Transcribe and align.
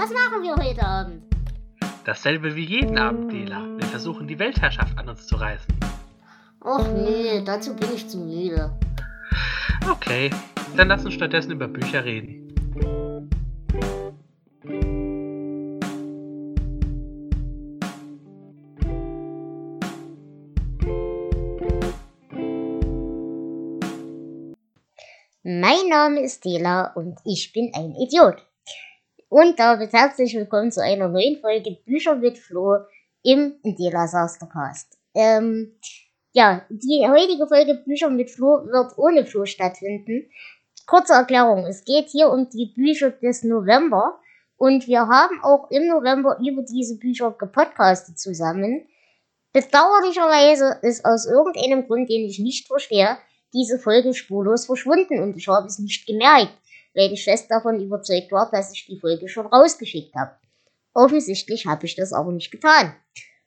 Was 0.00 0.10
machen 0.10 0.44
wir 0.44 0.54
heute 0.54 0.86
Abend? 0.86 1.24
Dasselbe 2.04 2.54
wie 2.54 2.64
jeden 2.64 2.96
Abend, 2.96 3.32
Dela. 3.32 3.66
Wir 3.78 3.86
versuchen 3.88 4.28
die 4.28 4.38
Weltherrschaft 4.38 4.96
an 4.96 5.08
uns 5.08 5.26
zu 5.26 5.34
reißen. 5.34 5.74
Och 6.60 6.86
nee, 6.94 7.42
dazu 7.44 7.74
bin 7.74 7.88
ich 7.92 8.08
zu 8.08 8.18
müde. 8.18 8.78
Okay, 9.90 10.30
dann 10.76 10.86
lass 10.86 11.04
uns 11.04 11.14
stattdessen 11.14 11.50
über 11.50 11.66
Bücher 11.66 12.04
reden. 12.04 12.46
Mein 25.42 25.88
Name 25.90 26.20
ist 26.20 26.44
Dela 26.44 26.92
und 26.94 27.18
ich 27.24 27.52
bin 27.52 27.72
ein 27.74 27.96
Idiot. 27.96 28.47
Und 29.30 29.58
damit 29.58 29.92
herzlich 29.92 30.34
willkommen 30.34 30.72
zu 30.72 30.82
einer 30.82 31.06
neuen 31.06 31.38
Folge 31.42 31.76
Bücher 31.84 32.14
mit 32.14 32.38
Flo 32.38 32.78
im 33.22 33.56
Dela 33.62 34.08
Sastercast. 34.08 34.96
Ähm, 35.14 35.78
ja, 36.32 36.64
die 36.70 37.06
heutige 37.06 37.46
Folge 37.46 37.74
Bücher 37.74 38.08
mit 38.08 38.30
Flo 38.30 38.64
wird 38.64 38.96
ohne 38.96 39.26
Flo 39.26 39.44
stattfinden. 39.44 40.30
Kurze 40.86 41.12
Erklärung, 41.12 41.66
es 41.66 41.84
geht 41.84 42.08
hier 42.08 42.30
um 42.30 42.48
die 42.48 42.72
Bücher 42.74 43.10
des 43.10 43.44
November 43.44 44.18
und 44.56 44.86
wir 44.86 45.00
haben 45.00 45.38
auch 45.42 45.70
im 45.70 45.88
November 45.88 46.38
über 46.40 46.62
diese 46.62 46.96
Bücher 46.96 47.30
gepodcastet 47.32 48.18
zusammen. 48.18 48.88
Bedauerlicherweise 49.52 50.78
ist 50.80 51.04
aus 51.04 51.26
irgendeinem 51.26 51.86
Grund, 51.86 52.08
den 52.08 52.24
ich 52.24 52.38
nicht 52.38 52.66
verstehe, 52.66 53.18
diese 53.52 53.78
Folge 53.78 54.14
spurlos 54.14 54.64
verschwunden 54.64 55.22
und 55.22 55.36
ich 55.36 55.48
habe 55.48 55.66
es 55.66 55.78
nicht 55.78 56.06
gemerkt, 56.06 56.54
weil 56.94 57.12
ich 57.12 57.24
fest 57.24 57.50
davon 57.50 57.80
überzeugt 57.80 58.32
war, 58.32 58.50
dass 58.50 58.72
ich 58.72 58.86
die 58.86 58.98
Folge 58.98 59.28
schon 59.28 59.46
rausgeschickt 59.46 60.14
habe. 60.14 60.32
Offensichtlich 60.94 61.66
habe 61.66 61.86
ich 61.86 61.94
das 61.94 62.12
aber 62.12 62.32
nicht 62.32 62.50
getan. 62.50 62.94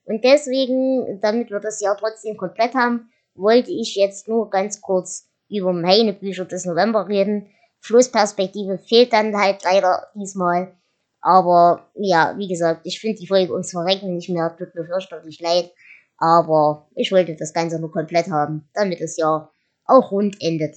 Und 0.03 0.23
deswegen, 0.23 1.20
damit 1.22 1.50
wir 1.52 1.59
das 1.59 1.81
Jahr 1.81 1.98
trotzdem 1.98 2.38
komplett 2.38 2.73
haben, 2.73 3.11
wollte 3.36 3.72
ich 3.72 3.95
jetzt 3.95 4.28
nur 4.28 4.50
ganz 4.50 4.81
kurz 4.81 5.28
über 5.50 5.73
meine 5.73 6.14
Bücher 6.14 6.45
des 6.45 6.66
November 6.66 7.08
reden. 7.08 7.48
Flussperspektive 7.80 8.78
fehlt 8.78 9.14
dann 9.14 9.36
halt 9.36 9.64
leider 9.64 10.08
diesmal. 10.16 10.76
Aber 11.20 11.92
ja, 11.94 12.36
wie 12.38 12.48
gesagt, 12.48 12.81
ich 12.86 13.00
finde 13.00 13.20
die 13.20 13.28
Folge 13.28 13.53
uns 13.53 13.72
verrecken 13.72 14.16
nicht 14.16 14.30
mehr, 14.30 14.55
tut 14.58 14.73
mir 14.73 14.86
fürchterlich 14.86 15.39
leid. 15.39 15.72
Aber 16.17 16.88
ich 16.95 17.11
wollte 17.11 17.36
das 17.36 17.53
Ganze 17.53 17.80
nur 17.80 17.92
komplett 17.92 18.30
haben, 18.30 18.70
damit 18.73 19.02
das 19.02 19.17
Jahr 19.17 19.52
auch 19.86 20.11
rund 20.11 20.38
endet. 20.42 20.76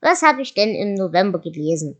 Was 0.00 0.22
habe 0.22 0.42
ich 0.42 0.54
denn 0.54 0.74
im 0.74 0.94
November 0.94 1.38
gelesen? 1.38 1.98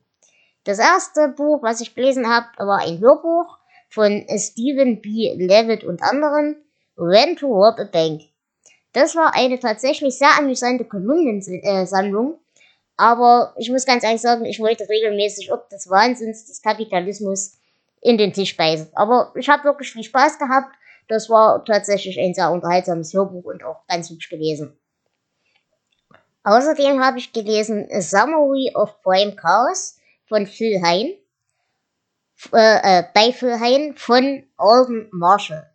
Das 0.65 0.79
erste 0.79 1.29
Buch, 1.29 1.63
was 1.63 1.81
ich 1.81 1.95
gelesen 1.95 2.29
habe, 2.29 2.47
war 2.59 2.81
ein 2.81 3.01
Hörbuch 3.01 3.59
von 3.89 4.27
Stephen 4.37 5.01
B. 5.01 5.33
Levitt 5.37 5.85
und 5.85 6.03
anderen, 6.03 6.57
When 6.97 7.37
to 7.37 7.47
Rob 7.47 7.79
a 7.79 7.85
Bank. 7.85 8.23
Das 8.93 9.15
war 9.15 9.35
eine 9.35 9.61
tatsächlich 9.61 10.19
sehr 10.19 10.37
amüsante 10.39 10.85
Kolumnensammlung, 10.85 12.39
aber 12.97 13.55
ich 13.59 13.71
muss 13.71 13.85
ganz 13.85 14.05
ehrlich 14.05 14.23
sagen, 14.23 14.45
ich 14.45 14.59
wollte 14.59 14.89
regelmäßig 14.89 15.53
ob 15.53 15.69
des 15.69 15.89
Wahnsinns 15.89 16.47
des 16.47 16.63
Kapitalismus 16.63 17.59
in 18.01 18.17
den 18.19 18.33
Tisch 18.33 18.57
beißen. 18.57 18.89
Aber 18.95 19.33
ich 19.37 19.49
habe 19.49 19.65
wirklich 19.65 19.93
viel 19.93 20.05
Spaß 20.05 20.39
gehabt. 20.39 20.75
Das 21.09 21.29
war 21.29 21.65
tatsächlich 21.65 22.19
ein 22.19 22.35
sehr 22.35 22.51
unterhaltsames 22.51 23.13
Hörbuch 23.13 23.45
und 23.45 23.63
auch 23.65 23.87
ganz 23.87 24.11
hübsch 24.11 24.31
gewesen. 24.31 24.79
Außerdem 26.47 27.03
habe 27.05 27.19
ich 27.19 27.33
gelesen 27.33 27.89
A 27.91 28.01
Summary 28.01 28.71
of 28.77 29.03
Prime 29.03 29.35
Chaos 29.35 29.99
von 30.29 30.47
Phil 30.47 30.81
Hein, 30.81 31.17
äh, 32.53 33.01
äh, 33.01 33.05
bei 33.13 33.33
Phil 33.33 33.59
Hein 33.59 33.95
von 33.97 34.45
Alden 34.57 35.09
Marshall. 35.11 35.69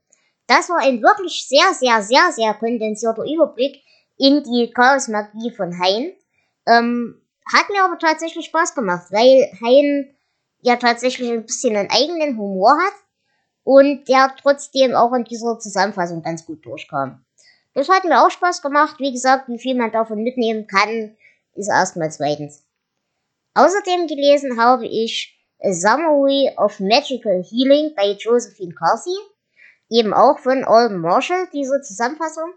Das 0.48 0.70
war 0.70 0.80
ein 0.80 1.02
wirklich 1.02 1.46
sehr, 1.46 1.74
sehr, 1.74 2.02
sehr, 2.02 2.32
sehr 2.32 2.54
kondensierter 2.54 3.26
Überblick 3.26 3.84
in 4.18 4.44
die 4.44 4.72
Chaos-Magie 4.74 5.52
von 5.52 5.78
Hein. 5.78 6.14
Ähm, 6.66 7.22
hat 7.54 7.70
mir 7.70 7.84
aber 7.84 8.00
tatsächlich 8.00 8.46
Spaß 8.46 8.74
gemacht, 8.74 9.08
weil 9.12 9.52
Hein 9.62 10.16
ja 10.62 10.78
tatsächlich 10.78 11.30
ein 11.32 11.46
bisschen 11.46 11.76
einen 11.76 11.90
eigenen 11.90 12.38
Humor 12.38 12.78
hat 12.78 12.94
und 13.66 14.08
der 14.08 14.34
trotzdem 14.42 14.96
auch 14.96 15.12
in 15.12 15.26
dieser 15.26 15.60
Zusammenfassung 15.60 16.24
ganz 16.24 16.46
gut 16.46 16.66
durchkam. 16.66 17.26
Das 17.74 17.90
hat 17.90 18.04
mir 18.04 18.24
auch 18.24 18.30
Spaß 18.30 18.62
gemacht. 18.62 19.00
Wie 19.00 19.12
gesagt, 19.12 19.48
wie 19.48 19.60
viel 19.60 19.76
man 19.76 19.92
davon 19.92 20.24
mitnehmen 20.24 20.68
kann, 20.68 21.16
ist 21.56 21.70
erstmal 21.70 22.12
zweitens. 22.12 22.64
Außerdem 23.54 24.08
gelesen 24.08 24.60
habe 24.60 24.88
ich 24.88 25.38
A 25.64 25.74
Summary 25.74 26.52
of 26.58 26.80
Magical 26.80 27.44
Healing 27.44 27.94
bei 27.96 28.12
Josephine 28.12 28.74
Carsey. 28.74 29.16
Eben 29.90 30.14
auch 30.14 30.40
von 30.40 30.64
Alden 30.64 31.00
Marshall, 31.00 31.48
diese 31.54 31.82
Zusammenfassung. 31.82 32.54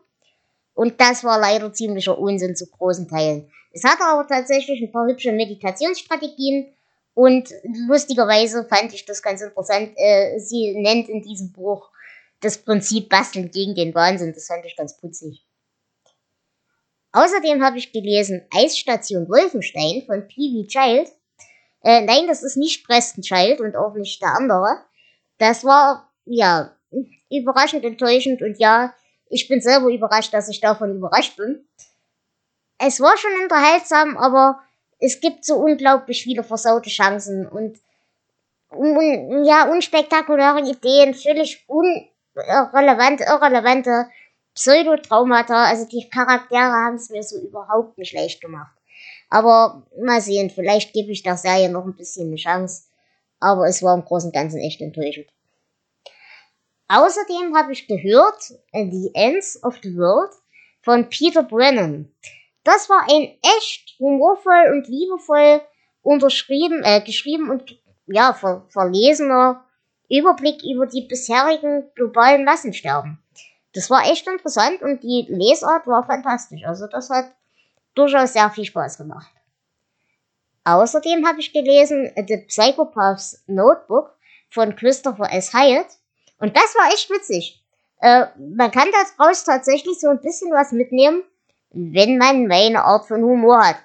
Und 0.75 1.01
das 1.01 1.23
war 1.25 1.39
leider 1.39 1.73
ziemlicher 1.73 2.19
Unsinn 2.19 2.57
zu 2.57 2.67
großen 2.67 3.09
Teilen. 3.09 3.51
Es 3.73 3.85
hatte 3.85 4.05
aber 4.05 4.27
tatsächlich 4.27 4.81
ein 4.81 4.93
paar 4.93 5.07
hübsche 5.07 5.33
Meditationsstrategien 5.33 6.73
und 7.15 7.51
lustigerweise 7.89 8.65
fand 8.65 8.93
ich 8.93 9.05
das 9.05 9.23
ganz 9.23 9.41
interessant. 9.41 9.93
Äh, 9.97 10.39
sie 10.39 10.75
nennt 10.81 11.09
in 11.09 11.23
diesem 11.23 11.53
Buch 11.53 11.91
das 12.45 12.59
Prinzip 12.59 13.09
Basteln 13.09 13.51
gegen 13.51 13.75
den 13.75 13.95
Wahnsinn. 13.95 14.33
Das 14.33 14.47
fand 14.47 14.65
ich 14.67 14.77
ganz 14.77 14.97
putzig. 14.97 15.45
Außerdem 17.13 17.63
habe 17.63 17.79
ich 17.79 17.93
gelesen 17.93 18.47
Eisstation 18.53 19.29
Wolfenstein 19.29 20.03
von 20.05 20.27
P.V. 20.27 20.67
Child. 20.67 21.09
Äh, 21.83 22.01
nein, 22.01 22.27
das 22.27 22.43
ist 22.43 22.57
nicht 22.57 22.87
Preston 22.87 23.23
Child 23.23 23.61
und 23.61 23.77
auch 23.77 23.95
nicht 23.95 24.21
der 24.21 24.35
andere. 24.35 24.85
Das 25.39 25.65
war, 25.65 26.11
ja, 26.25 26.77
überraschend 27.31 27.85
enttäuschend 27.85 28.43
und 28.43 28.59
ja, 28.59 28.95
ich 29.29 29.49
bin 29.49 29.61
selber 29.61 29.89
überrascht, 29.89 30.33
dass 30.35 30.49
ich 30.49 30.61
davon 30.61 30.97
überrascht 30.97 31.37
bin. 31.37 31.67
Es 32.79 33.01
war 33.01 33.17
schon 33.17 33.43
unterhaltsam, 33.43 34.17
aber 34.17 34.61
es 34.99 35.21
gibt 35.21 35.45
so 35.45 35.57
unglaublich 35.57 36.23
viele 36.23 36.43
versaute 36.43 36.91
Chancen 36.91 37.47
und, 37.47 37.79
und 38.71 39.45
ja, 39.45 39.71
unspektakuläre 39.71 40.61
Ideen, 40.61 41.15
völlig 41.15 41.65
un 41.69 42.09
relevante, 42.37 43.25
irrelevante 43.25 44.09
Pseudotraumata. 44.55 45.65
Also 45.65 45.87
die 45.87 46.09
Charaktere 46.09 46.73
haben 46.73 46.97
es 46.97 47.11
mir 47.11 47.23
so 47.23 47.39
überhaupt 47.39 47.99
nicht 47.99 48.13
leicht 48.13 48.41
gemacht. 48.41 48.77
Aber 49.31 49.87
mal 50.01 50.21
sehen, 50.21 50.51
vielleicht 50.51 50.93
gebe 50.93 51.11
ich 51.11 51.23
der 51.23 51.37
Serie 51.37 51.69
noch 51.69 51.85
ein 51.85 51.97
bisschen 51.97 52.29
eine 52.29 52.37
Chance. 52.37 52.85
Aber 53.41 53.67
es 53.67 53.83
war 53.83 53.95
im 53.95 54.05
Großen 54.05 54.29
und 54.29 54.35
Ganzen 54.35 54.61
echt 54.61 54.81
enttäuschend. 54.81 55.27
Außerdem 56.89 57.57
habe 57.57 57.73
ich 57.73 57.89
gehört 57.89 58.53
The 58.73 59.11
Ends 59.15 59.63
of 59.65 59.77
the 59.83 59.97
World 59.97 60.33
von 60.83 61.09
Peter 61.09 61.43
Brennan. 61.43 62.13
Das 62.63 62.89
war 62.89 63.03
ein 63.11 63.37
echt 63.59 63.99
humorvoll 63.99 64.73
und 64.73 64.89
liebevoll 64.89 65.63
unterschrieben, 66.03 66.83
äh, 66.85 67.01
geschrieben 67.01 67.51
und 67.51 67.79
ja, 68.07 68.35
ver 68.35 68.67
verlesener 68.69 69.65
Überblick 70.09 70.63
über 70.65 70.87
die 70.87 71.03
bisherigen 71.03 71.85
globalen 71.95 72.45
Massensterben. 72.45 73.19
Das 73.73 73.91
war 73.91 74.05
echt 74.11 74.27
interessant 74.27 74.83
und 74.83 75.03
die 75.03 75.27
Lesart 75.29 75.87
war 75.87 76.07
fantastisch. 76.07 76.65
Also 76.65 76.87
das 76.87 77.11
hat 77.11 77.33
durchaus 77.95 78.33
sehr 78.33 78.51
viel 78.51 78.65
Spaß 78.65 78.99
gemacht. 78.99 79.31
Außerdem 80.65 81.27
habe 81.27 81.41
ich 81.41 81.53
gelesen 81.53 82.11
The 82.17 82.39
Psychopath's 82.49 83.43
Notebook 83.47 84.17
von 84.49 84.75
Christopher 84.77 85.33
S. 85.33 85.53
Hyatt. 85.53 85.87
Und 86.39 86.57
das 86.57 86.75
war 86.75 86.93
echt 86.93 87.11
witzig. 87.11 87.63
Äh, 88.01 88.27
man 88.39 88.71
kann 88.71 88.89
daraus 89.19 89.45
tatsächlich 89.45 90.01
so 90.01 90.09
ein 90.09 90.21
bisschen 90.21 90.53
was 90.53 90.73
mitnehmen, 90.73 91.23
wenn 91.71 92.19
man 92.19 92.47
meine 92.47 92.85
Art 92.85 93.07
von 93.07 93.23
Humor 93.23 93.67
hat. 93.67 93.77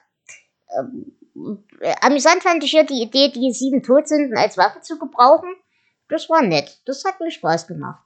Ähm, 0.77 1.15
äh, 1.81 1.95
amüsant 2.01 2.43
fand 2.43 2.63
ich 2.63 2.71
hier 2.71 2.83
die 2.83 3.01
Idee, 3.01 3.29
die 3.29 3.51
sieben 3.51 3.83
Todsünden 3.83 4.37
als 4.37 4.57
Waffe 4.57 4.81
zu 4.81 4.99
gebrauchen. 4.99 5.49
Das 6.09 6.29
war 6.29 6.41
nett. 6.41 6.81
Das 6.85 7.05
hat 7.05 7.19
mir 7.19 7.31
Spaß 7.31 7.67
gemacht. 7.67 8.03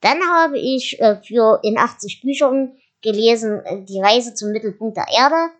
Dann 0.00 0.20
habe 0.22 0.58
ich 0.58 1.00
äh, 1.00 1.16
für 1.22 1.60
in 1.62 1.78
80 1.78 2.20
Büchern 2.22 2.76
gelesen 3.02 3.64
äh, 3.64 3.82
Die 3.84 4.00
Reise 4.00 4.34
zum 4.34 4.50
Mittelpunkt 4.50 4.96
der 4.96 5.06
Erde 5.08 5.50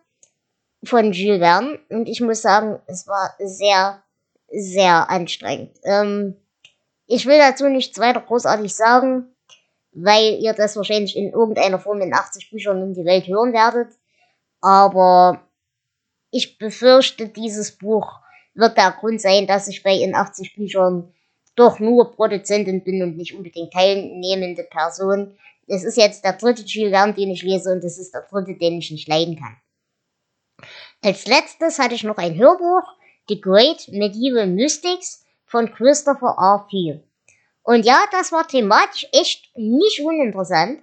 von 0.83 1.13
Jules 1.13 1.39
Verne. 1.39 1.79
Und 1.89 2.07
ich 2.07 2.21
muss 2.21 2.41
sagen, 2.41 2.79
es 2.87 3.07
war 3.07 3.35
sehr, 3.39 4.03
sehr 4.49 5.09
anstrengend. 5.09 5.77
Ähm, 5.83 6.35
ich 7.07 7.25
will 7.25 7.37
dazu 7.37 7.67
nichts 7.69 7.97
weiter 7.99 8.21
großartig 8.21 8.75
sagen, 8.75 9.33
weil 9.91 10.39
ihr 10.39 10.53
das 10.53 10.75
wahrscheinlich 10.75 11.15
in 11.15 11.31
irgendeiner 11.31 11.79
Form 11.79 12.01
in 12.01 12.13
80 12.13 12.49
Büchern 12.49 12.81
in 12.81 12.93
die 12.93 13.05
Welt 13.05 13.27
hören 13.27 13.53
werdet. 13.53 13.93
Aber 14.59 15.41
ich 16.31 16.57
befürchte, 16.57 17.29
dieses 17.29 17.77
Buch 17.77 18.22
wird 18.55 18.77
der 18.77 18.91
Grund 18.91 19.21
sein, 19.21 19.47
dass 19.47 19.67
ich 19.67 19.83
bei 19.83 19.95
in 19.95 20.15
80 20.15 20.55
Büchern 20.55 21.13
doch 21.55 21.79
nur 21.79 22.11
Produzentin 22.11 22.83
bin 22.83 23.01
und 23.03 23.17
nicht 23.17 23.33
unbedingt 23.33 23.73
teilnehmende 23.73 24.63
Person. 24.63 25.37
Es 25.67 25.83
ist 25.83 25.97
jetzt 25.97 26.23
der 26.23 26.33
dritte 26.33 26.63
Jules 26.63 27.15
den 27.15 27.31
ich 27.31 27.43
lese 27.43 27.71
und 27.71 27.83
es 27.83 27.97
ist 27.97 28.13
der 28.13 28.21
dritte, 28.29 28.55
den 28.55 28.79
ich 28.79 28.91
nicht 28.91 29.07
leiden 29.07 29.37
kann. 29.37 29.55
Als 31.03 31.25
letztes 31.27 31.79
hatte 31.79 31.95
ich 31.95 32.03
noch 32.03 32.17
ein 32.17 32.37
Hörbuch, 32.37 32.83
The 33.27 33.39
Great 33.39 33.87
Medieval 33.89 34.47
Mystics 34.47 35.25
von 35.45 35.71
Christopher 35.71 36.35
R. 36.37 36.67
Peel. 36.69 37.03
Und 37.63 37.85
ja, 37.85 38.03
das 38.11 38.31
war 38.31 38.47
thematisch 38.47 39.07
echt 39.13 39.55
nicht 39.57 40.01
uninteressant, 40.01 40.81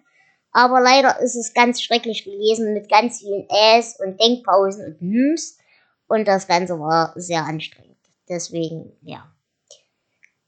aber 0.53 0.81
leider 0.81 1.21
ist 1.21 1.37
es 1.37 1.53
ganz 1.53 1.83
schrecklich 1.83 2.25
gelesen 2.25 2.73
mit 2.73 2.89
ganz 2.89 3.21
vielen 3.21 3.47
Äs 3.51 3.99
und 4.01 4.21
Denkpausen 4.21 4.87
und 4.87 5.01
Hms 5.01 5.59
und 6.11 6.27
das 6.27 6.49
Ganze 6.49 6.79
war 6.81 7.13
sehr 7.15 7.45
anstrengend. 7.45 7.97
Deswegen, 8.29 8.93
ja. 9.01 9.33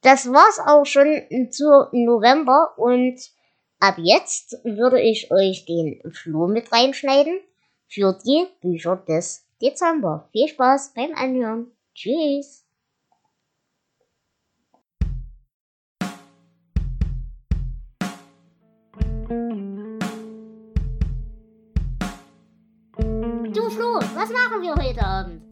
Das 0.01 0.27
war's 0.27 0.59
auch 0.67 0.85
schon 0.85 1.23
zu 1.53 1.87
November 1.93 2.75
und 2.77 3.21
ab 3.79 3.95
jetzt 3.99 4.59
würde 4.65 5.01
ich 5.01 5.31
euch 5.31 5.65
den 5.65 6.03
Floh 6.11 6.49
mit 6.49 6.73
reinschneiden 6.73 7.39
für 7.87 8.19
die 8.25 8.47
Bücher 8.61 8.97
des 8.97 9.47
Dezember. 9.63 10.29
Viel 10.33 10.49
Spaß 10.49 10.95
beim 10.97 11.15
Anhören. 11.15 11.71
Tschüss. 11.95 12.65
Du 23.55 23.71
Flo, 23.71 24.01
was 24.17 24.31
machen 24.31 24.61
wir 24.61 24.75
heute 24.75 25.05
Abend? 25.05 25.52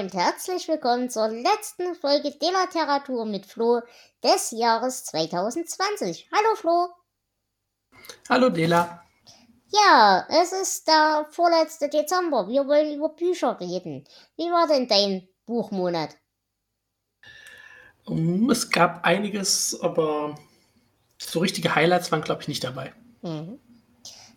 Und 0.00 0.14
herzlich 0.14 0.68
willkommen 0.68 1.10
zur 1.10 1.28
letzten 1.28 1.94
Folge 1.94 2.30
der 2.30 2.48
Literatur 2.62 3.26
mit 3.26 3.44
Flo 3.44 3.82
des 4.24 4.50
Jahres 4.52 5.04
2020. 5.04 6.30
Hallo 6.32 6.54
Flo. 6.56 6.88
Hallo 8.30 8.48
Dela. 8.48 9.02
Ja, 9.68 10.26
es 10.30 10.52
ist 10.52 10.88
der 10.88 11.26
vorletzte 11.30 11.90
Dezember. 11.90 12.48
Wir 12.48 12.66
wollen 12.66 12.94
über 12.96 13.10
Bücher 13.10 13.60
reden. 13.60 14.04
Wie 14.38 14.50
war 14.50 14.66
denn 14.66 14.88
dein 14.88 15.28
Buchmonat? 15.44 16.16
Es 18.50 18.70
gab 18.70 19.04
einiges, 19.04 19.78
aber 19.82 20.36
so 21.18 21.40
richtige 21.40 21.74
Highlights 21.74 22.10
waren, 22.10 22.22
glaube 22.22 22.40
ich, 22.40 22.48
nicht 22.48 22.64
dabei. 22.64 22.94
Mhm. 23.20 23.60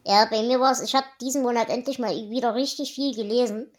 Ja, 0.06 0.25
bei 0.25 0.44
mir 0.44 0.60
war 0.60 0.74
es, 0.74 0.81
ich 0.81 0.96
habe 0.96 1.07
diesen 1.22 1.44
Monat 1.44 1.69
endlich 1.69 1.98
mal 1.98 2.13
wieder 2.13 2.56
richtig 2.56 2.94
viel 2.94 3.16
gelesen. 3.16 3.72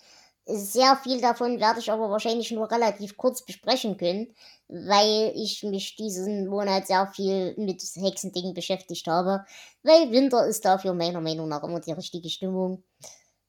Sehr 0.48 0.96
viel 1.02 1.20
davon 1.20 1.58
werde 1.58 1.80
ich 1.80 1.90
aber 1.90 2.08
wahrscheinlich 2.08 2.52
nur 2.52 2.70
relativ 2.70 3.16
kurz 3.16 3.44
besprechen 3.44 3.96
können, 3.96 4.32
weil 4.68 5.32
ich 5.34 5.64
mich 5.64 5.96
diesen 5.96 6.46
Monat 6.46 6.86
sehr 6.86 7.08
viel 7.08 7.54
mit 7.56 7.82
Hexendingen 7.82 8.54
beschäftigt 8.54 9.08
habe. 9.08 9.44
Weil 9.82 10.12
Winter 10.12 10.46
ist 10.46 10.64
dafür 10.64 10.94
meiner 10.94 11.20
Meinung 11.20 11.48
nach 11.48 11.64
immer 11.64 11.80
die 11.80 11.92
richtige 11.92 12.30
Stimmung. 12.30 12.84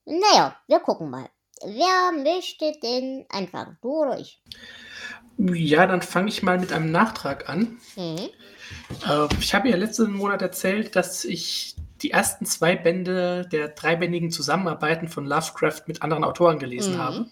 Naja, 0.05 0.55
wir 0.67 0.79
gucken 0.79 1.11
mal. 1.11 1.29
Wer 1.63 2.11
möchte 2.23 2.73
denn 2.81 3.25
anfangen? 3.29 3.77
Du 3.81 4.01
oder 4.01 4.19
ich? 4.19 4.41
Ja, 5.37 5.85
dann 5.85 6.01
fange 6.01 6.29
ich 6.29 6.41
mal 6.41 6.57
mit 6.57 6.71
einem 6.71 6.91
Nachtrag 6.91 7.47
an. 7.47 7.79
Mhm. 7.95 8.29
Äh, 9.07 9.27
ich 9.39 9.53
habe 9.53 9.69
ja 9.69 9.75
letzten 9.75 10.13
Monat 10.13 10.41
erzählt, 10.41 10.95
dass 10.95 11.25
ich 11.25 11.75
die 12.01 12.11
ersten 12.11 12.45
zwei 12.45 12.75
Bände 12.75 13.47
der 13.51 13.69
dreibändigen 13.69 14.31
Zusammenarbeiten 14.31 15.07
von 15.07 15.25
Lovecraft 15.25 15.83
mit 15.87 16.01
anderen 16.01 16.23
Autoren 16.23 16.59
gelesen 16.59 16.95
mhm. 16.95 16.97
habe. 16.99 17.25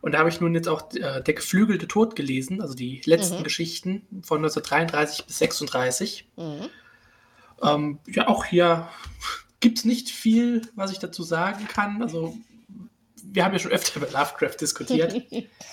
Und 0.00 0.12
da 0.12 0.18
habe 0.18 0.30
ich 0.30 0.40
nun 0.40 0.54
jetzt 0.54 0.68
auch 0.68 0.92
äh, 0.94 1.22
Der 1.22 1.34
geflügelte 1.34 1.86
Tod 1.86 2.16
gelesen, 2.16 2.62
also 2.62 2.74
die 2.74 3.02
letzten 3.04 3.38
mhm. 3.38 3.44
Geschichten 3.44 4.06
von 4.22 4.38
1933 4.38 5.26
bis 5.26 5.38
36. 5.38 6.28
Mhm. 6.36 6.68
Ähm, 7.62 7.98
ja, 8.06 8.28
auch 8.28 8.44
hier 8.44 8.88
gibt 9.60 9.78
es 9.78 9.84
nicht 9.84 10.08
viel, 10.08 10.62
was 10.74 10.90
ich 10.90 10.98
dazu 10.98 11.22
sagen 11.22 11.68
kann. 11.68 12.02
Also, 12.02 12.34
wir 13.22 13.44
haben 13.44 13.52
ja 13.52 13.58
schon 13.58 13.72
öfter 13.72 13.96
über 13.96 14.10
Lovecraft 14.10 14.56
diskutiert. 14.60 15.14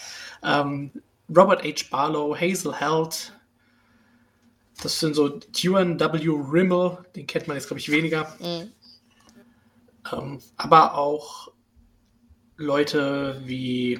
ähm, 0.44 0.92
Robert 1.30 1.64
H. 1.64 1.86
Barlow, 1.90 2.36
Hazel 2.36 2.74
Held, 2.74 3.34
das 4.82 5.00
sind 5.00 5.16
so 5.16 5.30
Tuan 5.30 6.00
W. 6.00 6.30
Rimmel, 6.52 6.98
den 7.16 7.28
kennt 7.28 7.48
man 7.48 7.58
jetzt, 7.58 7.68
glaube 7.68 7.80
ich, 7.80 7.92
weniger. 7.92 8.36
Mhm. 8.40 8.72
Ähm, 10.12 10.40
aber 10.56 10.96
auch 10.96 11.50
Leute 12.58 13.42
wie, 13.46 14.00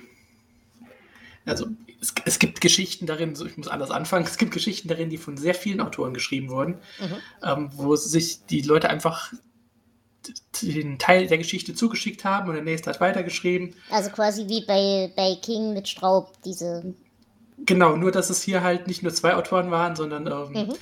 also 1.46 1.68
es, 2.02 2.14
es, 2.26 2.40
gibt 2.40 2.62
Geschichten 2.62 3.06
darin, 3.06 3.34
ich 3.46 3.58
muss 3.58 3.68
anders 3.68 3.92
anfangen, 3.92 4.26
es 4.26 4.38
gibt 4.38 4.52
Geschichten 4.52 4.88
darin, 4.88 5.10
die 5.10 5.18
von 5.18 5.38
sehr 5.38 5.56
vielen 5.56 5.82
Autoren 5.82 6.14
geschrieben 6.14 6.50
wurden, 6.50 6.76
mhm. 7.00 7.18
ähm, 7.44 7.70
wo 7.74 7.96
sich 7.96 8.46
die 8.46 8.62
Leute 8.62 8.90
einfach 8.90 9.34
den 10.62 11.00
Teil 11.00 11.28
der 11.28 11.38
Geschichte 11.38 11.74
zugeschickt 11.74 12.26
haben 12.26 12.50
und 12.50 12.56
der 12.56 12.64
nächste 12.64 12.90
hat 12.90 13.00
weitergeschrieben. 13.00 13.76
Also 13.90 14.10
quasi 14.10 14.48
wie 14.48 14.66
bei, 14.66 15.12
bei 15.16 15.36
King 15.42 15.74
mit 15.74 15.88
Straub, 15.88 16.34
diese 16.44 16.94
Genau, 17.58 17.96
nur 17.96 18.12
dass 18.12 18.30
es 18.30 18.42
hier 18.42 18.62
halt 18.62 18.88
nicht 18.88 19.04
nur 19.04 19.14
zwei 19.14 19.36
Autoren 19.36 19.72
waren, 19.72 19.96
sondern 19.96 20.28
ähm, 20.28 20.68
mhm. 20.68 20.74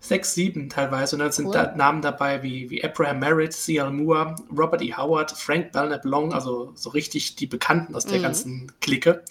sechs, 0.00 0.34
sieben 0.34 0.68
teilweise. 0.68 1.16
Und 1.16 1.20
dann 1.20 1.32
sind 1.32 1.46
cool. 1.46 1.52
da 1.52 1.74
Namen 1.74 2.02
dabei 2.02 2.42
wie, 2.42 2.70
wie 2.70 2.82
Abraham 2.82 3.20
Merritt, 3.20 3.52
C.L. 3.52 3.90
Moore, 3.90 4.34
Robert 4.50 4.82
E. 4.82 4.94
Howard, 4.94 5.30
Frank 5.30 5.72
Belknap 5.72 6.04
Long, 6.04 6.32
also 6.32 6.72
so 6.74 6.90
richtig 6.90 7.36
die 7.36 7.46
Bekannten 7.46 7.94
aus 7.94 8.06
der 8.06 8.18
mhm. 8.18 8.22
ganzen 8.22 8.72
Clique. 8.80 9.22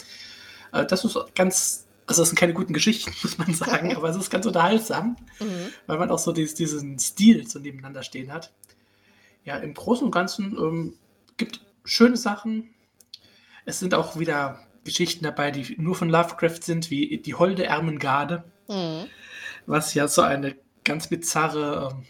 Äh, 0.72 0.86
das 0.86 1.04
ist 1.04 1.18
ganz, 1.36 1.86
also 2.08 2.22
das 2.22 2.30
sind 2.30 2.38
keine 2.38 2.54
guten 2.54 2.74
Geschichten, 2.74 3.14
muss 3.22 3.38
man 3.38 3.54
sagen, 3.54 3.94
aber 3.96 4.10
es 4.10 4.16
ist 4.16 4.30
ganz 4.30 4.46
unterhaltsam, 4.46 5.18
mhm. 5.40 5.74
weil 5.88 6.00
man 6.00 6.10
auch 6.10 6.20
so 6.20 6.32
dieses, 6.32 6.56
diesen 6.56 7.00
Stil 7.00 7.48
so 7.48 7.60
nebeneinander 7.60 8.02
stehen 8.02 8.32
hat. 8.32 8.54
Ja, 9.44 9.58
im 9.58 9.74
Großen 9.74 10.06
und 10.06 10.12
Ganzen 10.12 10.58
ähm, 10.58 10.94
gibt 11.36 11.60
schöne 11.84 12.16
Sachen. 12.16 12.70
Es 13.66 13.80
sind 13.80 13.94
auch 13.94 14.18
wieder 14.18 14.62
Geschichten 14.84 15.24
dabei, 15.24 15.52
die 15.52 15.76
nur 15.80 15.96
von 15.96 16.10
Lovecraft 16.10 16.62
sind, 16.62 16.90
wie 16.90 17.18
die 17.18 17.36
Holde 17.36 17.66
Ermengarde, 17.66 18.44
mhm. 18.68 19.06
was 19.66 19.94
ja 19.94 20.08
so 20.08 20.22
eine 20.22 20.56
ganz 20.84 21.08
bizarre 21.08 21.92
ähm, 21.92 22.06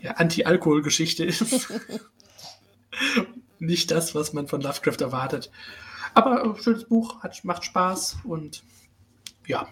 ja, 0.00 0.12
Anti-Alkohol-Geschichte 0.12 1.24
ist. 1.24 1.72
Nicht 3.58 3.90
das, 3.90 4.14
was 4.14 4.32
man 4.32 4.48
von 4.48 4.60
Lovecraft 4.60 5.00
erwartet. 5.00 5.50
Aber 6.14 6.42
ein 6.42 6.56
schönes 6.56 6.84
Buch, 6.84 7.22
hat, 7.22 7.44
macht 7.44 7.64
Spaß 7.64 8.18
und 8.24 8.62
ja. 9.46 9.68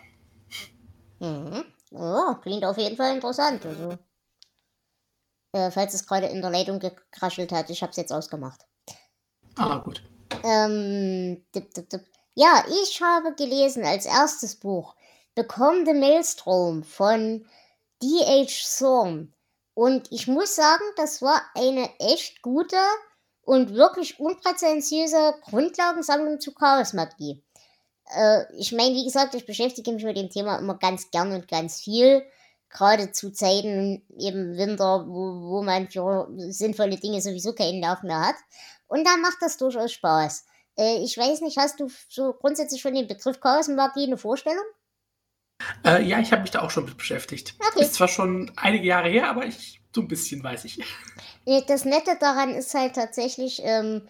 Mhm. 1.20 1.64
Oh, 1.90 2.34
klingt 2.42 2.64
auf 2.64 2.78
jeden 2.78 2.96
Fall 2.96 3.14
interessant. 3.14 3.64
Also, 3.64 3.98
äh, 5.52 5.70
falls 5.70 5.94
es 5.94 6.06
gerade 6.06 6.26
in 6.26 6.42
der 6.42 6.50
Leitung 6.50 6.78
gekraschelt 6.78 7.52
hat, 7.52 7.70
ich 7.70 7.82
habe 7.82 7.90
es 7.90 7.96
jetzt 7.96 8.12
ausgemacht. 8.12 8.66
Ah, 9.56 9.78
gut. 9.78 10.02
Ähm, 10.46 11.44
dip, 11.54 11.74
dip, 11.74 11.90
dip. 11.90 12.04
Ja, 12.34 12.64
ich 12.84 13.02
habe 13.02 13.34
gelesen 13.34 13.84
als 13.84 14.06
erstes 14.06 14.54
Buch 14.54 14.94
Become 15.34 15.84
the 15.84 15.92
Maelstrom 15.92 16.84
von 16.84 17.44
D.H. 18.00 18.78
Thorne. 18.78 19.28
Und 19.74 20.10
ich 20.12 20.28
muss 20.28 20.54
sagen, 20.54 20.84
das 20.96 21.20
war 21.20 21.42
eine 21.54 21.90
echt 21.98 22.42
gute 22.42 22.76
und 23.42 23.74
wirklich 23.74 24.20
unpräzentiöse 24.20 25.34
Grundlagensammlung 25.42 26.38
zu 26.38 26.54
Chaosmagie. 26.54 27.42
Äh, 28.14 28.44
ich 28.56 28.70
meine, 28.70 28.94
wie 28.94 29.04
gesagt, 29.04 29.34
ich 29.34 29.46
beschäftige 29.46 29.90
mich 29.90 30.04
mit 30.04 30.16
dem 30.16 30.30
Thema 30.30 30.58
immer 30.58 30.78
ganz 30.78 31.10
gern 31.10 31.32
und 31.32 31.48
ganz 31.48 31.80
viel. 31.80 32.22
Gerade 32.70 33.10
zu 33.10 33.32
Zeiten 33.32 34.04
im 34.16 34.56
Winter, 34.56 35.06
wo, 35.08 35.50
wo 35.50 35.62
man 35.62 35.88
für 35.88 36.28
sinnvolle 36.50 36.98
Dinge 36.98 37.20
sowieso 37.20 37.52
keinen 37.52 37.80
Nerv 37.80 38.02
mehr 38.02 38.28
hat. 38.28 38.36
Und 38.88 39.06
da 39.06 39.16
macht 39.16 39.38
das 39.40 39.56
durchaus 39.56 39.92
Spaß. 39.92 40.46
Äh, 40.78 41.02
ich 41.02 41.16
weiß 41.16 41.40
nicht, 41.40 41.56
hast 41.56 41.80
du 41.80 41.88
so 42.08 42.32
grundsätzlich 42.32 42.82
von 42.82 42.94
dem 42.94 43.06
Begriff 43.06 43.40
Chaosmagie 43.40 44.04
eine 44.04 44.16
Vorstellung? 44.16 44.64
Äh, 45.84 46.02
ja, 46.02 46.20
ich 46.20 46.32
habe 46.32 46.42
mich 46.42 46.50
da 46.50 46.62
auch 46.62 46.70
schon 46.70 46.84
mit 46.84 46.98
beschäftigt. 46.98 47.54
Okay. 47.68 47.82
Ist 47.82 47.94
zwar 47.94 48.08
schon 48.08 48.52
einige 48.56 48.86
Jahre 48.86 49.08
her, 49.08 49.28
aber 49.28 49.46
ich, 49.46 49.80
so 49.94 50.02
ein 50.02 50.08
bisschen 50.08 50.42
weiß 50.42 50.64
ich. 50.66 50.82
Das 51.68 51.84
Nette 51.84 52.16
daran 52.20 52.54
ist 52.54 52.74
halt 52.74 52.94
tatsächlich, 52.94 53.60
ähm, 53.64 54.08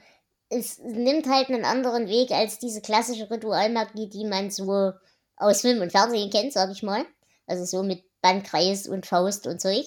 es 0.49 0.79
nimmt 0.79 1.29
halt 1.29 1.49
einen 1.49 1.65
anderen 1.65 2.09
Weg 2.09 2.31
als 2.31 2.59
diese 2.59 2.81
klassische 2.81 3.31
Ritualmagie, 3.31 4.09
die 4.09 4.25
man 4.25 4.51
so 4.51 4.93
aus 5.37 5.61
Film 5.61 5.83
und 5.83 5.93
Fernsehen 5.93 6.31
kennt, 6.31 6.53
sag 6.53 6.71
ich 6.71 6.83
mal. 6.83 7.05
Also 7.47 7.65
so 7.65 7.83
mit 7.83 8.05
Bandkreis 8.23 8.89
und 8.89 9.07
Faust 9.07 9.47
und 9.47 9.61
Zeug. 9.61 9.87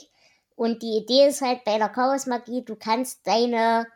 Und 0.55 0.83
die 0.83 0.97
Idee 0.97 1.27
ist 1.27 1.41
halt 1.41 1.63
bei 1.63 1.77
der 1.77 1.89
Chaosmagie, 1.89 2.63
du 2.63 2.75
kannst 2.75 3.25
deine 3.25 3.87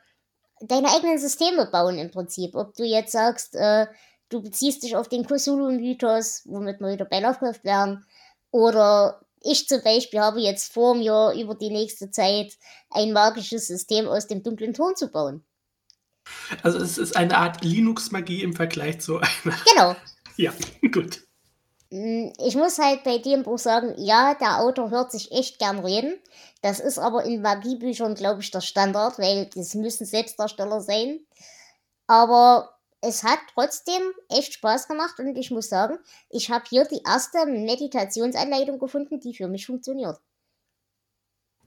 deine 0.67 0.91
eigenen 0.91 1.20
Systeme 1.20 1.65
bauen 1.67 1.98
im 1.98 2.12
Prinzip. 2.12 2.55
Ob 2.55 2.75
du 2.75 2.84
jetzt 2.84 3.12
sagst, 3.12 3.55
äh, 3.55 3.88
du 4.29 4.41
beziehst 4.41 4.84
dich 4.84 4.96
auf 4.96 5.10
den 5.10 5.25
Cthulhu-Mythos, 5.25 6.43
womit 6.46 6.79
wir 6.79 6.93
wieder 6.93 7.05
bei 7.05 7.20
Lovecraft 7.20 7.63
wären, 7.63 8.05
oder 8.51 9.22
ich 9.41 9.67
zum 9.67 9.82
Beispiel 9.82 10.20
habe 10.20 10.39
jetzt 10.39 10.72
vor 10.72 10.96
mir 10.96 11.34
über 11.38 11.55
die 11.55 11.70
nächste 11.70 12.12
Zeit 12.12 12.58
ein 12.89 13.12
magisches 13.12 13.67
System 13.67 14.08
aus 14.08 14.27
dem 14.27 14.41
dunklen 14.41 14.74
Ton 14.74 14.96
zu 14.96 15.10
bauen. 15.10 15.43
Also 16.62 16.79
es 16.79 16.98
ist 16.98 17.17
eine 17.17 17.38
Art 17.38 17.63
Linux-Magie 17.63 18.43
im 18.43 18.55
Vergleich 18.55 19.01
zu 19.01 19.17
einer. 19.17 19.58
Genau. 19.72 19.96
Ja, 20.36 20.51
gut. 20.91 21.22
Mm, 21.94 22.34
ich 22.44 22.56
muss 22.56 22.80
halt 22.80 23.04
bei 23.04 23.20
dem 23.20 23.44
Buch 23.44 23.60
sagen, 23.60 23.94
ja, 23.98 24.34
der 24.34 24.62
Autor 24.62 24.90
hört 24.90 25.12
sich 25.12 25.32
echt 25.32 25.60
gern 25.60 25.78
reden. 25.78 26.20
Das 26.64 26.80
ist 26.80 26.98
aber 26.98 27.24
in 27.24 27.44
Magiebüchern, 27.44 28.16
glaube 28.16 28.42
ich, 28.42 28.50
der 28.50 28.62
Standard, 28.62 29.20
weil 29.20 29.46
das 29.54 29.76
müssen 29.76 30.06
Selbstdarsteller 30.06 30.82
sein. 30.82 31.20
Aber 32.08 32.80
es 33.02 33.24
hat 33.24 33.38
trotzdem 33.54 34.02
echt 34.30 34.56
Spaß 34.56 34.88
gemacht 34.88 35.20
und 35.20 35.36
ich 35.36 35.52
muss 35.52 35.70
sagen, 35.70 36.00
ich 36.32 36.50
habe 36.50 36.66
hier 36.68 36.86
die 36.86 37.02
erste 37.06 37.46
Meditationsanleitung 37.46 38.80
gefunden, 38.80 39.20
die 39.20 39.36
für 39.36 39.48
mich 39.48 39.68
funktioniert. 39.68 40.18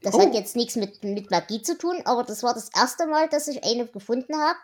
Das 0.01 0.13
oh. 0.13 0.19
hat 0.19 0.33
jetzt 0.33 0.57
nichts 0.57 0.75
mit, 0.75 1.03
mit 1.05 1.31
Magie 1.31 1.61
zu 1.61 1.77
tun, 1.77 2.01
aber 2.03 2.23
das 2.23 2.43
war 2.43 2.53
das 2.53 2.69
erste 2.75 3.07
Mal, 3.07 3.29
dass 3.29 3.47
ich 3.47 3.63
eine 3.63 3.87
gefunden 3.87 4.35
habe, 4.35 4.59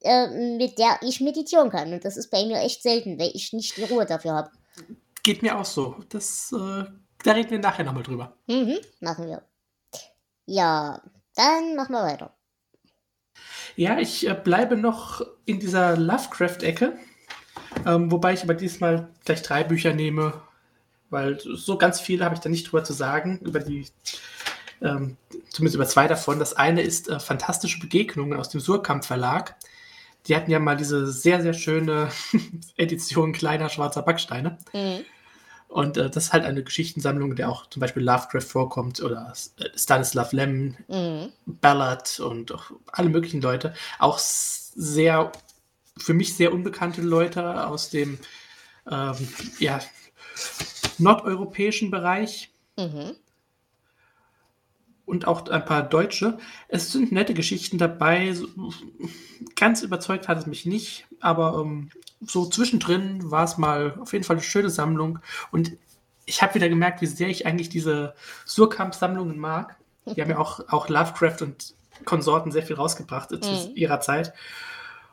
äh, 0.00 0.56
mit 0.56 0.78
der 0.78 0.98
ich 1.02 1.20
meditieren 1.20 1.68
kann. 1.68 1.92
Und 1.92 2.02
das 2.06 2.16
ist 2.16 2.30
bei 2.30 2.46
mir 2.46 2.60
echt 2.60 2.82
selten, 2.82 3.18
weil 3.18 3.30
ich 3.34 3.52
nicht 3.52 3.76
die 3.76 3.84
Ruhe 3.84 4.06
dafür 4.06 4.32
habe. 4.32 4.50
Geht 5.22 5.42
mir 5.42 5.58
auch 5.58 5.64
so. 5.64 5.96
Das, 6.08 6.52
äh, 6.52 6.84
da 7.22 7.32
reden 7.32 7.50
wir 7.50 7.58
nachher 7.58 7.84
nochmal 7.84 8.02
drüber. 8.02 8.36
Mhm, 8.46 8.78
machen 9.00 9.26
wir. 9.26 9.42
Ja, 10.46 11.00
dann 11.36 11.76
machen 11.76 11.92
wir 11.92 12.02
weiter. 12.02 12.36
Ja, 13.76 13.98
ich 13.98 14.26
äh, 14.26 14.34
bleibe 14.34 14.76
noch 14.76 15.24
in 15.44 15.60
dieser 15.60 15.96
Lovecraft-Ecke. 15.96 16.98
Ähm, 17.86 18.10
wobei 18.10 18.34
ich 18.34 18.42
aber 18.42 18.54
diesmal 18.54 19.08
gleich 19.24 19.42
drei 19.42 19.64
Bücher 19.64 19.94
nehme, 19.94 20.42
weil 21.10 21.38
so 21.40 21.78
ganz 21.78 22.00
viel 22.00 22.24
habe 22.24 22.34
ich 22.34 22.40
da 22.40 22.48
nicht 22.48 22.70
drüber 22.70 22.84
zu 22.84 22.92
sagen, 22.92 23.38
über 23.38 23.60
die, 23.60 23.86
ähm, 24.82 25.16
zumindest 25.50 25.76
über 25.76 25.86
zwei 25.86 26.06
davon. 26.06 26.38
Das 26.38 26.54
eine 26.54 26.82
ist 26.82 27.08
äh, 27.08 27.18
Fantastische 27.18 27.80
Begegnungen 27.80 28.38
aus 28.38 28.50
dem 28.50 28.60
Surkamp 28.60 29.04
Verlag. 29.04 29.56
Die 30.26 30.36
hatten 30.36 30.50
ja 30.50 30.58
mal 30.58 30.76
diese 30.76 31.10
sehr, 31.10 31.42
sehr 31.42 31.54
schöne 31.54 32.10
Edition 32.76 33.32
kleiner 33.32 33.68
schwarzer 33.68 34.02
Backsteine. 34.02 34.58
Mhm. 34.72 35.04
Und 35.72 35.96
äh, 35.96 36.10
das 36.10 36.24
ist 36.24 36.32
halt 36.34 36.44
eine 36.44 36.62
Geschichtensammlung, 36.62 37.30
in 37.30 37.36
der 37.36 37.48
auch 37.48 37.66
zum 37.66 37.80
Beispiel 37.80 38.02
Lovecraft 38.02 38.42
vorkommt 38.42 39.00
oder 39.00 39.32
äh, 39.58 39.64
Stanislav 39.74 40.32
Lem, 40.32 40.76
mhm. 40.86 41.32
Ballard 41.46 42.20
und 42.20 42.54
alle 42.88 43.08
möglichen 43.08 43.40
Leute. 43.40 43.74
Auch 43.98 44.18
sehr, 44.18 45.32
für 45.96 46.12
mich 46.12 46.34
sehr 46.34 46.52
unbekannte 46.52 47.00
Leute 47.00 47.66
aus 47.66 47.88
dem 47.88 48.18
ähm, 48.90 49.28
ja, 49.58 49.80
nordeuropäischen 50.98 51.90
Bereich. 51.90 52.50
Mhm. 52.76 53.16
Und 55.06 55.26
auch 55.26 55.48
ein 55.48 55.64
paar 55.64 55.82
Deutsche. 55.82 56.38
Es 56.68 56.92
sind 56.92 57.12
nette 57.12 57.32
Geschichten 57.32 57.78
dabei. 57.78 58.34
Ganz 59.62 59.80
überzeugt 59.82 60.26
hat 60.26 60.38
es 60.38 60.46
mich 60.46 60.66
nicht, 60.66 61.06
aber 61.20 61.62
ähm, 61.62 61.90
so 62.20 62.46
zwischendrin 62.46 63.30
war 63.30 63.44
es 63.44 63.58
mal 63.58 63.96
auf 64.00 64.12
jeden 64.12 64.24
Fall 64.24 64.34
eine 64.34 64.42
schöne 64.42 64.70
Sammlung. 64.70 65.20
Und 65.52 65.76
ich 66.26 66.42
habe 66.42 66.56
wieder 66.56 66.68
gemerkt, 66.68 67.00
wie 67.00 67.06
sehr 67.06 67.28
ich 67.28 67.46
eigentlich 67.46 67.68
diese 67.68 68.16
Surkamp-Sammlungen 68.44 69.38
mag. 69.38 69.76
Die 70.04 70.20
haben 70.20 70.30
ja 70.30 70.38
auch, 70.38 70.68
auch 70.68 70.88
Lovecraft 70.88 71.42
und 71.42 71.76
Konsorten 72.04 72.50
sehr 72.50 72.64
viel 72.64 72.74
rausgebracht 72.74 73.30
mhm. 73.30 73.40
zu 73.40 73.72
ihrer 73.76 74.00
Zeit. 74.00 74.34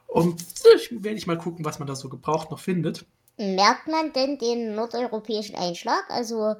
Und 0.07 0.43
ich 0.75 0.89
werde 1.03 1.19
ich 1.19 1.27
mal 1.27 1.37
gucken, 1.37 1.63
was 1.63 1.77
man 1.77 1.87
da 1.87 1.93
so 1.93 2.09
gebraucht 2.09 2.49
noch 2.49 2.57
findet. 2.57 3.05
Merkt 3.37 3.87
man 3.87 4.13
denn 4.13 4.39
den 4.39 4.73
nordeuropäischen 4.73 5.57
Einschlag? 5.57 6.05
Also 6.09 6.55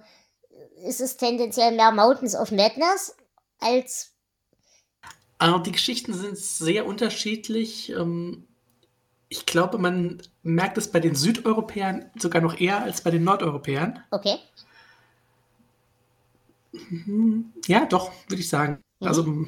ist 0.86 1.02
es 1.02 1.18
tendenziell 1.18 1.76
mehr 1.76 1.92
Mountains 1.92 2.36
of 2.36 2.52
Madness 2.52 3.18
als. 3.60 4.14
Also 5.40 5.58
die 5.60 5.72
Geschichten 5.72 6.14
sind 6.14 6.38
sehr 6.38 6.86
unterschiedlich. 6.86 7.92
Ähm, 7.92 8.46
ich 9.30 9.46
glaube, 9.46 9.78
man 9.78 10.22
merkt 10.44 10.78
es 10.78 10.92
bei 10.92 11.00
den 11.00 11.16
Südeuropäern 11.16 12.12
sogar 12.18 12.42
noch 12.42 12.60
eher 12.60 12.84
als 12.84 13.02
bei 13.02 13.10
den 13.10 13.24
Nordeuropäern. 13.24 14.04
Okay. 14.12 14.36
Ja, 17.68 17.86
doch, 17.86 18.12
würde 18.28 18.42
ich 18.42 18.50
sagen. 18.50 18.82
Mhm. 19.00 19.08
Also 19.08 19.46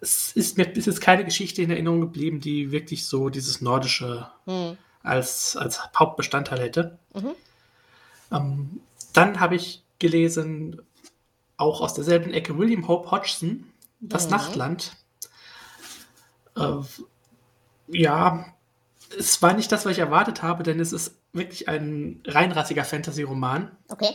es 0.00 0.32
ist 0.32 0.58
mir 0.58 0.70
ist 0.76 0.86
jetzt 0.86 1.00
keine 1.00 1.24
Geschichte 1.24 1.62
in 1.62 1.70
Erinnerung 1.70 2.02
geblieben, 2.02 2.40
die 2.40 2.70
wirklich 2.70 3.06
so 3.06 3.30
dieses 3.30 3.60
Nordische 3.60 4.28
mhm. 4.44 4.76
als, 5.02 5.56
als 5.56 5.80
Hauptbestandteil 5.98 6.60
hätte. 6.60 6.98
Mhm. 7.14 7.32
Ähm, 8.32 8.80
dann 9.14 9.40
habe 9.40 9.56
ich 9.56 9.82
gelesen, 9.98 10.82
auch 11.56 11.80
aus 11.80 11.94
derselben 11.94 12.32
Ecke, 12.32 12.58
William 12.58 12.86
Hope 12.86 13.10
Hodgson, 13.10 13.64
Das 14.00 14.26
mhm. 14.26 14.32
Nachtland. 14.32 14.92
Äh, 16.56 16.78
ja, 17.88 18.46
es 19.18 19.40
war 19.42 19.54
nicht 19.54 19.70
das, 19.70 19.84
was 19.84 19.92
ich 19.92 19.98
erwartet 19.98 20.42
habe, 20.42 20.62
denn 20.62 20.80
es 20.80 20.92
ist 20.92 21.18
wirklich 21.32 21.68
ein 21.68 22.22
reinrassiger 22.26 22.84
Fantasy-Roman. 22.84 23.70
Okay. 23.88 24.10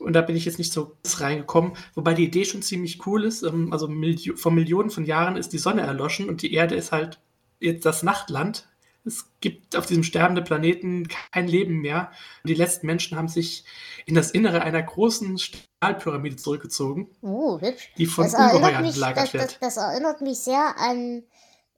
Und 0.00 0.12
da 0.12 0.22
bin 0.22 0.36
ich 0.36 0.44
jetzt 0.44 0.58
nicht 0.58 0.72
so 0.72 0.96
reingekommen, 1.04 1.74
wobei 1.94 2.14
die 2.14 2.24
Idee 2.24 2.44
schon 2.44 2.62
ziemlich 2.62 3.06
cool 3.06 3.24
ist. 3.24 3.42
Ähm, 3.42 3.72
also 3.72 3.88
vor 4.36 4.52
Millionen 4.52 4.90
von 4.90 5.04
Jahren 5.04 5.36
ist 5.36 5.52
die 5.52 5.58
Sonne 5.58 5.82
erloschen 5.82 6.28
und 6.28 6.42
die 6.42 6.52
Erde 6.52 6.74
ist 6.74 6.92
halt 6.92 7.20
jetzt 7.60 7.86
das 7.86 8.02
Nachtland. 8.02 8.68
Es 9.06 9.26
gibt 9.40 9.76
auf 9.76 9.84
diesem 9.84 10.02
sterbenden 10.02 10.44
Planeten 10.44 11.08
kein 11.32 11.46
Leben 11.46 11.80
mehr. 11.80 12.10
Und 12.42 12.48
die 12.48 12.54
letzten 12.54 12.86
Menschen 12.86 13.18
haben 13.18 13.28
sich 13.28 13.64
in 14.06 14.14
das 14.14 14.30
Innere 14.30 14.62
einer 14.62 14.82
großen 14.82 15.38
Stahlpyramide 15.38 16.36
zurückgezogen, 16.36 17.10
uh, 17.22 17.60
die 17.98 18.06
von 18.06 18.24
Ungeheuern 18.24 18.90
belagert 18.90 19.34
wird. 19.34 19.44
Das, 19.44 19.58
das, 19.60 19.76
erinnert 19.76 20.22
mich 20.22 20.38
sehr 20.38 20.76
an 20.78 21.22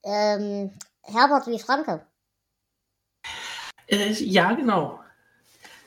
ähm, 0.07 0.71
Herbert 1.03 1.47
wie 1.49 1.59
Franke. 1.59 2.07
Äh, 3.89 4.13
ja, 4.13 4.53
genau. 4.53 5.01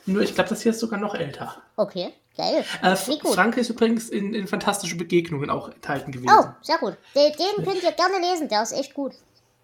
Nur 0.06 0.22
ich 0.22 0.34
glaube, 0.34 0.50
das 0.50 0.62
hier 0.62 0.72
ist 0.72 0.80
sogar 0.80 1.00
noch 1.00 1.14
älter. 1.14 1.62
Okay, 1.76 2.12
geil. 2.36 2.64
Äh, 2.82 2.96
Franke 2.96 3.60
ist 3.60 3.70
übrigens 3.70 4.08
in, 4.08 4.34
in 4.34 4.46
Fantastische 4.46 4.96
Begegnungen 4.96 5.50
auch 5.50 5.68
enthalten 5.68 6.12
gewesen. 6.12 6.34
Oh, 6.38 6.46
sehr 6.62 6.78
gut. 6.78 6.96
Den, 7.14 7.32
den 7.32 7.64
könnt 7.64 7.82
ihr 7.82 7.92
gerne 7.92 8.18
lesen, 8.20 8.48
der 8.48 8.62
ist 8.62 8.72
echt 8.72 8.94
gut. 8.94 9.14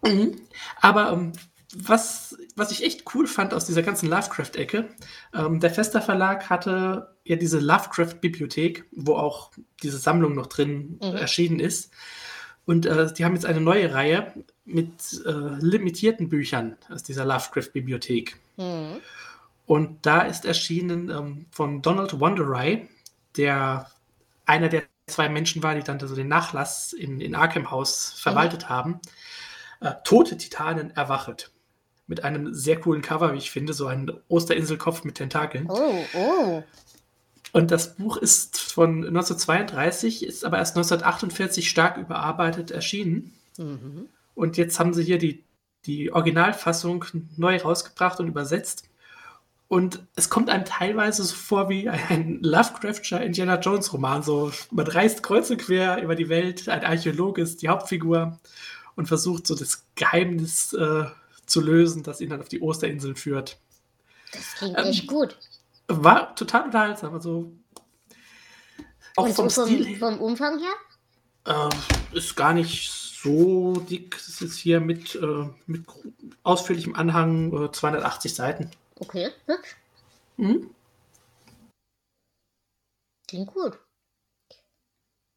Mhm. 0.03 0.41
Aber 0.81 1.11
ähm, 1.11 1.33
was, 1.75 2.37
was 2.55 2.71
ich 2.71 2.83
echt 2.83 3.03
cool 3.13 3.27
fand 3.27 3.53
aus 3.53 3.65
dieser 3.65 3.83
ganzen 3.83 4.09
Lovecraft-Ecke, 4.09 4.89
ähm, 5.33 5.59
der 5.59 5.71
Fester 5.71 6.01
Verlag 6.01 6.49
hatte 6.49 7.15
ja 7.25 7.35
diese 7.35 7.59
Lovecraft-Bibliothek, 7.59 8.85
wo 8.91 9.15
auch 9.15 9.51
diese 9.83 9.97
Sammlung 9.97 10.33
noch 10.33 10.47
drin 10.47 10.99
mhm. 11.01 11.15
erschienen 11.15 11.59
ist. 11.59 11.91
Und 12.67 12.85
äh, 12.85 13.11
die 13.13 13.23
haben 13.23 13.33
jetzt 13.33 13.45
eine 13.45 13.61
neue 13.61 13.93
Reihe 13.93 14.33
mit 14.65 15.23
äh, 15.25 15.31
limitierten 15.31 16.27
Büchern 16.27 16.75
aus 16.89 17.01
dieser 17.01 17.23
Lovecraft-Bibliothek. 17.23 18.37
Mhm. 18.57 18.97
Und 19.65 20.05
da 20.05 20.21
ist 20.21 20.43
erschienen 20.43 21.09
ähm, 21.09 21.45
von 21.49 21.81
Donald 21.81 22.19
Wonderay, 22.19 22.89
der 23.37 23.89
einer 24.45 24.67
der 24.67 24.83
zwei 25.07 25.29
Menschen 25.29 25.63
war, 25.63 25.75
die 25.75 25.81
dann 25.81 25.97
so 25.99 26.13
den 26.13 26.27
Nachlass 26.27 26.91
in, 26.91 27.21
in 27.21 27.35
Arkham 27.35 27.71
House 27.71 28.13
verwaltet 28.19 28.63
mhm. 28.63 28.69
haben. 28.69 28.99
Äh, 29.79 29.93
Tote 30.03 30.35
Titanen 30.35 30.91
erwachet. 30.91 31.51
Mit 32.05 32.25
einem 32.25 32.53
sehr 32.53 32.81
coolen 32.81 33.01
Cover, 33.01 33.31
wie 33.31 33.37
ich 33.37 33.49
finde, 33.49 33.71
so 33.71 33.87
ein 33.87 34.11
Osterinselkopf 34.27 35.05
mit 35.05 35.15
Tentakeln. 35.15 35.67
Oh, 35.69 36.05
oh. 36.13 36.63
Und 37.57 37.71
das 37.71 37.95
Buch 37.95 38.17
ist 38.17 38.59
von 38.59 38.97
1932, 38.97 40.23
ist 40.23 40.45
aber 40.45 40.59
erst 40.59 40.77
1948 40.77 41.67
stark 41.67 41.97
überarbeitet 41.97 42.69
erschienen. 42.69 43.33
Mhm. 43.57 44.09
Und 44.35 44.57
jetzt 44.57 44.79
haben 44.79 44.93
sie 44.93 45.03
hier 45.03 45.17
die, 45.17 45.43
die 45.87 46.13
Originalfassung 46.13 47.05
neu 47.35 47.57
rausgebracht 47.57 48.19
und 48.19 48.27
übersetzt. 48.27 48.83
Und 49.67 50.03
es 50.15 50.29
kommt 50.29 50.51
einem 50.51 50.65
teilweise 50.65 51.23
so 51.23 51.33
vor 51.33 51.67
wie 51.67 51.89
ein 51.89 52.43
Lovecraftscher 52.43 53.23
Indiana 53.23 53.59
Jones 53.59 53.91
Roman. 53.91 54.21
So, 54.21 54.51
man 54.69 54.85
reist 54.85 55.23
kreuz 55.23 55.49
und 55.49 55.57
quer 55.57 56.03
über 56.03 56.13
die 56.13 56.29
Welt, 56.29 56.69
ein 56.69 56.85
Archäologe 56.85 57.41
ist 57.41 57.63
die 57.63 57.69
Hauptfigur 57.69 58.37
und 58.95 59.07
versucht 59.07 59.47
so 59.47 59.55
das 59.55 59.83
Geheimnis 59.95 60.73
äh, 60.73 61.05
zu 61.47 61.61
lösen, 61.61 62.03
das 62.03 62.21
ihn 62.21 62.29
dann 62.29 62.39
auf 62.39 62.49
die 62.49 62.61
Osterinsel 62.61 63.15
führt. 63.15 63.57
Das 64.31 64.53
klingt 64.57 64.77
ähm, 64.77 64.85
echt 64.85 65.07
gut. 65.07 65.39
War 65.87 66.35
total 66.35 66.65
unterhaltsam. 66.65 67.13
Also 67.13 67.51
auch 69.15 69.25
Und 69.25 69.33
vom, 69.33 69.49
vom, 69.49 69.65
Stil 69.67 69.97
vom 69.97 70.19
Umfang 70.19 70.59
her? 70.59 70.73
Äh, 71.45 72.17
ist 72.17 72.35
gar 72.35 72.53
nicht 72.53 72.91
so 72.91 73.73
dick. 73.73 74.11
Das 74.11 74.41
ist 74.41 74.57
hier 74.57 74.79
mit, 74.79 75.15
äh, 75.15 75.49
mit 75.65 75.85
ausführlichem 76.43 76.95
Anhang 76.95 77.51
äh, 77.65 77.71
280 77.71 78.35
Seiten. 78.35 78.71
Okay, 78.99 79.31
hübsch. 79.45 79.75
Mhm. 80.37 80.73
Klingt 83.27 83.53
gut. 83.53 83.79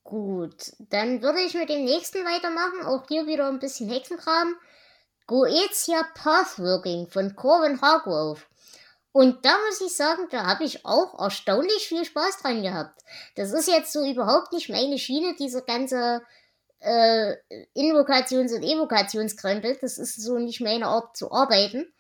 Gut, 0.04 0.73
dann 0.90 1.23
würde 1.23 1.40
ich 1.40 1.54
mit 1.54 1.69
dem 1.69 1.85
nächsten 1.85 2.25
weitermachen. 2.25 2.85
Auch 2.85 3.07
hier 3.07 3.26
wieder 3.26 3.49
ein 3.49 3.61
bisschen 3.61 3.88
Hexenkram. 3.88 4.57
Goetia 5.26 6.04
Pathworking 6.14 7.07
von 7.07 7.37
Corbin 7.37 7.80
Hargrove. 7.80 8.40
Und 9.12 9.45
da 9.45 9.57
muss 9.67 9.81
ich 9.81 9.97
sagen, 9.97 10.29
da 10.31 10.47
habe 10.47 10.64
ich 10.64 10.85
auch 10.87 11.19
erstaunlich 11.19 11.88
viel 11.88 12.05
Spaß 12.05 12.38
dran 12.38 12.62
gehabt. 12.62 13.02
Das 13.35 13.52
ist 13.52 13.67
jetzt 13.67 13.93
so 13.93 14.05
überhaupt 14.05 14.52
nicht 14.52 14.69
meine 14.69 14.99
Schiene, 14.99 15.35
dieser 15.35 15.62
ganze 15.62 16.23
äh, 16.79 17.35
Invokations- 17.75 18.55
und 18.55 18.62
Evokationskrempel. 18.62 19.79
Das 19.81 19.99
ist 19.99 20.23
so 20.23 20.38
nicht 20.38 20.61
meine 20.61 20.87
Art 20.87 21.17
zu 21.17 21.33
arbeiten. 21.33 21.93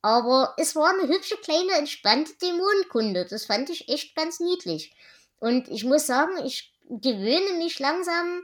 Aber 0.00 0.54
es 0.58 0.76
war 0.76 0.90
eine 0.90 1.08
hübsche, 1.08 1.36
kleine, 1.38 1.72
entspannte 1.78 2.34
Dämonenkunde. 2.34 3.26
Das 3.28 3.46
fand 3.46 3.70
ich 3.70 3.88
echt 3.88 4.14
ganz 4.14 4.38
niedlich. 4.38 4.94
Und 5.40 5.68
ich 5.68 5.84
muss 5.84 6.06
sagen, 6.06 6.44
ich 6.44 6.72
gewöhne 6.88 7.54
mich 7.58 7.78
langsam 7.78 8.42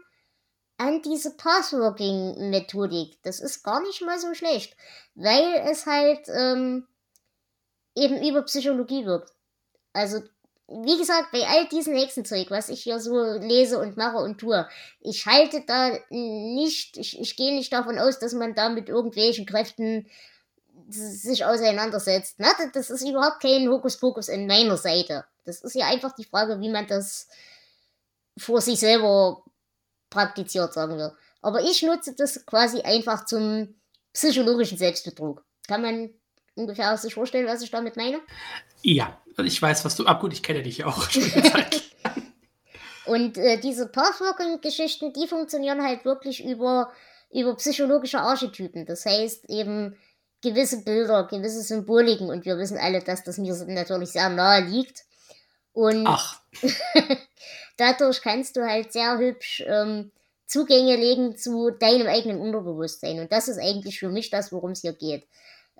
an 0.79 1.03
diese 1.03 1.37
Passworking-Methodik. 1.37 3.23
Das 3.23 3.41
ist 3.41 3.63
gar 3.63 3.83
nicht 3.83 4.01
mal 4.01 4.19
so 4.19 4.33
schlecht, 4.33 4.75
weil 5.15 5.63
es 5.71 5.85
halt 5.85 6.27
ähm, 6.29 6.89
eben 7.95 8.23
über 8.23 8.43
Psychologie 8.43 9.05
wirkt. 9.05 9.33
Also, 9.93 10.21
wie 10.69 10.99
gesagt, 10.99 11.33
bei 11.33 11.47
all 11.47 11.67
diesem 11.69 11.97
Hexenzeug, 11.97 12.51
was 12.51 12.69
ich 12.69 12.83
hier 12.83 13.01
so 13.01 13.21
lese 13.39 13.79
und 13.79 13.97
mache 13.97 14.19
und 14.19 14.39
tue, 14.39 14.69
ich 15.01 15.27
halte 15.27 15.65
da 15.67 15.99
nicht, 16.11 16.97
ich, 16.97 17.21
ich 17.21 17.37
gehe 17.37 17.55
nicht 17.55 17.73
davon 17.73 17.99
aus, 17.99 18.21
dass 18.21 18.35
man 18.35 18.55
da 18.55 18.69
mit 18.69 18.89
irgendwelchen 18.89 19.47
Kräften 19.47 20.07
sich 20.89 21.45
auseinandersetzt. 21.45 22.39
Ne? 22.39 22.47
Das 22.73 22.91
ist 22.91 23.07
überhaupt 23.07 23.43
kein 23.43 23.69
Hokuspokus 23.69 24.29
in 24.29 24.47
meiner 24.47 24.77
Seite. 24.77 25.25
Das 25.45 25.61
ist 25.63 25.75
ja 25.75 25.87
einfach 25.87 26.15
die 26.15 26.25
Frage, 26.25 26.61
wie 26.61 26.69
man 26.69 26.87
das 26.87 27.29
vor 28.39 28.61
sich 28.61 28.79
selber 28.79 29.43
praktiziert, 30.09 30.73
sagen 30.73 30.97
wir. 30.97 31.17
Aber 31.43 31.63
ich 31.63 31.83
nutze 31.83 32.15
das 32.15 32.45
quasi 32.47 32.81
einfach 32.83 33.25
zum 33.25 33.75
psychologischen 34.13 34.79
Selbstbetrug. 34.79 35.45
Kann 35.67 35.83
man 35.83 36.11
ungefähr 36.55 36.97
sich 36.97 37.15
vorstellen, 37.15 37.47
was 37.47 37.63
ich 37.63 37.71
damit 37.71 37.97
meine? 37.97 38.21
Ja, 38.83 39.21
ich 39.39 39.61
weiß, 39.61 39.85
was 39.85 39.97
du. 39.97 40.07
Ab 40.07 40.21
gut, 40.21 40.33
ich 40.33 40.43
kenne 40.43 40.63
dich 40.63 40.79
ja 40.79 40.87
auch 40.87 41.11
schon 41.11 41.23
Und 43.07 43.39
äh, 43.39 43.59
diese 43.59 43.89
Pathworking-Geschichten, 43.89 45.13
die 45.13 45.27
funktionieren 45.27 45.83
halt 45.83 46.05
wirklich 46.05 46.45
über, 46.45 46.93
über 47.33 47.57
psychologische 47.57 48.21
Archetypen. 48.21 48.87
Das 48.87 49.05
heißt 49.05 49.51
eben 49.51 49.97
gewisse 50.43 50.85
Bilder, 50.85 51.25
gewisse 51.25 51.63
Symboliken. 51.63 52.29
Und 52.29 52.45
wir 52.45 52.57
wissen 52.59 52.79
alle, 52.79 53.03
dass 53.03 53.25
das 53.25 53.39
mir 53.39 53.55
natürlich 53.67 54.11
sehr 54.11 54.29
nahe 54.29 54.63
liegt. 54.63 55.05
Und 55.73 56.07
Ach. 56.07 56.41
dadurch 57.77 58.23
kannst 58.23 58.57
du 58.57 58.63
halt 58.63 58.93
sehr 58.93 59.19
hübsch 59.19 59.65
ähm, 59.67 60.13
Zugänge 60.47 60.97
legen 60.97 61.37
zu 61.37 61.71
deinem 61.71 62.07
eigenen 62.07 62.41
Unterbewusstsein. 62.41 63.21
Und 63.21 63.33
das 63.33 63.49
ist 63.49 63.59
eigentlich 63.59 63.99
für 63.99 64.09
mich 64.09 64.31
das, 64.31 64.53
worum 64.53 64.73
es 64.73 64.83
hier 64.83 64.93
geht. 64.93 65.27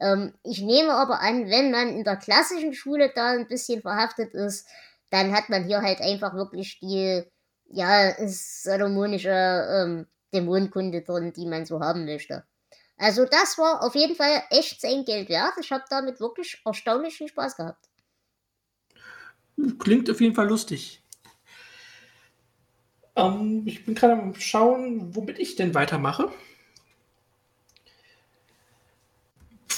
Ähm, 0.01 0.35
ich 0.43 0.61
nehme 0.61 0.93
aber 0.93 1.21
an, 1.21 1.49
wenn 1.51 1.71
man 1.71 1.89
in 1.91 2.05
der 2.05 2.17
klassischen 2.17 2.75
Schule 2.75 3.13
da 3.15 3.33
ein 3.33 3.49
bisschen 3.49 3.83
verhaftet 3.83 4.35
ist, 4.35 4.67
dann 5.11 5.33
hat 5.33 5.49
man 5.49 5.65
hier 5.65 5.83
halt 5.83 6.01
einfach 6.01 6.35
wirklich 6.35 6.79
die, 6.81 7.23
ja, 7.67 8.15
salomonische 8.27 9.31
ähm, 9.31 10.07
Dämonenkunde 10.33 11.03
drin, 11.03 11.33
die 11.33 11.47
man 11.47 11.67
so 11.67 11.81
haben 11.81 12.05
möchte. 12.05 12.45
Also 12.97 13.25
das 13.25 13.57
war 13.59 13.83
auf 13.83 13.95
jeden 13.95 14.15
Fall 14.15 14.43
echt 14.51 14.81
sein 14.81 15.05
Geld 15.05 15.29
wert. 15.29 15.55
Ich 15.61 15.73
habe 15.73 15.85
damit 15.89 16.21
wirklich 16.21 16.61
erstaunlich 16.65 17.17
viel 17.17 17.29
Spaß 17.29 17.57
gehabt. 17.57 17.89
Klingt 19.79 20.11
auf 20.11 20.21
jeden 20.21 20.35
Fall 20.35 20.49
lustig. 20.49 21.03
Ähm, 23.17 23.63
ich 23.67 23.85
bin 23.85 23.95
gerade 23.95 24.15
am 24.15 24.35
Schauen, 24.35 25.15
womit 25.15 25.39
ich 25.39 25.57
denn 25.57 25.75
weitermache. 25.75 26.31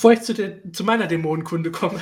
Bevor 0.02 0.14
ich 0.14 0.22
zu, 0.22 0.34
der, 0.34 0.72
zu 0.72 0.82
meiner 0.82 1.06
Dämonenkunde 1.06 1.70
komme. 1.70 2.00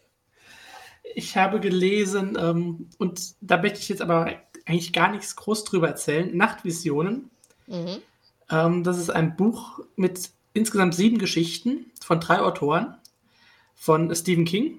ich 1.14 1.36
habe 1.36 1.60
gelesen, 1.60 2.38
ähm, 2.40 2.88
und 2.96 3.34
da 3.42 3.60
möchte 3.60 3.80
ich 3.80 3.90
jetzt 3.90 4.00
aber 4.00 4.32
eigentlich 4.64 4.94
gar 4.94 5.10
nichts 5.10 5.36
groß 5.36 5.64
drüber 5.64 5.88
erzählen, 5.88 6.34
Nachtvisionen. 6.34 7.30
Mhm. 7.66 7.98
Ähm, 8.50 8.82
das 8.82 8.96
ist 8.96 9.10
ein 9.10 9.36
Buch 9.36 9.80
mit 9.94 10.30
insgesamt 10.54 10.94
sieben 10.94 11.18
Geschichten 11.18 11.90
von 12.02 12.18
drei 12.18 12.40
Autoren 12.40 12.96
von 13.74 14.14
Stephen 14.16 14.46
King. 14.46 14.78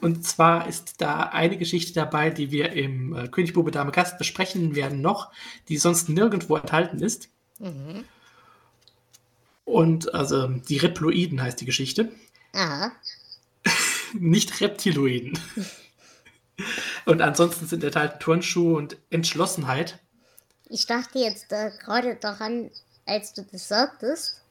Und 0.00 0.24
zwar 0.24 0.68
ist 0.68 1.00
da 1.00 1.22
eine 1.22 1.58
Geschichte 1.58 1.92
dabei, 1.92 2.30
die 2.30 2.52
wir 2.52 2.70
im 2.70 3.16
äh, 3.16 3.26
König 3.26 3.52
Bube 3.52 3.72
Dame 3.72 3.90
Gast 3.90 4.16
besprechen 4.16 4.76
werden 4.76 5.00
noch, 5.00 5.32
die 5.68 5.76
sonst 5.76 6.08
nirgendwo 6.08 6.54
enthalten 6.54 7.00
ist. 7.02 7.30
Mhm. 7.58 8.04
Und 9.70 10.12
also 10.14 10.48
die 10.48 10.78
Reploiden 10.78 11.40
heißt 11.40 11.60
die 11.60 11.64
Geschichte. 11.64 12.10
Aha. 12.52 12.90
Nicht 14.14 14.60
Reptiloiden. 14.60 15.38
und 17.06 17.22
ansonsten 17.22 17.68
sind 17.68 17.84
enthalten 17.84 18.18
Turnschuhe 18.18 18.76
und 18.76 18.96
Entschlossenheit. 19.10 20.00
Ich 20.68 20.86
dachte 20.86 21.20
jetzt 21.20 21.52
äh, 21.52 21.70
gerade 21.84 22.16
daran, 22.16 22.72
als 23.06 23.32
du 23.32 23.42
das 23.42 23.68
sagtest, 23.68 24.42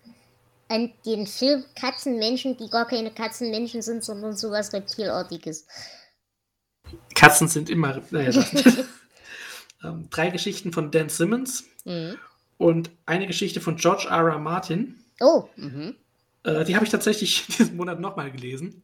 an 0.69 0.93
den 1.05 1.27
Film 1.27 1.65
Katzenmenschen, 1.75 2.55
die 2.55 2.69
gar 2.69 2.87
keine 2.87 3.11
Katzenmenschen 3.11 3.81
sind, 3.81 4.05
sondern 4.05 4.37
sowas 4.37 4.71
Reptilartiges. 4.71 5.67
Katzen 7.13 7.49
sind 7.49 7.69
immer. 7.69 8.01
Naja, 8.11 8.31
ähm, 9.83 10.07
drei 10.09 10.29
Geschichten 10.29 10.71
von 10.71 10.91
Dan 10.91 11.09
Simmons 11.09 11.65
mhm. 11.83 12.17
und 12.57 12.89
eine 13.05 13.27
Geschichte 13.27 13.59
von 13.59 13.75
George 13.75 14.07
R. 14.09 14.29
R. 14.29 14.39
Martin. 14.39 15.03
Oh, 15.19 15.49
mhm. 15.55 15.95
Äh, 16.43 16.63
die 16.65 16.75
habe 16.75 16.85
ich 16.85 16.91
tatsächlich 16.91 17.45
diesen 17.57 17.77
Monat 17.77 17.99
nochmal 17.99 18.31
gelesen. 18.31 18.83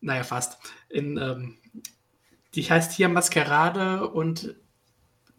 Naja, 0.00 0.22
fast. 0.22 0.58
In, 0.88 1.16
ähm, 1.16 1.58
die 2.54 2.62
heißt 2.62 2.92
hier 2.92 3.08
Maskerade 3.08 4.08
und 4.08 4.54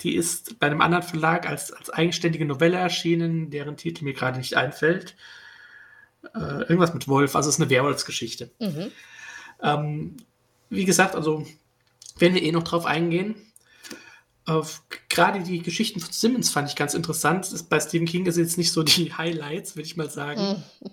die 0.02 0.16
ist 0.16 0.60
bei 0.60 0.68
einem 0.68 0.82
anderen 0.82 1.04
Verlag 1.04 1.48
als, 1.48 1.72
als 1.72 1.90
eigenständige 1.90 2.46
Novelle 2.46 2.78
erschienen, 2.78 3.50
deren 3.50 3.78
Titel 3.78 4.04
mir 4.04 4.14
gerade 4.14 4.38
nicht 4.38 4.56
einfällt. 4.56 5.16
Äh, 6.34 6.64
irgendwas 6.64 6.94
mit 6.94 7.08
Wolf, 7.08 7.36
also 7.36 7.50
es 7.50 7.56
ist 7.56 7.62
eine 7.62 7.70
Werwolfsgeschichte. 7.70 8.52
Mhm. 8.60 8.92
Ähm, 9.62 10.18
wie 10.70 10.86
gesagt, 10.86 11.16
also 11.16 11.46
wenn 12.18 12.34
wir 12.34 12.44
eh 12.44 12.52
noch 12.52 12.64
drauf 12.64 12.86
eingehen, 12.86 13.36
äh, 14.48 14.62
gerade 15.16 15.42
die 15.42 15.62
Geschichten 15.62 16.00
von 16.00 16.12
Simmons 16.12 16.52
fand 16.52 16.70
ich 16.70 16.76
ganz 16.76 16.94
interessant. 16.94 17.48
Bei 17.70 17.80
Stephen 17.80 18.06
King 18.06 18.26
ist 18.26 18.38
jetzt 18.38 18.58
nicht 18.58 18.72
so 18.72 18.84
die 18.84 19.14
Highlights, 19.18 19.76
würde 19.76 19.88
ich 19.88 19.98
mal 19.98 20.10
sagen. 20.10 20.64
Mhm. 20.82 20.92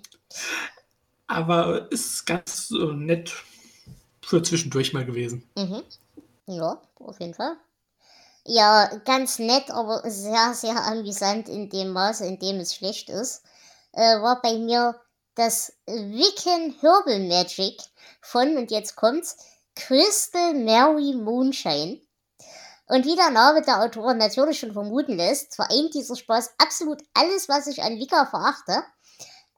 Aber 1.27 1.91
ist 1.91 2.25
ganz 2.25 2.71
äh, 2.71 2.95
nett 2.95 3.35
für 4.23 4.43
zwischendurch 4.43 4.93
mal 4.93 5.05
gewesen. 5.05 5.49
Mhm. 5.57 5.83
Ja, 6.47 6.81
auf 6.97 7.21
jeden 7.21 7.35
Fall. 7.35 7.57
Ja, 8.47 8.91
ganz 9.05 9.39
nett, 9.39 9.71
aber 9.71 10.09
sehr, 10.11 10.53
sehr 10.55 10.77
amüsant 10.87 11.49
in 11.49 11.69
dem 11.69 11.91
Maße, 11.91 12.25
in 12.27 12.39
dem 12.39 12.57
es 12.57 12.75
schlecht 12.75 13.09
ist, 13.09 13.43
äh, 13.93 14.21
war 14.21 14.41
bei 14.43 14.59
mir 14.59 15.01
das 15.35 15.73
Wiccan 15.87 16.75
Herbal 16.81 17.21
Magic 17.21 17.81
von, 18.21 18.57
und 18.57 18.71
jetzt 18.71 18.97
kommt's, 18.97 19.37
Crystal 19.75 20.55
Mary 20.55 21.15
Moonshine. 21.15 22.01
Und 22.93 23.07
wie 23.07 23.17
der 23.17 23.31
Name 23.31 23.63
der 23.63 23.81
Autorin 23.81 24.19
natürlich 24.19 24.59
schon 24.59 24.75
vermuten 24.75 25.17
lässt, 25.17 25.57
vereint 25.57 25.95
dieser 25.95 26.15
Spaß 26.15 26.51
absolut 26.59 27.03
alles, 27.15 27.49
was 27.49 27.67
ich 27.67 27.83
an 27.83 27.99
Wicca 27.99 28.27
verachte. 28.27 28.85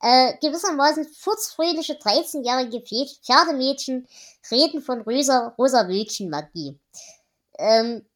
Äh, 0.01 0.35
gewissermaßen 0.41 1.05
furzfröhliche 1.05 1.95
13-jährige 1.95 2.81
Pferdemädchen 3.25 4.07
reden 4.53 4.81
von 4.81 5.01
rosa, 5.01 5.53
rosa 5.59 5.89
Wölkchen-Magie. 5.89 6.79
Ähm, 7.59 8.07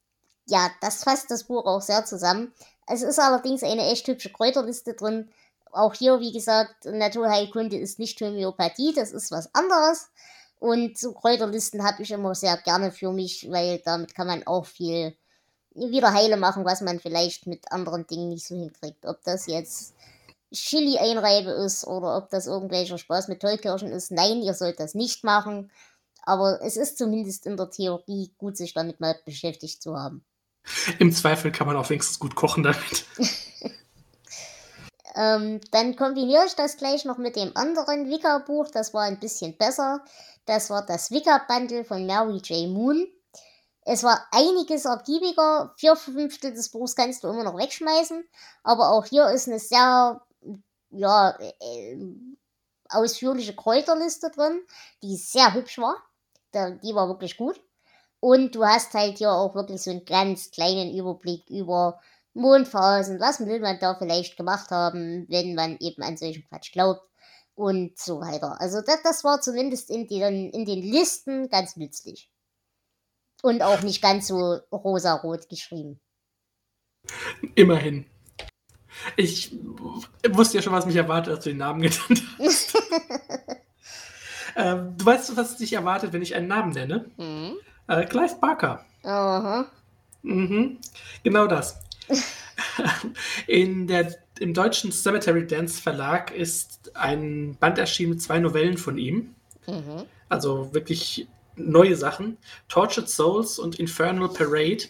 ja, 0.47 0.71
das 0.81 1.03
fasst 1.03 1.33
das 1.33 1.43
Buch 1.43 1.67
auch 1.67 1.83
sehr 1.83 2.05
zusammen. 2.05 2.55
Es 2.87 3.03
ist 3.03 3.19
allerdings 3.19 3.65
eine 3.65 3.91
echt 3.91 4.07
hübsche 4.07 4.31
Kräuterliste 4.31 4.95
drin. 4.95 5.33
Auch 5.73 5.95
hier, 5.95 6.21
wie 6.21 6.31
gesagt, 6.31 6.85
Naturheilkunde 6.85 7.77
ist 7.77 7.99
nicht 7.99 8.21
Homöopathie, 8.21 8.95
das 8.95 9.11
ist 9.11 9.33
was 9.33 9.53
anderes. 9.53 10.11
Und 10.61 10.99
so 10.99 11.13
Kräuterlisten 11.13 11.85
habe 11.85 12.03
ich 12.03 12.11
immer 12.11 12.35
sehr 12.35 12.57
gerne 12.57 12.91
für 12.91 13.13
mich, 13.13 13.49
weil 13.51 13.81
damit 13.85 14.15
kann 14.15 14.27
man 14.27 14.47
auch 14.47 14.67
viel 14.67 15.17
wieder 15.75 16.13
heile 16.13 16.37
machen, 16.37 16.65
was 16.65 16.81
man 16.81 16.99
vielleicht 16.99 17.47
mit 17.47 17.71
anderen 17.71 18.07
Dingen 18.07 18.31
nicht 18.31 18.47
so 18.47 18.57
hinkriegt. 18.57 19.07
Ob 19.07 19.23
das 19.23 19.47
jetzt 19.47 19.95
Chili-Einreibe 20.53 21.51
ist 21.51 21.87
oder 21.87 22.17
ob 22.17 22.31
das 22.31 22.47
irgendwelcher 22.47 22.99
Spaß 22.99 23.29
mit 23.29 23.41
Tollkirschen 23.41 23.91
ist. 23.91 24.11
Nein, 24.11 24.43
ihr 24.43 24.55
sollt 24.55 24.81
das 24.81 24.95
nicht 24.95 25.25
machen. 25.25 25.71
Aber 26.23 26.61
es 26.63 26.77
ist 26.77 26.99
zumindest 26.99 27.47
in 27.47 27.57
der 27.57 27.71
Theorie 27.71 28.33
gut, 28.39 28.57
sich 28.57 28.75
damit 28.75 29.01
mal 29.01 29.17
beschäftigt 29.25 29.83
zu 29.83 29.97
haben. 29.97 30.25
Im 30.99 31.13
Zweifel 31.13 31.53
kann 31.53 31.67
man 31.67 31.77
auch 31.77 31.89
wenigstens 31.89 32.19
gut 32.19 32.35
kochen 32.35 32.63
damit. 32.63 33.07
ähm, 35.15 35.61
dann 35.71 35.97
kombiniere 35.97 36.45
ich 36.47 36.55
das 36.55 36.77
gleich 36.77 37.05
noch 37.05 37.19
mit 37.19 37.37
dem 37.37 37.57
anderen 37.57 38.11
Wicca-Buch. 38.11 38.69
Das 38.73 38.93
war 38.93 39.03
ein 39.03 39.21
bisschen 39.21 39.57
besser. 39.57 40.03
Das 40.49 40.71
war 40.71 40.85
das 40.85 41.11
Wicca-Bundle 41.11 41.85
von 41.85 42.07
Mary 42.07 42.39
J. 42.39 42.71
Moon. 42.71 43.07
Es 43.83 44.03
war 44.03 44.27
einiges 44.31 44.87
ergiebiger. 44.87 45.75
Vier 45.77 45.95
Fünftel 45.95 46.55
des 46.55 46.71
Buchs 46.71 46.97
kannst 46.97 47.23
du 47.23 47.29
immer 47.29 47.45
noch 47.45 47.59
wegschmeißen. 47.59 48.27
Aber 48.63 48.89
auch 48.89 49.05
hier 49.05 49.29
ist 49.29 49.47
eine 49.47 49.59
sehr, 49.59 50.23
ja, 50.89 51.39
äh, 51.39 51.99
ausführliche 52.89 53.55
Kräuterliste 53.55 54.31
drin, 54.31 54.63
die 55.03 55.17
sehr 55.17 55.53
hübsch 55.53 55.79
war. 55.79 55.97
Die 56.55 56.95
war 56.95 57.09
wirklich 57.09 57.37
gut. 57.37 57.61
Und 58.19 58.55
du 58.55 58.65
hast 58.65 58.95
halt 58.95 59.19
hier 59.19 59.31
auch 59.31 59.55
wirklich 59.55 59.83
so 59.83 59.91
einen 59.91 60.07
ganz 60.07 60.51
kleinen 60.51 60.97
Überblick 60.97 61.45
über 61.51 62.01
Mondphasen, 62.33 63.21
was 63.21 63.41
will 63.41 63.61
man 63.61 63.79
da 63.81 63.97
vielleicht 63.97 64.39
gemacht 64.39 64.71
haben, 64.71 65.27
wenn 65.29 65.55
man 65.55 65.77
eben 65.81 66.03
an 66.03 66.17
solchen 66.17 66.49
Quatsch 66.49 66.73
glaubt 66.73 67.03
und 67.59 67.99
so 67.99 68.21
weiter. 68.21 68.61
Also 68.61 68.81
das, 68.81 69.03
das 69.03 69.25
war 69.25 69.41
zumindest 69.41 69.91
in 69.91 70.07
den, 70.07 70.51
in 70.51 70.65
den 70.65 70.81
Listen 70.81 71.49
ganz 71.49 71.77
nützlich. 71.77 72.31
Und 73.43 73.63
auch 73.63 73.83
nicht 73.83 74.01
ganz 74.01 74.29
so 74.29 74.61
rosarot 74.71 75.49
geschrieben. 75.49 76.01
Immerhin. 77.57 78.07
Ich 79.17 79.57
wusste 80.29 80.59
ja 80.59 80.63
schon, 80.63 80.73
was 80.73 80.87
mich 80.87 80.97
erwartet, 80.97 81.35
als 81.35 81.45
du 81.45 81.51
den 81.51 81.59
Namen 81.59 81.83
genannt 81.83 82.23
hast. 82.39 82.77
ähm, 84.57 84.95
du 84.97 85.05
weißt, 85.05 85.37
was 85.37 85.57
dich 85.57 85.73
erwartet, 85.73 86.13
wenn 86.13 86.23
ich 86.23 86.35
einen 86.35 86.49
Namen 86.49 86.73
nenne? 86.73 87.11
Mhm. 87.17 87.57
Äh, 87.89 88.07
Clive 88.07 88.37
Barker. 88.41 88.85
Aha. 89.03 89.67
Mhm. 90.23 90.79
Genau 91.25 91.47
das. 91.47 91.81
In 93.47 93.87
der, 93.87 94.15
Im 94.41 94.55
deutschen 94.55 94.93
Cemetery 94.93 95.47
Dance 95.47 95.81
Verlag 95.81 96.31
ist 96.31 96.93
ein 96.97 97.57
Band 97.59 97.79
erschienen 97.79 98.11
mit 98.11 98.23
zwei 98.23 98.39
Novellen 98.39 98.79
von 98.79 98.99
ihm. 98.99 99.35
Mhm. 99.67 100.05
Also 100.29 100.73
wirklich 100.73 101.27
neue 101.57 101.97
Sachen. 101.97 102.39
Tortured 102.69 103.09
Souls 103.09 103.59
und 103.59 103.79
Infernal 103.79 104.29
Parade. 104.29 104.85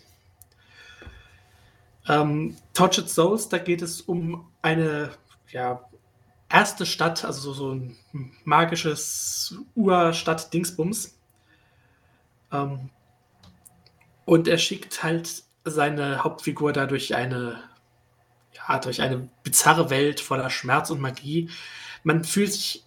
Ähm, 2.08 2.56
Tortured 2.74 3.08
Souls, 3.08 3.48
da 3.48 3.58
geht 3.58 3.82
es 3.82 4.00
um 4.00 4.48
eine 4.62 5.10
ja, 5.50 5.88
erste 6.48 6.86
Stadt, 6.86 7.24
also 7.24 7.52
so, 7.52 7.52
so 7.52 7.74
ein 7.74 7.96
magisches 8.44 9.56
Urstadt-Dingsbums. 9.74 11.18
Ähm, 12.52 12.90
und 14.24 14.48
er 14.48 14.58
schickt 14.58 15.02
halt 15.02 15.44
seine 15.64 16.24
Hauptfigur 16.24 16.72
da 16.72 16.86
durch 16.86 17.14
eine, 17.14 17.62
ja, 18.58 18.78
durch 18.78 19.00
eine 19.00 19.28
bizarre 19.42 19.90
Welt 19.90 20.20
voller 20.20 20.50
Schmerz 20.50 20.90
und 20.90 21.00
Magie. 21.00 21.50
Man 22.02 22.24
fühlt 22.24 22.52
sich 22.52 22.84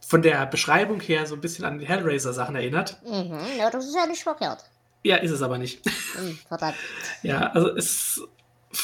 von 0.00 0.22
der 0.22 0.46
Beschreibung 0.46 1.00
her 1.00 1.26
so 1.26 1.34
ein 1.34 1.40
bisschen 1.40 1.64
an 1.64 1.78
die 1.78 1.86
Hellraiser-Sachen 1.86 2.54
erinnert. 2.54 3.02
Mhm, 3.04 3.38
ja, 3.58 3.70
das 3.70 3.86
ist 3.86 3.96
ja 3.96 4.06
nicht 4.06 4.22
verkehrt. 4.22 4.64
Ja, 5.02 5.16
ist 5.16 5.32
es 5.32 5.42
aber 5.42 5.58
nicht. 5.58 5.84
Mhm, 5.86 6.38
verdammt. 6.48 6.76
Ja, 7.22 7.50
also 7.50 7.74
es 7.74 8.22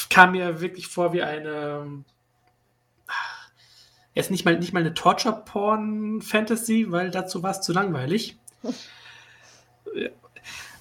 kam 0.09 0.31
mir 0.31 0.61
wirklich 0.61 0.87
vor 0.87 1.13
wie 1.13 1.23
eine. 1.23 2.03
Jetzt 4.15 4.29
nicht 4.29 4.45
mal, 4.45 4.57
nicht 4.59 4.73
mal 4.73 4.81
eine 4.81 4.93
Torture-Porn-Fantasy, 4.93 6.91
weil 6.91 7.09
dazu 7.09 7.41
war 7.41 7.51
es 7.51 7.61
zu 7.61 7.73
langweilig. 7.73 8.37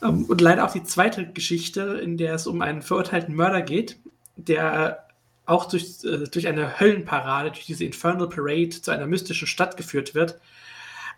Ähm, 0.03 0.25
und 0.25 0.41
leider 0.41 0.65
auch 0.65 0.73
die 0.73 0.83
zweite 0.83 1.31
Geschichte, 1.33 2.01
in 2.03 2.17
der 2.17 2.35
es 2.35 2.47
um 2.47 2.61
einen 2.61 2.83
verurteilten 2.83 3.35
Mörder 3.35 3.63
geht, 3.63 3.99
der 4.37 5.02
auch 5.47 5.67
durch, 5.67 6.05
äh, 6.05 6.25
durch 6.25 6.47
eine 6.47 6.81
Höllenparade, 6.81 7.51
durch 7.51 7.67
diese 7.67 7.85
Infernal 7.85 8.29
Parade 8.29 8.71
zu 8.71 8.91
einer 8.91 9.07
mystischen 9.07 9.49
Stadt 9.49 9.77
geführt 9.77 10.15
wird. 10.15 10.41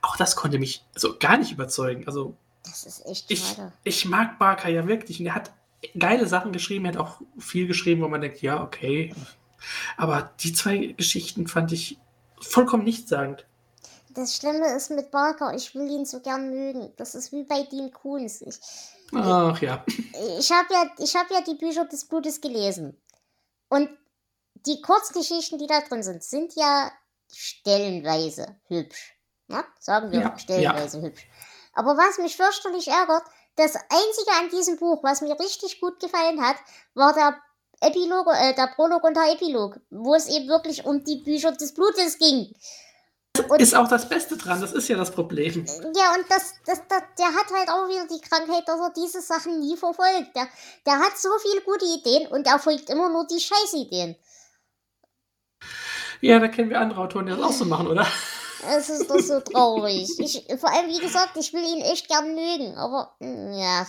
Auch 0.03 0.17
das 0.17 0.37
konnte 0.37 0.59
mich 0.59 0.85
so 0.95 1.17
gar 1.19 1.37
nicht 1.37 1.53
überzeugen. 1.53 2.07
Also, 2.07 2.37
das 2.65 2.85
ist 2.85 3.07
echt 3.07 3.31
ich, 3.31 3.57
ich 3.85 4.05
mag 4.07 4.39
Barker 4.39 4.69
ja 4.69 4.87
wirklich 4.87 5.21
und 5.21 5.27
er 5.27 5.35
hat 5.35 5.53
geile 5.99 6.27
Sachen 6.27 6.53
geschrieben. 6.53 6.87
Er 6.87 6.93
hat 6.93 6.99
auch 6.99 7.21
viel 7.39 7.67
geschrieben, 7.67 8.03
wo 8.03 8.09
man 8.09 8.21
denkt, 8.21 8.43
ja, 8.43 8.63
okay. 8.63 9.15
Aber 9.97 10.31
die 10.41 10.53
zwei 10.53 10.95
Geschichten 10.97 11.47
fand 11.47 11.73
ich 11.73 11.99
vollkommen 12.41 12.85
nichtssagend. 12.85 13.47
Das 14.11 14.37
Schlimme 14.37 14.75
ist 14.77 14.91
mit 14.91 15.11
Barker, 15.11 15.55
ich 15.55 15.75
will 15.75 15.91
ihn 15.91 16.05
so 16.05 16.21
gern 16.21 16.51
mögen. 16.51 16.93
Das 16.97 17.15
ist 17.15 17.33
wie 17.33 17.43
bei 17.43 17.65
Dean 17.65 17.91
Koons. 17.91 18.43
Ich, 18.43 18.61
Ach 19.13 19.61
ja. 19.61 19.85
Ich 20.39 20.51
habe 20.53 20.69
ja, 20.73 20.85
hab 21.15 21.31
ja 21.31 21.41
die 21.47 21.57
Bücher 21.57 21.85
des 21.85 22.05
Blutes 22.05 22.41
gelesen. 22.41 22.97
Und 23.69 23.89
die 24.67 24.81
Kurzgeschichten, 24.81 25.59
die 25.59 25.67
da 25.67 25.81
drin 25.81 26.03
sind, 26.03 26.23
sind 26.23 26.55
ja 26.57 26.91
stellenweise 27.33 28.57
hübsch. 28.69 29.15
Na? 29.49 29.65
Sagen 29.79 30.11
wir 30.11 30.21
ja, 30.21 30.39
stellenweise 30.39 30.99
ja. 30.99 31.05
hübsch. 31.05 31.29
Aber 31.75 31.97
was 31.97 32.19
mich 32.19 32.37
fürchterlich 32.37 32.89
ärgert, 32.89 33.25
das 33.57 33.75
Einzige 33.75 34.31
an 34.41 34.51
diesem 34.51 34.79
Buch, 34.79 35.03
was 35.03 35.21
mir 35.21 35.39
richtig 35.39 35.81
gut 35.81 36.01
gefallen 36.01 36.41
hat, 36.41 36.57
war 36.95 37.13
der 37.13 37.37
Epilog, 37.81 38.27
äh, 38.33 38.55
der 38.55 38.69
Prolog 38.69 39.05
und 39.05 39.17
der 39.17 39.33
Epilog, 39.33 39.79
wo 39.91 40.15
es 40.15 40.29
eben 40.29 40.49
wirklich 40.49 40.85
um 40.85 41.05
die 41.05 41.17
Bücher 41.17 41.53
des 41.53 41.75
Blutes 41.75 42.19
ging. 42.19 42.55
Und 43.49 43.61
ist 43.61 43.75
auch 43.75 43.89
das 43.89 44.09
Beste 44.09 44.37
dran, 44.37 44.61
das 44.61 44.73
ist 44.73 44.89
ja 44.89 44.97
das 44.97 45.11
Problem. 45.11 45.67
Ja, 45.97 46.15
und 46.15 46.25
das, 46.29 46.55
das, 46.67 46.81
das, 46.89 47.03
der 47.19 47.27
hat 47.27 47.51
halt 47.53 47.69
auch 47.69 47.89
wieder 47.89 48.07
die 48.07 48.21
Krankheit, 48.21 48.69
dass 48.69 48.79
er 48.79 48.93
diese 48.97 49.21
Sachen 49.21 49.59
nie 49.59 49.77
verfolgt. 49.77 50.37
Der, 50.37 50.47
der 50.87 50.99
hat 51.01 51.19
so 51.19 51.31
viele 51.43 51.61
gute 51.63 51.85
Ideen 51.85 52.29
und 52.29 52.47
er 52.47 52.61
folgt 52.61 52.89
immer 52.91 53.09
nur 53.09 53.27
die 53.27 53.41
Scheißideen. 53.41 54.17
Ja, 56.25 56.39
da 56.39 56.49
kennen 56.49 56.71
wir 56.71 56.81
andere 56.81 57.03
Autoren, 57.03 57.27
die 57.27 57.33
das 57.33 57.43
auch 57.43 57.53
so 57.53 57.67
machen, 57.67 57.87
oder? 57.87 58.07
Es 58.67 58.89
ist 58.89 59.11
doch 59.11 59.21
so 59.21 59.41
traurig. 59.41 60.09
Ich, 60.19 60.43
vor 60.59 60.73
allem, 60.73 60.89
wie 60.89 61.01
gesagt, 61.01 61.37
ich 61.37 61.53
will 61.53 61.63
ihn 61.63 61.83
echt 61.83 62.09
gern 62.09 62.35
mögen, 62.35 62.75
aber 62.77 63.15
ja. 63.21 63.87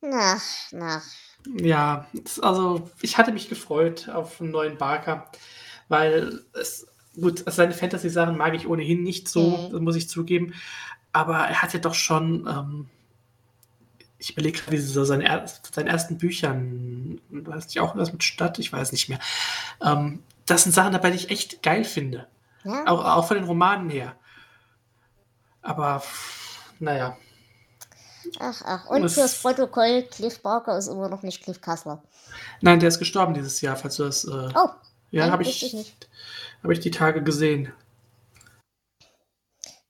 Na, 0.00 0.40
na. 0.70 1.02
Ja, 1.60 2.06
also 2.40 2.88
ich 3.02 3.18
hatte 3.18 3.32
mich 3.32 3.48
gefreut 3.48 4.08
auf 4.08 4.40
einen 4.40 4.52
neuen 4.52 4.78
Barker, 4.78 5.28
weil 5.88 6.44
es 6.52 6.86
gut, 7.20 7.42
also 7.46 7.56
seine 7.56 7.74
Fantasy-Sachen 7.74 8.36
mag 8.36 8.54
ich 8.54 8.68
ohnehin 8.68 9.02
nicht 9.02 9.28
so, 9.28 9.56
mhm. 9.56 9.72
das 9.72 9.80
muss 9.80 9.96
ich 9.96 10.08
zugeben. 10.08 10.54
Aber 11.12 11.38
er 11.38 11.62
hat 11.62 11.72
ja 11.74 11.80
doch 11.80 11.94
schon, 11.94 12.46
ähm, 12.46 12.86
ich 14.18 14.30
überlege 14.30 14.60
gerade, 14.60 14.70
wie 14.70 14.80
so 14.80 15.04
seine, 15.04 15.46
seinen 15.72 15.88
ersten 15.88 16.16
Büchern, 16.18 17.20
weiß 17.30 17.66
nicht, 17.66 17.80
auch 17.80 17.96
was 17.96 18.12
mit 18.12 18.22
Stadt, 18.22 18.60
ich 18.60 18.72
weiß 18.72 18.92
nicht 18.92 19.08
mehr. 19.08 19.18
Ähm, 19.82 20.22
das 20.46 20.64
sind 20.64 20.72
Sachen 20.72 20.92
dabei, 20.92 21.10
die 21.10 21.16
ich 21.16 21.30
echt 21.30 21.62
geil 21.62 21.84
finde. 21.84 22.28
Ja. 22.64 22.86
Auch, 22.86 23.04
auch 23.04 23.26
von 23.26 23.36
den 23.36 23.46
Romanen 23.46 23.90
her. 23.90 24.16
Aber, 25.62 26.02
naja. 26.78 27.16
Ach, 28.38 28.62
ach. 28.64 28.86
Und 28.86 29.02
das, 29.02 29.14
fürs 29.14 29.40
Protokoll, 29.40 30.02
Cliff 30.10 30.40
Barker 30.40 30.76
ist 30.78 30.88
immer 30.88 31.08
noch 31.08 31.22
nicht 31.22 31.42
Cliff 31.42 31.60
Kassler. 31.60 32.02
Nein, 32.60 32.80
der 32.80 32.88
ist 32.88 32.98
gestorben 32.98 33.34
dieses 33.34 33.60
Jahr, 33.60 33.76
falls 33.76 33.96
du 33.96 34.04
das. 34.04 34.24
Äh, 34.24 34.48
oh, 34.54 34.68
ja, 35.10 35.30
habe 35.30 35.42
ich. 35.42 35.94
Habe 36.62 36.72
ich 36.72 36.80
die 36.80 36.90
Tage 36.90 37.22
gesehen. 37.22 37.72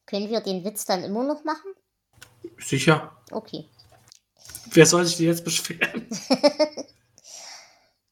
Können 0.07 0.29
wir 0.29 0.41
den 0.41 0.65
Witz 0.65 0.85
dann 0.85 1.03
immer 1.05 1.25
noch 1.25 1.45
machen? 1.45 1.73
Sicher. 2.59 3.17
Okay. 3.31 3.69
Wer 4.71 4.87
soll 4.87 5.05
sich 5.05 5.17
denn 5.17 5.27
jetzt 5.27 5.45
beschweren? 5.45 6.09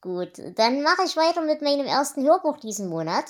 Gut, 0.03 0.33
dann 0.57 0.83
mache 0.83 1.05
ich 1.07 1.17
weiter 1.17 1.43
mit 1.43 1.63
meinem 1.63 1.87
ersten 1.87 2.25
Hörbuch 2.25 2.59
diesen 2.59 2.89
Monat. 2.89 3.25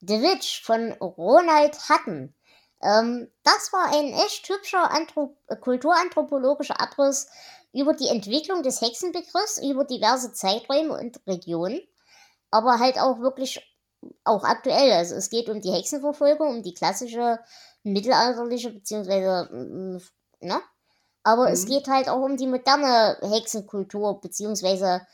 The 0.00 0.22
Witch 0.22 0.62
von 0.62 0.92
Ronald 0.92 1.76
Hutton. 1.88 2.32
Ähm, 2.80 3.28
das 3.42 3.72
war 3.72 3.92
ein 3.92 4.12
echt 4.12 4.48
hübscher 4.48 4.88
Anthrop 4.92 5.36
kulturanthropologischer 5.60 6.80
Abriss 6.80 7.28
über 7.72 7.92
die 7.92 8.06
Entwicklung 8.06 8.62
des 8.62 8.80
Hexenbegriffs, 8.80 9.60
über 9.60 9.84
diverse 9.84 10.32
Zeiträume 10.32 10.96
und 10.96 11.20
Regionen, 11.26 11.80
aber 12.52 12.78
halt 12.78 13.00
auch 13.00 13.18
wirklich 13.18 13.60
auch 14.22 14.44
aktuell. 14.44 14.92
Also 14.92 15.16
es 15.16 15.28
geht 15.28 15.48
um 15.48 15.60
die 15.60 15.72
Hexenverfolgung, 15.72 16.48
um 16.48 16.62
die 16.62 16.74
klassische 16.74 17.40
mittelalterliche, 17.82 18.70
beziehungsweise, 18.70 19.48
mm, 19.52 19.98
ne? 20.46 20.60
Aber 21.24 21.48
mhm. 21.48 21.52
es 21.52 21.66
geht 21.66 21.88
halt 21.88 22.08
auch 22.08 22.22
um 22.22 22.36
die 22.36 22.46
moderne 22.46 23.18
Hexenkultur, 23.22 24.20
beziehungsweise 24.20 25.04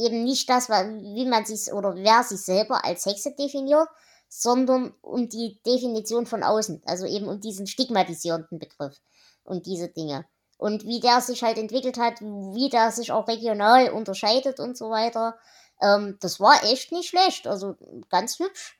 eben 0.00 0.24
nicht 0.24 0.48
das, 0.48 0.68
wie 0.68 1.26
man 1.26 1.44
sich 1.44 1.72
oder 1.72 1.94
wer 1.94 2.22
sich 2.22 2.40
selber 2.40 2.84
als 2.84 3.06
Hexe 3.06 3.34
definiert, 3.34 3.88
sondern 4.28 4.94
um 5.02 5.28
die 5.28 5.60
Definition 5.66 6.24
von 6.24 6.42
außen, 6.42 6.82
also 6.86 7.04
eben 7.04 7.28
um 7.28 7.40
diesen 7.40 7.66
stigmatisierenden 7.66 8.58
Begriff 8.58 8.96
und 9.44 9.66
diese 9.66 9.88
Dinge. 9.88 10.24
Und 10.56 10.84
wie 10.84 11.00
der 11.00 11.20
sich 11.20 11.42
halt 11.42 11.58
entwickelt 11.58 11.98
hat, 11.98 12.20
wie 12.20 12.68
der 12.68 12.92
sich 12.92 13.12
auch 13.12 13.26
regional 13.26 13.90
unterscheidet 13.90 14.60
und 14.60 14.76
so 14.76 14.90
weiter. 14.90 15.38
Ähm, 15.80 16.18
das 16.20 16.38
war 16.38 16.62
echt 16.64 16.92
nicht 16.92 17.08
schlecht, 17.08 17.46
also 17.46 17.76
ganz 18.10 18.38
hübsch. 18.38 18.78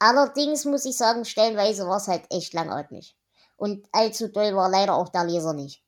Allerdings 0.00 0.64
muss 0.64 0.84
ich 0.84 0.96
sagen, 0.96 1.24
stellenweise 1.24 1.86
war 1.86 1.98
es 1.98 2.08
halt 2.08 2.24
echt 2.30 2.52
langatmig. 2.52 3.16
Und 3.56 3.86
allzu 3.92 4.28
doll 4.28 4.56
war 4.56 4.68
leider 4.68 4.94
auch 4.94 5.08
der 5.08 5.24
Leser 5.24 5.52
nicht. 5.52 5.84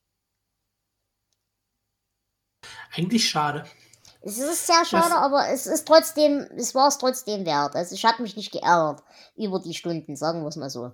Eigentlich 2.95 3.29
schade. 3.29 3.65
Es 4.25 4.39
ist 4.39 4.67
sehr 4.67 4.85
schade, 4.85 5.11
das, 5.11 5.19
aber 5.19 5.49
es 5.49 5.67
ist 5.67 5.87
trotzdem, 5.87 6.47
es 6.57 6.75
war 6.75 6.89
es 6.89 6.99
trotzdem 6.99 7.45
wert. 7.45 7.75
Also 7.75 7.95
ich 7.95 8.05
habe 8.05 8.23
mich 8.23 8.37
nicht 8.37 8.53
geärgert 8.53 9.03
über 9.37 9.59
die 9.59 9.75
Stunden, 9.75 10.15
sagen 10.15 10.43
wir 10.43 10.49
es 10.49 10.57
mal 10.57 10.71
so. 10.71 10.93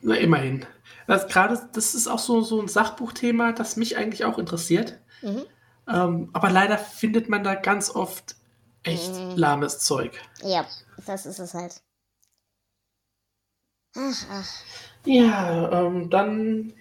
Na, 0.00 0.16
immerhin. 0.16 0.66
Das, 1.06 1.28
Gerade 1.28 1.68
das 1.72 1.94
ist 1.94 2.08
auch 2.08 2.18
so, 2.18 2.40
so 2.40 2.60
ein 2.60 2.68
Sachbuchthema, 2.68 3.52
das 3.52 3.76
mich 3.76 3.96
eigentlich 3.96 4.24
auch 4.24 4.38
interessiert. 4.38 4.98
Mhm. 5.20 5.44
Ähm, 5.88 6.30
aber 6.32 6.50
leider 6.50 6.78
findet 6.78 7.28
man 7.28 7.44
da 7.44 7.54
ganz 7.54 7.90
oft 7.90 8.36
echt 8.82 9.12
mhm. 9.12 9.36
lahmes 9.36 9.80
Zeug. 9.80 10.18
Ja, 10.42 10.66
das 11.06 11.26
ist 11.26 11.38
es 11.38 11.52
halt. 11.52 11.82
Ach, 13.96 14.26
ach. 14.30 14.48
Ja, 15.04 15.86
ähm, 15.86 16.08
dann, 16.08 16.72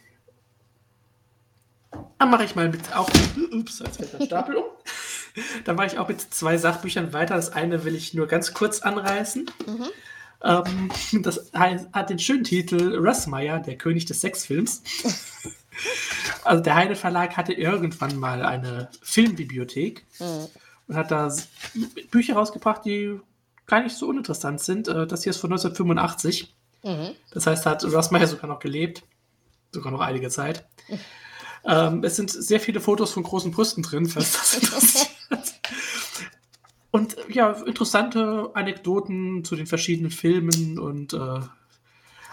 dann 2.17 2.29
mache 2.29 2.45
ich 2.45 2.55
mal 2.55 2.69
mit 2.69 2.95
auch. 2.95 3.09
Ups, 3.51 3.79
jetzt 3.79 3.97
fällt 3.97 4.13
der 4.13 4.25
Stapel 4.25 4.55
um. 4.55 4.65
dann 5.65 5.75
mache 5.75 5.87
ich 5.87 5.99
auch 5.99 6.07
mit 6.07 6.21
zwei 6.21 6.57
Sachbüchern 6.57 7.13
weiter. 7.13 7.35
Das 7.35 7.51
eine 7.51 7.83
will 7.83 7.95
ich 7.95 8.13
nur 8.13 8.27
ganz 8.27 8.53
kurz 8.53 8.81
anreißen. 8.81 9.49
Mhm. 9.65 9.87
Ähm, 10.43 10.91
das 11.23 11.51
hat 11.53 12.09
den 12.09 12.19
schönen 12.19 12.43
Titel 12.43 12.95
Russmeyer, 12.97 13.59
der 13.59 13.77
König 13.77 14.05
des 14.05 14.21
Sexfilms. 14.21 14.83
also 16.43 16.61
der 16.61 16.75
Heine 16.75 16.95
Verlag 16.95 17.37
hatte 17.37 17.53
irgendwann 17.53 18.17
mal 18.17 18.43
eine 18.43 18.89
Filmbibliothek 19.01 20.05
mhm. 20.19 20.47
und 20.87 20.95
hat 20.95 21.11
da 21.11 21.33
Bücher 22.11 22.35
rausgebracht, 22.35 22.85
die 22.85 23.19
gar 23.65 23.81
nicht 23.81 23.95
so 23.95 24.07
uninteressant 24.07 24.59
sind. 24.59 24.87
Äh, 24.87 25.07
das 25.07 25.23
hier 25.23 25.31
ist 25.31 25.37
von 25.37 25.51
1985. 25.51 26.53
Mhm. 26.83 27.11
Das 27.31 27.47
heißt, 27.47 27.65
da 27.65 27.71
hat 27.71 27.83
Russmeyer 27.83 28.27
sogar 28.27 28.47
noch 28.47 28.59
gelebt. 28.59 29.03
Sogar 29.71 29.91
noch 29.91 30.01
einige 30.01 30.29
Zeit. 30.29 30.65
ähm, 31.65 32.03
es 32.03 32.17
sind 32.17 32.29
sehr 32.29 32.59
viele 32.59 32.81
Fotos 32.81 33.11
von 33.11 33.23
großen 33.23 33.51
Brüsten 33.51 33.81
drin, 33.81 34.07
falls 34.07 34.33
das 34.33 34.53
interessiert. 34.55 35.09
Und 36.93 37.17
ja, 37.27 37.51
interessante 37.51 38.51
Anekdoten 38.53 39.43
zu 39.43 39.55
den 39.55 39.65
verschiedenen 39.65 40.11
Filmen 40.11 40.77
und 40.77 41.13
äh, 41.13 41.39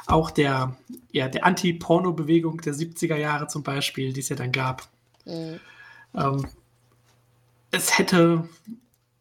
auch 0.06 0.30
der, 0.30 0.76
ja, 1.12 1.28
der 1.28 1.46
Anti-Porno-Bewegung 1.46 2.60
der 2.60 2.74
70er 2.74 3.16
Jahre 3.16 3.46
zum 3.46 3.62
Beispiel, 3.62 4.12
die 4.12 4.20
es 4.20 4.28
ja 4.28 4.36
dann 4.36 4.52
gab. 4.52 4.86
Mhm. 5.24 5.60
Ähm, 6.14 6.46
es 7.70 7.96
hätte 7.96 8.50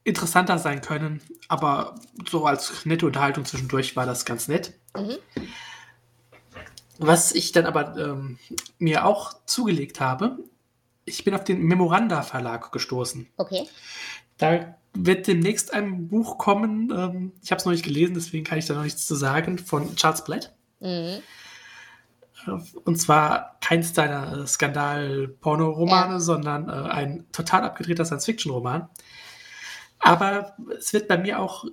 interessanter 0.03 0.59
sein 0.59 0.81
können, 0.81 1.21
aber 1.47 1.95
so 2.29 2.45
als 2.45 2.85
nette 2.85 3.05
Unterhaltung 3.05 3.45
zwischendurch 3.45 3.95
war 3.95 4.05
das 4.05 4.25
ganz 4.25 4.49
nett. 4.49 4.73
Mhm. 4.93 5.19
Was 6.97 7.31
ich 7.31 7.53
dann 7.53 7.65
aber 7.65 7.95
ähm, 7.95 8.39
mir 8.77 9.05
auch 9.05 9.35
zugelegt 9.45 10.01
habe, 10.01 10.37
ich 11.09 11.23
bin 11.23 11.33
auf 11.33 11.43
den 11.43 11.61
Memoranda 11.63 12.21
Verlag 12.21 12.71
gestoßen. 12.71 13.27
Okay. 13.37 13.67
Da 14.37 14.75
wird 14.93 15.27
demnächst 15.27 15.73
ein 15.73 16.07
Buch 16.07 16.37
kommen. 16.37 16.91
Ähm, 16.95 17.33
ich 17.43 17.51
habe 17.51 17.59
es 17.59 17.65
noch 17.65 17.73
nicht 17.73 17.83
gelesen, 17.85 18.13
deswegen 18.13 18.45
kann 18.45 18.57
ich 18.57 18.65
da 18.65 18.73
noch 18.73 18.83
nichts 18.83 19.05
zu 19.05 19.15
sagen, 19.15 19.57
von 19.57 19.95
Charles 19.95 20.23
Blatt. 20.23 20.55
Mhm. 20.79 21.19
Äh, 22.47 22.51
und 22.85 22.95
zwar 22.95 23.57
keins 23.61 23.93
deiner 23.93 24.47
Skandal-Porno-Romane, 24.47 26.13
ja. 26.13 26.19
sondern 26.19 26.69
äh, 26.69 26.89
ein 26.89 27.25
total 27.31 27.63
abgedrehter 27.63 28.05
Science-Fiction-Roman. 28.05 28.89
Aber 29.99 30.55
es 30.77 30.93
wird 30.93 31.07
bei 31.07 31.17
mir 31.17 31.39
auch 31.39 31.65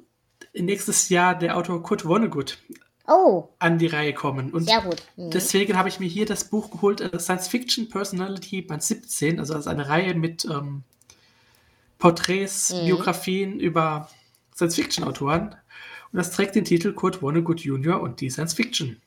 nächstes 0.53 1.09
Jahr 1.09 1.39
der 1.39 1.57
Autor 1.57 1.83
Kurt 1.83 2.05
Vonnegut 2.05 2.59
oh. 3.09 3.49
an 3.59 3.79
die 3.79 3.87
Reihe 3.87 4.15
kommen. 4.15 4.53
Und 4.53 4.65
Sehr 4.69 4.83
gut. 4.83 5.03
Mhm. 5.17 5.31
deswegen 5.31 5.77
habe 5.77 5.89
ich 5.89 6.01
mir 6.01 6.09
hier 6.09 6.27
das 6.27 6.45
Buch 6.45 6.71
geholt, 6.71 7.01
äh, 7.01 7.19
Science 7.19 7.49
Fiction 7.49 7.89
Personality 7.89 8.63
Band 8.63 8.83
17, 8.83 9.39
also 9.39 9.55
das 9.55 9.67
ist 9.67 9.69
eine 9.69 9.89
Reihe 9.89 10.15
mit 10.15 10.45
ähm, 10.45 10.83
Porträts, 11.99 12.73
mhm. 12.73 12.87
Biografien 12.87 13.61
über 13.61 14.09
Science-Fiction-Autoren. 14.55 15.55
Und 16.13 16.17
das 16.19 16.31
trägt 16.31 16.55
den 16.55 16.65
Titel 16.65 16.93
Kurt 16.93 17.23
Vonnegut 17.23 17.61
Jr. 17.61 18.01
und 18.01 18.21
die 18.21 18.31
Science-Fiction. 18.31 19.01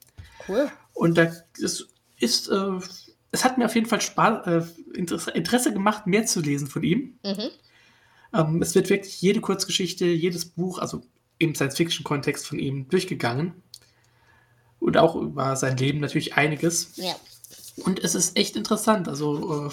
Cool. 0.47 0.71
Und 0.93 1.17
da 1.17 1.31
ist, 1.57 1.87
ist 2.19 2.49
äh, 2.49 2.79
es 3.31 3.43
hat 3.43 3.57
mir 3.57 3.65
auf 3.65 3.75
jeden 3.75 3.87
Fall 3.87 4.01
Spaß, 4.01 4.47
äh, 4.47 4.63
Interesse 4.93 5.73
gemacht, 5.73 6.07
mehr 6.07 6.25
zu 6.25 6.41
lesen 6.41 6.67
von 6.67 6.83
ihm. 6.83 7.19
Mhm. 7.23 7.49
Ähm, 8.33 8.61
es 8.61 8.75
wird 8.75 8.89
wirklich 8.89 9.21
jede 9.21 9.41
Kurzgeschichte, 9.41 10.05
jedes 10.05 10.45
Buch, 10.45 10.79
also 10.79 11.01
im 11.37 11.55
Science-Fiction-Kontext 11.55 12.47
von 12.47 12.59
ihm 12.59 12.89
durchgegangen. 12.89 13.53
Und 14.79 14.97
auch 14.97 15.15
über 15.15 15.55
sein 15.55 15.77
Leben 15.77 15.99
natürlich 15.99 16.35
einiges. 16.35 16.95
Ja. 16.95 17.15
Und 17.83 18.03
es 18.03 18.15
ist 18.15 18.37
echt 18.37 18.55
interessant. 18.55 19.07
Also 19.07 19.67
äh, 19.67 19.69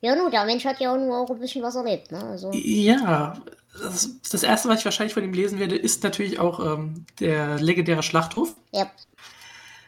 ja, 0.00 0.14
nur, 0.14 0.30
der 0.30 0.44
Mensch 0.44 0.64
hat 0.64 0.80
ja 0.80 0.92
auch 0.92 0.98
nur 0.98 1.18
auch 1.18 1.30
ein 1.30 1.40
bisschen 1.40 1.62
was 1.62 1.74
erlebt, 1.74 2.12
ne? 2.12 2.22
Also. 2.22 2.52
Ja, 2.52 3.36
das, 3.80 4.10
das, 4.30 4.42
erste, 4.42 4.68
was 4.68 4.80
ich 4.80 4.84
wahrscheinlich 4.84 5.14
von 5.14 5.24
ihm 5.24 5.32
lesen 5.32 5.58
werde, 5.58 5.76
ist 5.76 6.02
natürlich 6.04 6.38
auch 6.38 6.64
ähm, 6.64 7.06
der 7.20 7.58
legendäre 7.58 8.02
Schlachthof. 8.02 8.54
Ja. 8.72 8.90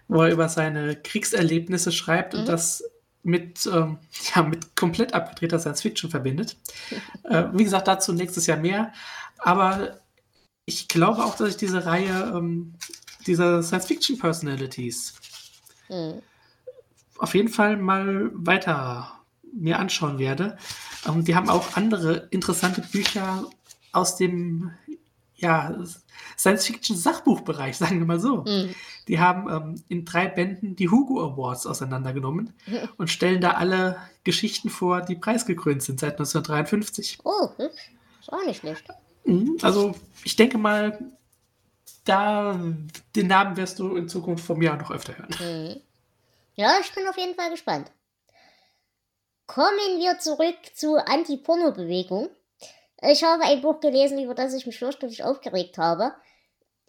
Wo 0.09 0.23
er 0.23 0.33
über 0.33 0.49
seine 0.49 0.97
Kriegserlebnisse 0.97 1.93
schreibt 1.93 2.35
mhm. 2.35 2.41
und 2.41 2.49
das 2.49 2.83
mit, 3.23 3.67
ähm, 3.67 3.99
ja, 4.35 4.43
mit 4.43 4.75
komplett 4.75 5.15
abgedrehter 5.15 5.61
Science 5.61 5.83
Fiction 5.83 6.11
verbindet. 6.11 6.57
äh, 7.25 7.45
wie 7.53 7.65
gesagt, 7.65 7.87
dazu 7.87 8.13
nächstes 8.13 8.47
Jahr 8.47 8.59
mehr. 8.59 8.93
Aber 9.39 10.01
ich 10.65 10.89
glaube 10.89 11.25
auch, 11.25 11.37
dass 11.37 11.51
ich 11.51 11.57
diese 11.57 11.87
Reihe 11.87 12.33
ähm, 12.35 12.75
dieser 13.27 13.63
Science 13.63 13.87
Fiction 13.87 14.19
Personalities 14.19 15.15
mhm. 15.89 16.23
auf 17.19 17.35
jeden 17.35 17.49
Fall 17.49 17.77
mal 17.77 18.31
weiter 18.35 19.21
mir 19.53 19.79
anschauen 19.79 20.19
werde. 20.19 20.57
Ähm, 21.07 21.25
die 21.25 21.35
haben 21.35 21.49
auch 21.49 21.77
andere 21.77 22.29
interessante 22.31 22.83
Bücher 22.83 23.45
aus 23.93 24.17
dem 24.17 24.71
ja, 25.41 25.75
Science-Fiction-Sachbuchbereich, 26.39 27.77
sagen 27.79 27.99
wir 27.99 28.07
mal 28.07 28.21
so. 28.21 28.45
Mhm. 28.47 28.75
Die 29.09 29.19
haben 29.19 29.51
ähm, 29.51 29.83
in 29.89 30.05
drei 30.05 30.29
Bänden 30.29 30.77
die 30.77 30.89
Hugo 30.89 31.23
Awards 31.23 31.67
auseinandergenommen 31.67 32.53
mhm. 32.67 32.89
und 32.99 33.11
stellen 33.11 33.41
da 33.41 33.53
alle 33.53 33.97
Geschichten 34.25 34.71
vor, 34.71 35.01
die 35.01 35.17
preisgekrönt 35.17 35.83
sind 35.83 36.01
seit 36.01 36.13
1953. 36.13 37.19
Oh, 37.25 37.49
ist 37.59 38.33
auch 38.33 38.45
nicht 38.45 38.61
schlecht. 38.61 38.85
Mhm, 39.25 39.57
also, 39.63 39.95
ich 40.25 40.37
denke 40.37 40.59
mal, 40.59 40.99
da 42.05 42.59
den 43.15 43.27
Namen 43.27 43.57
wirst 43.57 43.79
du 43.79 43.97
in 43.97 44.09
Zukunft 44.09 44.45
von 44.45 44.59
mir 44.59 44.75
noch 44.75 44.91
öfter 44.91 45.17
hören. 45.17 45.35
Mhm. 45.41 45.81
Ja, 46.55 46.79
ich 46.81 46.93
bin 46.93 47.07
auf 47.09 47.17
jeden 47.17 47.35
Fall 47.35 47.51
gespannt. 47.51 47.91
Kommen 49.47 49.99
wir 49.99 50.19
zurück 50.19 50.57
zur 50.75 51.09
Anti-Porno-Bewegung. 51.09 52.29
Ich 53.03 53.25
habe 53.25 53.45
ein 53.45 53.63
Buch 53.63 53.81
gelesen, 53.81 54.23
über 54.23 54.35
das 54.35 54.55
ich 54.55 54.67
mich 54.67 54.79
fürchterlich 54.79 55.25
aufgeregt 55.25 55.79
habe. 55.79 56.13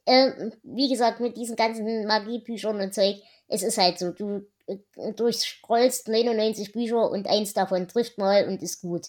Ähm, 0.06 0.54
wie 0.64 0.90
gesagt, 0.90 1.20
mit 1.20 1.38
diesen 1.38 1.56
ganzen 1.56 2.06
Magiebüchern 2.06 2.80
und 2.80 2.94
Zeug, 2.94 3.22
es 3.48 3.64
ist 3.64 3.78
halt 3.78 4.00
so, 4.00 4.12
du 4.12 4.46
äh, 4.68 4.78
durchscrollst 5.14 6.08
99 6.08 6.72
Bücher 6.72 7.10
und 7.10 7.28
eins 7.28 7.54
davon 7.54 7.88
trifft 7.88 8.18
mal 8.18 8.48
und 8.48 8.62
ist 8.62 8.82
gut. 8.82 9.08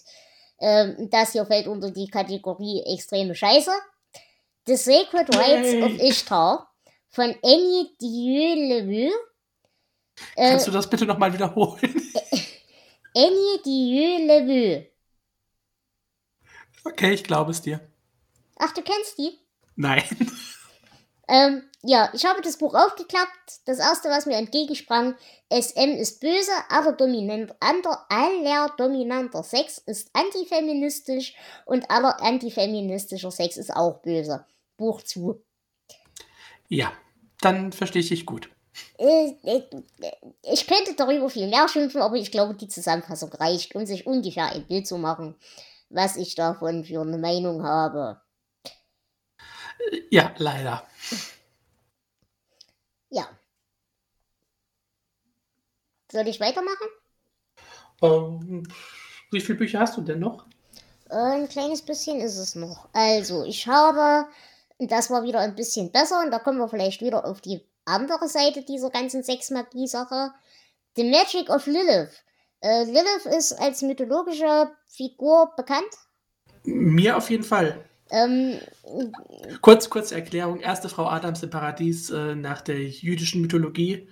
Ähm, 0.59 1.09
das 1.09 1.33
hier 1.33 1.45
fällt 1.45 1.67
unter 1.67 1.91
die 1.91 2.07
Kategorie 2.07 2.83
extreme 2.85 3.35
Scheiße. 3.35 3.71
The 4.65 4.77
Sacred 4.77 5.35
Rites 5.35 5.73
of 5.83 5.99
Ishtar 5.99 6.67
von 7.09 7.35
Annie 7.43 7.89
Dieu-Leveux. 8.01 9.13
Äh, 10.35 10.51
Kannst 10.51 10.67
du 10.67 10.71
das 10.71 10.89
bitte 10.89 11.05
nochmal 11.05 11.33
wiederholen? 11.33 11.79
Annie 13.15 13.61
Dieu-Leveux. 13.65 14.87
Okay, 16.85 17.13
ich 17.13 17.23
glaube 17.23 17.51
es 17.51 17.61
dir. 17.61 17.79
Ach, 18.57 18.71
du 18.73 18.81
kennst 18.81 19.17
die? 19.17 19.37
Nein. 19.75 20.03
Ähm, 21.29 21.63
ja, 21.81 22.09
ich 22.13 22.25
habe 22.25 22.41
das 22.41 22.57
Buch 22.57 22.75
aufgeklappt. 22.75 23.61
Das 23.65 23.79
erste, 23.79 24.09
was 24.09 24.25
mir 24.25 24.35
entgegensprang, 24.35 25.15
SM 25.49 25.95
ist 25.97 26.19
böse, 26.19 26.51
aber 26.69 26.91
dominant, 26.91 27.55
aller, 27.61 28.05
aller 28.09 28.73
dominanter 28.77 29.41
Sex 29.41 29.77
ist 29.77 30.09
antifeministisch 30.13 31.33
und 31.65 31.89
aller 31.89 32.21
antifeministischer 32.21 33.31
Sex 33.31 33.55
ist 33.55 33.73
auch 33.73 34.01
böse. 34.01 34.45
Buch 34.77 35.01
zu. 35.01 35.43
Ja, 36.67 36.91
dann 37.41 37.71
verstehe 37.71 38.01
ich 38.01 38.09
dich 38.09 38.25
gut. 38.25 38.49
Äh, 38.97 39.35
äh, 39.43 39.63
ich 40.51 40.67
könnte 40.67 40.95
darüber 40.95 41.29
viel 41.29 41.47
mehr 41.47 41.67
schimpfen, 41.67 42.01
aber 42.01 42.15
ich 42.15 42.31
glaube, 42.31 42.55
die 42.55 42.67
Zusammenfassung 42.67 43.31
reicht, 43.33 43.75
um 43.75 43.85
sich 43.85 44.05
ungefähr 44.07 44.51
ein 44.51 44.65
Bild 44.67 44.87
zu 44.87 44.97
machen, 44.97 45.35
was 45.89 46.15
ich 46.17 46.35
davon 46.35 46.83
für 46.85 47.01
eine 47.01 47.17
Meinung 47.17 47.63
habe. 47.63 48.21
Ja, 50.09 50.33
leider. 50.37 50.87
Ja. 53.09 53.29
Soll 56.11 56.27
ich 56.27 56.39
weitermachen? 56.39 56.87
Ähm, 58.01 58.63
wie 59.31 59.41
viele 59.41 59.57
Bücher 59.57 59.79
hast 59.79 59.97
du 59.97 60.01
denn 60.01 60.19
noch? 60.19 60.45
Äh, 61.09 61.15
ein 61.15 61.49
kleines 61.49 61.81
bisschen 61.81 62.19
ist 62.19 62.37
es 62.37 62.55
noch. 62.55 62.89
Also, 62.93 63.45
ich 63.45 63.67
habe, 63.67 64.27
das 64.79 65.09
war 65.09 65.23
wieder 65.23 65.39
ein 65.39 65.55
bisschen 65.55 65.91
besser 65.91 66.21
und 66.23 66.31
da 66.31 66.39
kommen 66.39 66.59
wir 66.59 66.67
vielleicht 66.67 67.01
wieder 67.01 67.25
auf 67.25 67.41
die 67.41 67.61
andere 67.85 68.27
Seite 68.27 68.63
dieser 68.63 68.89
ganzen 68.89 69.23
Sexmagie-Sache. 69.23 70.31
The 70.95 71.09
Magic 71.09 71.49
of 71.49 71.65
Lilith. 71.65 72.23
Äh, 72.61 72.83
Lilith 72.85 73.25
ist 73.25 73.53
als 73.53 73.81
mythologische 73.81 74.71
Figur 74.87 75.51
bekannt. 75.57 75.89
Mir 76.63 77.17
auf 77.17 77.29
jeden 77.29 77.43
Fall. 77.43 77.83
Ähm, 78.09 78.59
Kurz, 79.61 79.89
kurze 79.89 80.15
Erklärung. 80.15 80.59
Erste 80.59 80.87
Frau 80.87 81.07
Adams 81.07 81.43
im 81.43 81.49
Paradies 81.49 82.09
äh, 82.09 82.35
nach 82.35 82.61
der 82.61 82.81
jüdischen 82.83 83.41
Mythologie. 83.41 84.07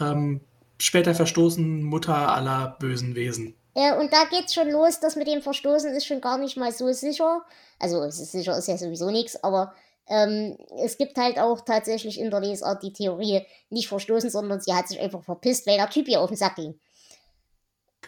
Ähm, 0.00 0.40
später 0.78 1.14
verstoßen 1.14 1.82
Mutter 1.82 2.34
aller 2.34 2.76
bösen 2.78 3.14
Wesen. 3.14 3.54
Äh, 3.74 3.94
und 3.96 4.12
da 4.12 4.24
geht's 4.30 4.54
schon 4.54 4.70
los, 4.70 5.00
das 5.00 5.16
mit 5.16 5.26
dem 5.26 5.42
Verstoßen 5.42 5.92
ist 5.94 6.06
schon 6.06 6.20
gar 6.20 6.38
nicht 6.38 6.56
mal 6.56 6.72
so 6.72 6.92
sicher. 6.92 7.42
Also, 7.78 8.02
es 8.04 8.20
ist 8.20 8.32
sicher, 8.32 8.56
ist 8.56 8.68
ja 8.68 8.76
sowieso 8.78 9.10
nichts, 9.10 9.42
aber 9.42 9.74
Ähm, 10.06 10.58
es 10.84 10.98
gibt 10.98 11.16
halt 11.16 11.38
auch 11.38 11.62
tatsächlich 11.62 12.20
in 12.20 12.30
der 12.30 12.40
Lesart 12.40 12.82
die 12.82 12.92
Theorie 12.92 13.46
nicht 13.70 13.88
verstoßen, 13.88 14.28
sondern 14.28 14.60
sie 14.60 14.74
hat 14.74 14.86
sich 14.86 15.00
einfach 15.00 15.24
verpisst, 15.24 15.66
weil 15.66 15.78
der 15.78 15.88
Typ 15.88 16.08
ihr 16.08 16.20
auf 16.20 16.28
den 16.28 16.36
Sack 16.36 16.56
ging. 16.56 16.78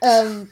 Ähm, 0.03 0.51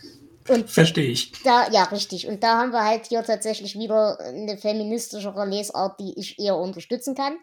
und 0.48 0.70
Verstehe 0.70 1.10
ich. 1.10 1.32
Da, 1.42 1.70
ja, 1.70 1.84
richtig. 1.84 2.26
Und 2.28 2.42
da 2.42 2.58
haben 2.58 2.72
wir 2.72 2.84
halt 2.84 3.06
hier 3.06 3.22
tatsächlich 3.22 3.78
wieder 3.78 4.18
eine 4.20 4.56
feministischere 4.58 5.46
Lesart, 5.46 6.00
die 6.00 6.18
ich 6.18 6.38
eher 6.38 6.56
unterstützen 6.56 7.14
kann. 7.14 7.36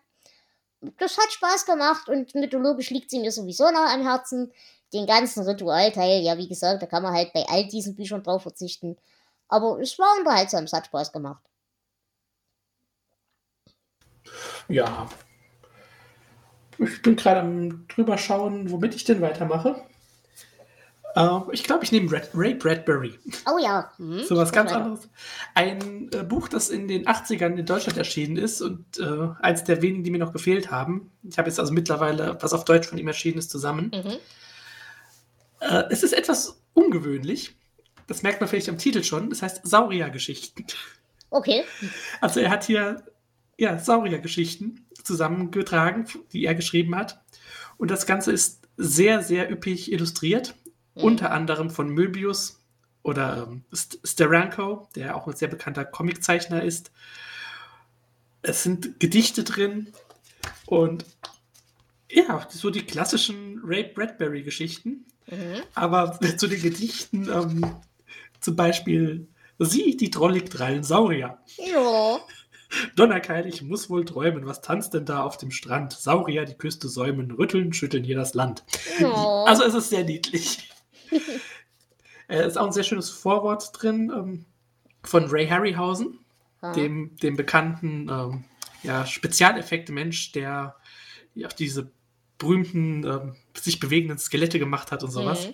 Das 0.98 1.18
hat 1.18 1.32
Spaß 1.32 1.66
gemacht 1.66 2.10
und 2.10 2.34
mythologisch 2.36 2.90
liegt 2.90 3.12
sie 3.12 3.20
mir 3.20 3.32
sowieso 3.32 3.66
noch 3.72 3.88
am 3.92 4.02
Herzen. 4.04 4.52
Den 4.94 5.06
ganzen 5.06 5.44
Ritualteil, 5.44 6.22
ja, 6.22 6.38
wie 6.38 6.48
gesagt, 6.48 6.82
da 6.82 6.86
kann 6.86 7.04
man 7.04 7.14
halt 7.14 7.32
bei 7.34 7.46
all 7.48 7.68
diesen 7.68 7.96
Büchern 7.96 8.24
drauf 8.24 8.44
verzichten. 8.44 8.98
Aber 9.48 9.80
es 9.80 9.98
war 10.00 10.18
unterhaltsam, 10.18 10.66
es 10.66 10.74
hat 10.74 10.88
Spaß 10.88 11.12
gemacht. 11.12 11.44
Ja. 14.68 15.10
Ich 16.78 17.02
bin 17.02 17.16
gerade 17.16 17.42
am 17.42 17.88
drüber 17.88 18.18
schauen, 18.18 18.72
womit 18.72 18.96
ich 18.96 19.04
denn 19.04 19.22
weitermache. 19.22 19.84
Uh, 21.16 21.52
ich 21.52 21.66
glaube, 21.66 21.84
ich 21.84 21.92
nehme 21.92 22.10
Red, 22.10 22.30
Ray 22.34 22.54
Bradbury. 22.54 23.20
Oh 23.46 23.58
ja. 23.58 23.92
Mhm. 23.98 24.24
So 24.24 24.38
was 24.38 24.54
ganz 24.54 24.72
anderes. 24.72 25.10
Ein 25.56 26.10
äh, 26.14 26.24
Buch, 26.24 26.48
das 26.48 26.70
in 26.70 26.88
den 26.88 27.06
80ern 27.06 27.58
in 27.58 27.66
Deutschland 27.66 27.98
erschienen 27.98 28.38
ist 28.38 28.62
und 28.62 28.98
äh, 28.98 29.28
eins 29.42 29.66
der 29.66 29.82
wenigen, 29.82 30.06
die 30.06 30.12
mir 30.12 30.20
noch 30.20 30.32
gefehlt 30.32 30.72
haben. 30.72 31.12
Ich 31.24 31.38
habe 31.38 31.50
jetzt 31.50 31.60
also 31.60 31.74
mittlerweile, 31.74 32.38
was 32.40 32.54
auf 32.54 32.64
Deutsch 32.64 32.88
von 32.88 32.98
ihm 32.98 33.10
erschienen 33.10 33.40
ist, 33.40 33.50
zusammen. 33.52 33.92
Mhm. 33.94 34.18
Äh, 35.62 35.84
es 35.90 36.04
ist 36.04 36.14
etwas 36.14 36.62
ungewöhnlich. 36.74 37.56
Das 38.08 38.24
merkt 38.24 38.42
man 38.42 38.50
vielleicht 38.50 38.70
am 38.70 38.78
Titel 38.78 39.04
schon. 39.04 39.30
Das 39.30 39.42
heißt 39.42 39.62
Sauriergeschichten. 39.66 40.66
Okay. 41.30 41.64
Also 42.20 42.42
er 42.42 42.50
hat 42.50 42.66
hier 42.66 43.06
ja, 43.58 43.80
Sauriergeschichten 43.80 44.86
zusammengetragen, 45.04 46.06
die 46.34 46.46
er 46.46 46.56
geschrieben 46.56 46.96
hat. 46.96 47.22
Und 47.78 47.90
das 47.90 48.06
Ganze 48.06 48.32
ist 48.32 48.68
sehr, 48.76 49.22
sehr 49.22 49.50
üppig 49.50 49.92
illustriert. 49.92 50.56
Mhm. 50.96 51.04
Unter 51.04 51.32
anderem 51.32 51.70
von 51.70 51.90
Möbius 51.90 52.60
oder 53.04 53.48
ähm, 53.50 53.64
Steranko, 54.04 54.90
der 54.96 55.16
auch 55.16 55.28
ein 55.28 55.36
sehr 55.36 55.48
bekannter 55.48 55.86
Comiczeichner 55.86 56.64
ist. 56.64 56.92
Es 58.42 58.64
sind 58.64 59.00
Gedichte 59.00 59.44
drin 59.44 59.94
und 60.66 61.06
ja, 62.10 62.48
so 62.50 62.70
die 62.70 62.86
klassischen 62.86 63.62
Ray 63.64 63.84
Bradbury-Geschichten. 63.84 65.06
Mhm. 65.28 65.62
Aber 65.76 66.20
zu 66.38 66.48
den 66.48 66.62
Gedichten, 66.62 67.30
ähm, 67.30 67.76
zum 68.40 68.56
Beispiel 68.56 69.28
Sie, 69.64 69.96
die 69.96 70.10
drollig 70.10 70.50
drallen 70.50 70.84
Saurier. 70.84 71.38
Ja. 71.58 72.20
Donnerkeil, 72.96 73.46
ich 73.48 73.62
muss 73.62 73.90
wohl 73.90 74.06
träumen. 74.06 74.46
Was 74.46 74.62
tanzt 74.62 74.94
denn 74.94 75.06
da 75.06 75.24
auf 75.24 75.38
dem 75.38 75.52
Strand? 75.52 75.94
Saurier 75.94 76.46
die 76.46 76.56
Küste 76.56 76.90
säumen, 76.90 77.32
rütteln, 77.32 77.74
schütteln 77.74 78.04
hier 78.04 78.16
das 78.16 78.34
Land. 78.34 78.64
Oh. 79.02 79.46
Also 79.46 79.64
es 79.64 79.74
ist 79.74 79.90
sehr 79.90 80.04
niedlich. 80.04 80.72
Es 81.12 81.20
äh, 82.40 82.48
ist 82.48 82.58
auch 82.58 82.66
ein 82.66 82.72
sehr 82.72 82.84
schönes 82.84 83.10
Vorwort 83.10 83.72
drin 83.74 84.12
ähm, 84.16 84.46
von 85.04 85.26
Ray 85.30 85.48
Harryhausen, 85.48 86.20
ah. 86.62 86.74
dem, 86.74 87.16
dem 87.18 87.36
bekannten 87.36 88.10
ähm, 88.10 88.44
ja, 88.84 89.06
Spezialeffekte-Mensch, 89.06 90.32
der 90.32 90.76
ja, 91.36 91.48
diese 91.50 91.92
berühmten, 92.42 93.06
ähm, 93.06 93.36
sich 93.56 93.80
bewegenden 93.80 94.18
Skelette 94.18 94.60
gemacht 94.60 94.92
hat 94.92 95.04
und 95.04 95.12
sowas. 95.12 95.48
Mhm. 95.48 95.54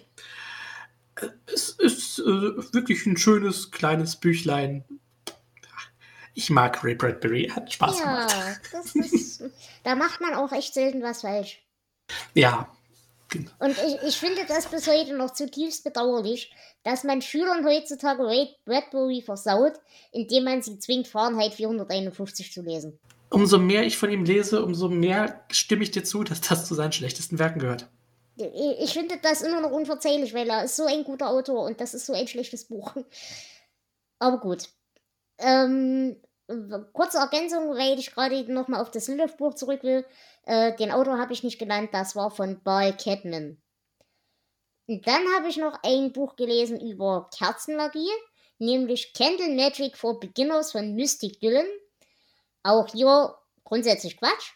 Äh, 1.22 1.30
es 1.54 1.70
ist 1.70 2.20
äh, 2.20 2.24
wirklich 2.74 3.06
ein 3.06 3.18
schönes, 3.18 3.72
kleines 3.72 4.16
Büchlein, 4.16 4.86
ich 6.38 6.52
mag 6.52 6.84
Ray 6.84 6.94
Bradbury, 6.94 7.52
hat 7.54 7.74
Spaß 7.74 8.00
ja, 8.00 8.28
gemacht. 8.28 8.62
Das 8.72 8.96
ist, 8.96 9.44
da 9.84 9.96
macht 9.96 10.22
man 10.22 10.36
auch 10.36 10.52
echt 10.52 10.76
selten 10.76 11.02
was 11.02 11.22
falsch. 11.22 11.64
Ja. 12.36 12.72
Genau. 13.30 13.52
Und 13.60 13.72
ich, 13.72 14.08
ich 14.08 14.18
finde 14.18 14.46
das 14.48 14.68
bis 14.68 14.88
heute 14.88 15.18
noch 15.18 15.34
zutiefst 15.34 15.84
bedauerlich, 15.84 16.54
dass 16.84 17.04
man 17.04 17.24
Schülern 17.24 17.66
heutzutage 17.66 18.24
Ray 18.24 18.56
Bradbury 18.66 19.24
versaut, 19.24 19.74
indem 20.12 20.44
man 20.44 20.62
sie 20.62 20.78
zwingt, 20.78 21.08
Fahrenheit 21.08 21.56
451 21.56 22.54
zu 22.54 22.62
lesen. 22.62 23.00
Umso 23.30 23.60
mehr 23.60 23.84
ich 23.84 23.98
von 23.98 24.10
ihm 24.10 24.24
lese, 24.24 24.64
umso 24.64 24.88
mehr 24.88 25.46
stimme 25.52 25.84
ich 25.84 25.92
dir 25.92 26.04
zu, 26.04 26.24
dass 26.24 26.42
das 26.42 26.66
zu 26.66 26.76
seinen 26.76 26.94
schlechtesten 26.94 27.40
Werken 27.40 27.60
gehört. 27.60 27.88
Ich 28.80 28.94
finde 28.94 29.18
das 29.22 29.42
immer 29.42 29.62
noch 29.62 29.72
unverzeihlich, 29.72 30.34
weil 30.34 30.50
er 30.50 30.64
ist 30.64 30.76
so 30.76 30.86
ein 30.86 31.04
guter 31.04 31.30
Autor 31.30 31.66
und 31.66 31.82
das 31.82 31.94
ist 31.94 32.06
so 32.06 32.14
ein 32.14 32.28
schlechtes 32.28 32.66
Buch. 32.66 32.94
Aber 34.20 34.40
gut. 34.40 34.70
Ähm, 35.40 36.18
kurze 36.94 37.18
Ergänzung, 37.18 37.70
weil 37.76 38.00
ich 38.00 38.12
gerade 38.14 38.52
nochmal 38.52 38.82
auf 38.82 38.92
das 38.92 39.08
Lilith-Buch 39.08 39.56
zurück 39.56 39.84
will. 39.84 40.06
Äh, 40.46 40.76
den 40.76 40.92
Autor 40.92 41.18
habe 41.18 41.34
ich 41.34 41.44
nicht 41.44 41.60
genannt, 41.60 41.90
das 41.92 42.16
war 42.16 42.32
von 42.32 42.62
Ball 42.64 42.96
Cadman. 42.96 43.62
Und 44.88 45.06
dann 45.06 45.22
habe 45.36 45.50
ich 45.50 45.58
noch 45.58 45.78
ein 45.84 46.14
Buch 46.14 46.36
gelesen 46.38 46.80
über 46.80 47.30
Kerzenmagie, 47.38 48.10
nämlich 48.58 49.14
Candle 49.14 49.50
Magic 49.50 49.98
for 49.98 50.20
Beginners 50.20 50.72
von 50.72 50.96
Mystic 50.96 51.42
Dylan. 51.42 51.68
Auch 52.68 52.90
hier 52.92 53.34
grundsätzlich 53.64 54.18
Quatsch, 54.18 54.52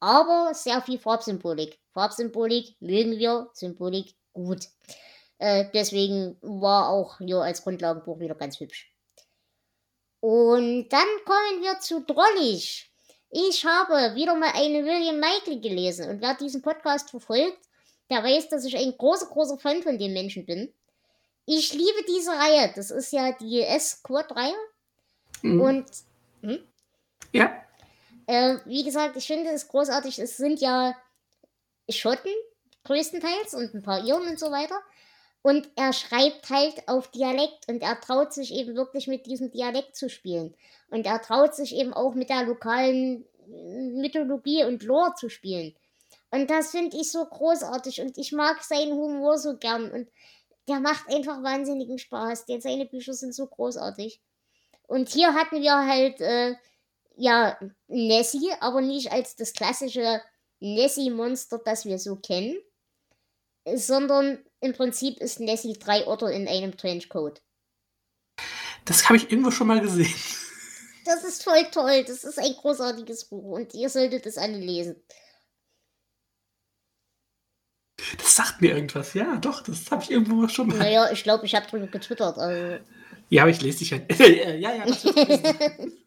aber 0.00 0.52
sehr 0.52 0.82
viel 0.82 0.98
Farbsymbolik. 0.98 1.78
Farbsymbolik 1.92 2.74
mögen 2.80 3.18
wir, 3.18 3.50
Symbolik 3.52 4.16
gut. 4.32 4.66
Äh, 5.38 5.66
deswegen 5.72 6.36
war 6.40 6.88
auch 6.88 7.18
hier 7.18 7.36
als 7.36 7.62
Grundlagenbuch 7.62 8.18
wieder 8.18 8.34
ganz 8.34 8.58
hübsch. 8.58 8.92
Und 10.18 10.88
dann 10.88 11.06
kommen 11.24 11.62
wir 11.62 11.78
zu 11.78 12.00
Drollig. 12.00 12.90
Ich 13.30 13.64
habe 13.64 14.16
wieder 14.16 14.34
mal 14.34 14.50
eine 14.54 14.84
William 14.84 15.20
Michael 15.20 15.60
gelesen 15.60 16.10
und 16.10 16.20
wer 16.20 16.34
diesen 16.34 16.62
Podcast 16.62 17.10
verfolgt, 17.10 17.60
der 18.10 18.24
weiß, 18.24 18.48
dass 18.48 18.64
ich 18.64 18.76
ein 18.76 18.98
großer, 18.98 19.26
großer 19.26 19.58
Fan 19.58 19.84
von 19.84 19.98
dem 19.98 20.12
Menschen 20.12 20.44
bin. 20.46 20.74
Ich 21.46 21.72
liebe 21.74 22.04
diese 22.08 22.32
Reihe. 22.32 22.72
Das 22.74 22.90
ist 22.90 23.12
ja 23.12 23.30
die 23.30 23.62
S-Quad-Reihe. 23.62 24.56
Mhm. 25.42 25.60
Und. 25.60 25.86
Hm? 26.40 26.71
Ja. 27.32 27.50
Äh, 28.26 28.58
wie 28.64 28.84
gesagt, 28.84 29.16
ich 29.16 29.26
finde 29.26 29.50
es 29.50 29.68
großartig. 29.68 30.18
Es 30.18 30.36
sind 30.36 30.60
ja 30.60 30.94
Schotten 31.88 32.32
größtenteils 32.84 33.54
und 33.54 33.74
ein 33.74 33.82
paar 33.82 34.04
Iren 34.04 34.28
und 34.28 34.38
so 34.38 34.50
weiter. 34.50 34.78
Und 35.42 35.68
er 35.74 35.92
schreibt 35.92 36.50
halt 36.50 36.88
auf 36.88 37.10
Dialekt 37.10 37.68
und 37.68 37.82
er 37.82 38.00
traut 38.00 38.32
sich 38.32 38.54
eben 38.54 38.76
wirklich 38.76 39.08
mit 39.08 39.26
diesem 39.26 39.50
Dialekt 39.50 39.96
zu 39.96 40.08
spielen. 40.08 40.54
Und 40.88 41.04
er 41.04 41.20
traut 41.20 41.54
sich 41.56 41.74
eben 41.74 41.92
auch 41.92 42.14
mit 42.14 42.30
der 42.30 42.44
lokalen 42.44 43.24
Mythologie 43.48 44.64
und 44.64 44.84
Lore 44.84 45.14
zu 45.16 45.28
spielen. 45.28 45.74
Und 46.30 46.48
das 46.48 46.70
finde 46.70 46.96
ich 46.96 47.10
so 47.10 47.24
großartig 47.24 48.00
und 48.00 48.16
ich 48.16 48.32
mag 48.32 48.62
seinen 48.62 48.92
Humor 48.92 49.36
so 49.36 49.56
gern 49.56 49.90
und 49.90 50.08
der 50.68 50.80
macht 50.80 51.08
einfach 51.08 51.42
wahnsinnigen 51.42 51.98
Spaß. 51.98 52.46
Denn 52.46 52.60
seine 52.60 52.86
Bücher 52.86 53.12
sind 53.12 53.34
so 53.34 53.46
großartig. 53.46 54.20
Und 54.86 55.08
hier 55.08 55.34
hatten 55.34 55.60
wir 55.60 55.86
halt, 55.86 56.20
äh, 56.20 56.54
ja, 57.16 57.58
Nessie, 57.88 58.50
aber 58.60 58.80
nicht 58.80 59.12
als 59.12 59.36
das 59.36 59.52
klassische 59.52 60.20
Nessie-Monster, 60.60 61.60
das 61.64 61.84
wir 61.84 61.98
so 61.98 62.16
kennen, 62.16 62.56
sondern 63.74 64.44
im 64.60 64.72
Prinzip 64.72 65.18
ist 65.18 65.40
Nessie 65.40 65.74
drei 65.74 66.06
Otter 66.06 66.30
in 66.30 66.48
einem 66.48 66.76
Trenchcoat. 66.76 67.42
Das 68.84 69.08
habe 69.08 69.16
ich 69.16 69.30
irgendwo 69.30 69.50
schon 69.50 69.66
mal 69.68 69.80
gesehen. 69.80 70.14
Das 71.04 71.24
ist 71.24 71.42
voll 71.42 71.64
toll. 71.72 72.04
Das 72.04 72.22
ist 72.22 72.38
ein 72.38 72.54
großartiges 72.54 73.24
Buch 73.24 73.56
und 73.56 73.74
ihr 73.74 73.88
solltet 73.88 74.24
es 74.24 74.38
alle 74.38 74.56
lesen. 74.56 75.02
Das 78.18 78.36
sagt 78.36 78.60
mir 78.60 78.74
irgendwas. 78.74 79.12
Ja, 79.14 79.36
doch, 79.36 79.62
das 79.62 79.90
habe 79.90 80.04
ich 80.04 80.12
irgendwo 80.12 80.46
schon 80.46 80.68
mal. 80.68 80.78
Naja, 80.78 81.10
ich 81.10 81.24
glaube, 81.24 81.44
ich 81.44 81.56
habe 81.56 81.66
drüber 81.66 81.88
getwittert. 81.88 82.38
Also. 82.38 82.84
Ja, 83.30 83.42
aber 83.42 83.50
ich 83.50 83.60
lese 83.62 83.78
dich 83.78 83.90
ja. 83.90 83.98
ja, 84.52 84.74
ja, 84.74 84.86
das 84.86 85.04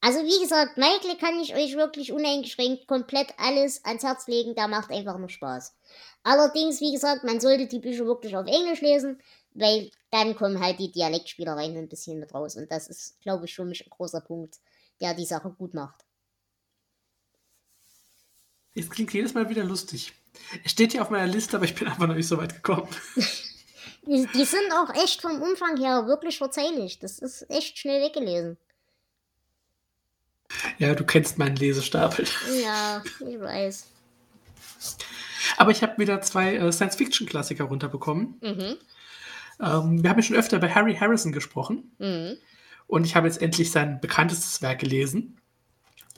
Also 0.00 0.20
wie 0.20 0.42
gesagt, 0.42 0.76
Michael 0.76 1.16
kann 1.16 1.40
ich 1.40 1.54
euch 1.54 1.76
wirklich 1.76 2.12
uneingeschränkt 2.12 2.86
komplett 2.86 3.34
alles 3.38 3.84
ans 3.84 4.02
Herz 4.02 4.26
legen. 4.26 4.54
Der 4.54 4.68
macht 4.68 4.90
einfach 4.90 5.18
nur 5.18 5.28
Spaß. 5.28 5.74
Allerdings, 6.22 6.80
wie 6.80 6.92
gesagt, 6.92 7.24
man 7.24 7.40
sollte 7.40 7.66
die 7.66 7.78
Bücher 7.78 8.04
wirklich 8.04 8.36
auf 8.36 8.46
Englisch 8.46 8.80
lesen, 8.80 9.20
weil 9.54 9.90
dann 10.10 10.36
kommen 10.36 10.60
halt 10.60 10.78
die 10.78 10.90
Dialektspielereien 10.90 11.76
ein 11.76 11.88
bisschen 11.88 12.18
mit 12.18 12.34
raus. 12.34 12.56
Und 12.56 12.70
das 12.70 12.88
ist, 12.88 13.20
glaube 13.20 13.46
ich, 13.46 13.54
für 13.54 13.64
mich 13.64 13.86
ein 13.86 13.90
großer 13.90 14.20
Punkt, 14.20 14.56
der 15.00 15.14
die 15.14 15.24
Sache 15.24 15.50
gut 15.50 15.74
macht. 15.74 16.04
Es 18.74 18.90
klingt 18.90 19.12
jedes 19.12 19.34
Mal 19.34 19.48
wieder 19.48 19.64
lustig. 19.64 20.12
Es 20.64 20.72
steht 20.72 20.92
hier 20.92 21.02
auf 21.02 21.10
meiner 21.10 21.26
Liste, 21.26 21.56
aber 21.56 21.64
ich 21.64 21.74
bin 21.74 21.88
einfach 21.88 22.06
noch 22.06 22.14
nicht 22.14 22.28
so 22.28 22.36
weit 22.36 22.54
gekommen. 22.54 22.88
die, 24.06 24.26
die 24.34 24.44
sind 24.44 24.70
auch 24.72 24.94
echt 25.02 25.22
vom 25.22 25.40
Umfang 25.40 25.78
her 25.78 26.06
wirklich 26.06 26.38
verzeihlich. 26.38 26.98
Das 26.98 27.18
ist 27.18 27.48
echt 27.48 27.78
schnell 27.78 28.02
weggelesen. 28.02 28.58
Ja, 30.78 30.94
du 30.94 31.04
kennst 31.04 31.38
meinen 31.38 31.56
Lesestapel. 31.56 32.26
Ja, 32.62 33.02
ich 33.20 33.40
weiß. 33.40 33.86
Aber 35.56 35.70
ich 35.70 35.82
habe 35.82 35.98
wieder 35.98 36.20
zwei 36.20 36.56
äh, 36.56 36.72
Science-Fiction-Klassiker 36.72 37.64
runterbekommen. 37.64 38.38
Mhm. 38.40 38.76
Ähm, 39.60 40.02
wir 40.02 40.10
haben 40.10 40.18
ja 40.18 40.22
schon 40.22 40.36
öfter 40.36 40.58
über 40.58 40.74
Harry 40.74 40.94
Harrison 40.94 41.32
gesprochen. 41.32 41.92
Mhm. 41.98 42.36
Und 42.86 43.04
ich 43.04 43.16
habe 43.16 43.26
jetzt 43.26 43.42
endlich 43.42 43.70
sein 43.70 44.00
bekanntestes 44.00 44.62
Werk 44.62 44.80
gelesen. 44.80 45.40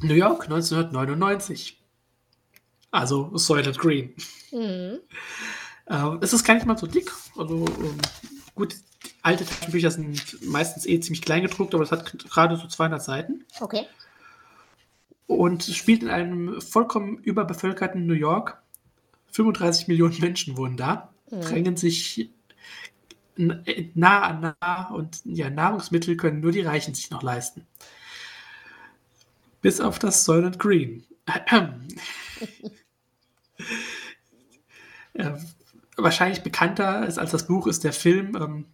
New 0.00 0.14
York 0.14 0.44
1999. 0.44 1.80
Also 2.90 3.36
Soylent 3.36 3.78
Green. 3.78 4.14
Mhm. 4.50 5.00
Äh, 5.86 6.16
es 6.20 6.32
ist 6.32 6.44
gar 6.44 6.54
nicht 6.54 6.66
mal 6.66 6.78
so 6.78 6.86
dick. 6.86 7.10
Also 7.36 7.66
ähm, 7.66 7.98
gut, 8.54 8.76
alte 9.22 9.44
Taschenbücher 9.44 9.90
sind 9.90 10.42
meistens 10.46 10.86
eh 10.86 11.00
ziemlich 11.00 11.22
klein 11.22 11.42
gedruckt, 11.42 11.74
aber 11.74 11.84
es 11.84 11.92
hat 11.92 12.18
gerade 12.30 12.56
so 12.56 12.66
200 12.66 13.02
Seiten. 13.02 13.44
Okay. 13.60 13.86
Und 15.28 15.62
spielt 15.62 16.02
in 16.02 16.08
einem 16.08 16.60
vollkommen 16.60 17.18
überbevölkerten 17.18 18.06
New 18.06 18.14
York. 18.14 18.62
35 19.30 19.86
Millionen 19.86 20.18
Menschen 20.20 20.56
wohnen 20.56 20.78
da, 20.78 21.12
mhm. 21.30 21.42
drängen 21.42 21.76
sich 21.76 22.30
nah 23.36 24.22
an 24.22 24.54
nah 24.60 24.88
und 24.88 25.20
ja, 25.24 25.50
Nahrungsmittel 25.50 26.16
können 26.16 26.40
nur 26.40 26.50
die 26.50 26.62
Reichen 26.62 26.94
sich 26.94 27.10
noch 27.10 27.22
leisten. 27.22 27.66
Bis 29.60 29.80
auf 29.80 29.98
das 29.98 30.24
Soylent 30.24 30.58
Green. 30.58 31.04
ja, 35.14 35.38
wahrscheinlich 35.96 36.42
bekannter 36.42 37.06
ist 37.06 37.18
als 37.18 37.32
das 37.32 37.46
Buch 37.46 37.66
ist 37.66 37.84
der 37.84 37.92
Film. 37.92 38.34
Ähm, 38.34 38.64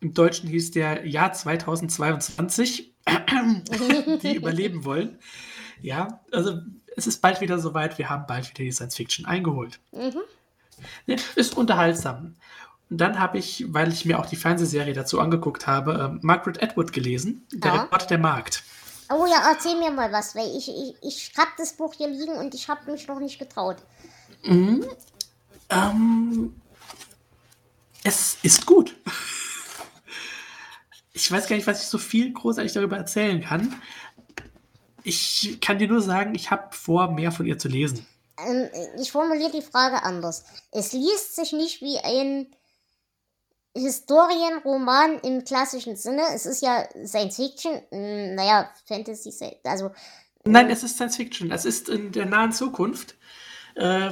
Im 0.00 0.12
Deutschen 0.12 0.50
hieß 0.50 0.72
der 0.72 1.06
Jahr 1.06 1.32
2022. 1.32 2.94
die 4.22 4.34
überleben 4.34 4.84
wollen. 4.84 5.18
Ja, 5.80 6.20
also 6.32 6.58
es 6.96 7.06
ist 7.06 7.20
bald 7.20 7.40
wieder 7.40 7.58
soweit. 7.58 7.98
Wir 7.98 8.10
haben 8.10 8.26
bald 8.26 8.48
wieder 8.50 8.64
die 8.64 8.72
Science 8.72 8.96
Fiction 8.96 9.26
eingeholt. 9.26 9.80
Mhm. 9.92 10.20
Ja, 11.06 11.16
ist 11.34 11.56
unterhaltsam. 11.56 12.34
Und 12.90 12.98
dann 12.98 13.18
habe 13.18 13.38
ich, 13.38 13.66
weil 13.68 13.92
ich 13.92 14.04
mir 14.04 14.18
auch 14.18 14.26
die 14.26 14.36
Fernsehserie 14.36 14.94
dazu 14.94 15.20
angeguckt 15.20 15.66
habe, 15.66 16.16
äh, 16.16 16.18
Margaret 16.22 16.62
Atwood 16.62 16.92
gelesen, 16.92 17.46
Der 17.52 17.74
ja. 17.74 17.82
Report 17.82 18.08
der 18.10 18.18
Markt. 18.18 18.64
Oh 19.10 19.26
ja, 19.26 19.50
erzähl 19.50 19.78
mir 19.78 19.90
mal 19.90 20.12
was, 20.12 20.34
weil 20.34 20.48
ich, 20.56 20.68
ich, 20.68 20.94
ich 21.02 21.32
habe 21.36 21.50
das 21.56 21.72
Buch 21.74 21.94
hier 21.94 22.08
liegen 22.08 22.32
und 22.32 22.54
ich 22.54 22.68
habe 22.68 22.90
mich 22.90 23.08
noch 23.08 23.20
nicht 23.20 23.38
getraut. 23.38 23.76
Mhm. 24.44 24.84
Ähm, 25.70 26.54
es 28.04 28.38
ist 28.42 28.66
gut. 28.66 28.94
Ich 31.12 31.30
weiß 31.30 31.48
gar 31.48 31.56
nicht, 31.56 31.66
was 31.66 31.82
ich 31.82 31.88
so 31.88 31.98
viel 31.98 32.32
großartig 32.32 32.72
darüber 32.72 32.96
erzählen 32.96 33.42
kann. 33.42 33.74
Ich 35.08 35.58
kann 35.62 35.78
dir 35.78 35.88
nur 35.88 36.02
sagen, 36.02 36.34
ich 36.34 36.50
habe 36.50 36.74
vor, 36.74 37.10
mehr 37.10 37.32
von 37.32 37.46
ihr 37.46 37.58
zu 37.58 37.68
lesen. 37.68 38.06
Ähm, 38.46 38.68
ich 39.00 39.10
formuliere 39.10 39.50
die 39.50 39.62
Frage 39.62 40.02
anders. 40.02 40.44
Es 40.70 40.92
liest 40.92 41.34
sich 41.34 41.52
nicht 41.52 41.80
wie 41.80 41.98
ein 41.98 42.46
Historienroman 43.74 45.18
im 45.20 45.44
klassischen 45.44 45.96
Sinne. 45.96 46.22
Es 46.34 46.44
ist 46.44 46.60
ja 46.60 46.86
Science 47.06 47.36
Fiction, 47.36 47.80
hm, 47.90 48.34
naja, 48.34 48.70
Fantasy, 48.86 49.32
also. 49.64 49.92
Nein, 50.44 50.68
es 50.70 50.82
ist 50.82 50.96
Science 50.96 51.16
Fiction. 51.16 51.50
Es 51.50 51.64
ist 51.64 51.88
in 51.88 52.12
der 52.12 52.26
nahen 52.26 52.52
Zukunft. 52.52 53.16
Äh, 53.76 54.10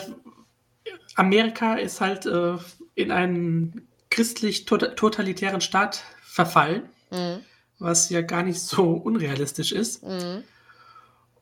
Amerika 1.17 1.75
ist 1.75 2.01
halt 2.01 2.25
äh, 2.25 2.57
in 2.95 3.11
einen 3.11 3.87
christlich-totalitären 4.11 5.61
Staat 5.61 6.03
verfallen, 6.23 6.89
mhm. 7.11 7.41
was 7.79 8.09
ja 8.09 8.23
gar 8.23 8.43
nicht 8.43 8.61
so 8.61 8.93
unrealistisch 8.93 9.73
ist. 9.73 10.03
Mhm. 10.03 10.45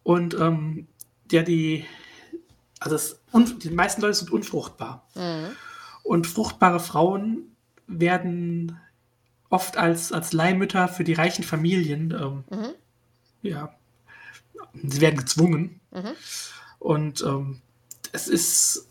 Und 0.05 0.35
ähm, 0.35 0.87
ja, 1.33 1.43
die, 1.43 1.85
also 2.79 2.95
das, 2.95 3.21
die 3.65 3.71
meisten 3.71 4.03
Leute 4.03 4.15
sind 4.15 4.31
unfruchtbar. 4.31 5.09
Mhm. 5.17 5.57
Und 6.05 6.27
fruchtbare 6.29 6.79
Frauen 6.79 7.57
werden 7.89 8.79
oft 9.51 9.77
als, 9.77 10.13
als 10.13 10.33
Leihmütter 10.33 10.89
für 10.89 11.05
die 11.05 11.15
reichen 11.15 11.43
Familien, 11.43 12.13
ähm, 12.13 12.45
mhm. 12.51 12.75
ja, 13.43 13.75
sie 14.83 15.01
werden 15.01 15.17
gezwungen. 15.17 15.81
Mhm. 15.91 16.13
Und 16.79 17.23
ähm, 17.23 17.61
es 18.13 18.29
ist 18.29 18.89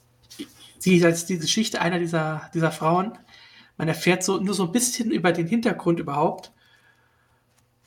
die, 0.84 1.04
als 1.06 1.26
die 1.26 1.38
Geschichte 1.38 1.80
einer 1.80 2.00
dieser, 2.00 2.50
dieser 2.54 2.72
Frauen. 2.72 3.18
Man 3.78 3.88
erfährt 3.88 4.24
so 4.24 4.40
nur 4.40 4.54
so 4.54 4.66
ein 4.66 4.72
bisschen 4.72 5.12
über 5.12 5.32
den 5.32 5.48
Hintergrund 5.48 6.00
überhaupt. 6.00 6.52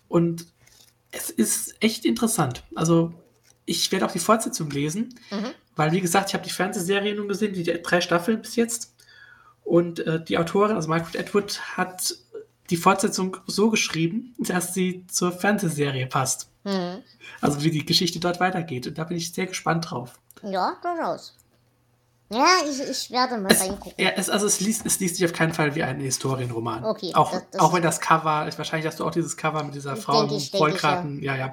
Und 0.09 0.47
es 1.17 1.31
ist 1.31 1.75
echt 1.81 2.05
interessant. 2.05 2.63
Also, 2.75 3.13
ich 3.65 3.91
werde 3.91 4.07
auch 4.07 4.13
die 4.13 4.19
Fortsetzung 4.19 4.71
lesen, 4.71 5.15
mhm. 5.31 5.51
weil, 5.75 5.93
wie 5.93 6.01
gesagt, 6.01 6.29
ich 6.29 6.35
habe 6.35 6.45
die 6.45 6.51
Fernsehserie 6.51 7.15
nun 7.15 7.29
gesehen, 7.29 7.53
die 7.53 7.65
drei 7.65 8.01
Staffeln 8.01 8.41
bis 8.41 8.57
jetzt. 8.57 8.95
Und 9.65 9.99
äh, 10.01 10.23
die 10.23 10.39
Autorin, 10.39 10.77
also 10.77 10.89
Margaret 10.89 11.19
Atwood, 11.19 11.61
hat 11.77 12.15
die 12.71 12.77
Fortsetzung 12.77 13.37
so 13.47 13.71
geschrieben, 13.71 14.35
dass 14.39 14.75
sie 14.75 15.05
zur 15.09 15.33
Fernsehserie 15.33 16.07
passt. 16.07 16.51
Mhm. 16.65 17.03
Also 17.41 17.63
wie 17.63 17.71
die 17.71 17.85
Geschichte 17.85 18.21
dort 18.21 18.39
weitergeht. 18.41 18.87
Und 18.87 18.99
da 18.99 19.05
bin 19.05 19.17
ich 19.17 19.33
sehr 19.33 19.47
gespannt 19.47 19.91
drauf. 19.91 20.19
Ja, 20.43 20.77
durchaus. 20.83 21.37
Ja, 22.29 22.57
ich, 22.69 22.81
ich 22.81 23.11
werde 23.11 23.39
mal 23.39 23.53
es, 23.53 23.61
reingucken. 23.61 23.95
Ja, 23.97 24.11
es, 24.11 24.29
also 24.29 24.47
es 24.47 24.61
liest, 24.61 24.85
es 24.85 24.99
liest 24.99 25.17
sich 25.17 25.25
auf 25.25 25.33
keinen 25.33 25.53
Fall 25.53 25.75
wie 25.75 25.83
ein 25.85 26.01
Historienroman. 26.01 26.85
Okay. 26.85 27.13
Auch, 27.15 27.31
das, 27.31 27.45
das 27.53 27.61
auch 27.61 27.73
wenn 27.73 27.83
das 27.83 28.01
Cover, 28.01 28.51
wahrscheinlich 28.57 28.87
hast 28.87 28.99
du 28.99 29.05
auch 29.05 29.13
dieses 29.13 29.37
Cover 29.37 29.63
mit 29.63 29.75
dieser 29.75 29.97
Frau 29.97 30.25
im 30.25 30.41
Vollkraten. 30.41 31.23
Ja, 31.23 31.37
ja. 31.37 31.53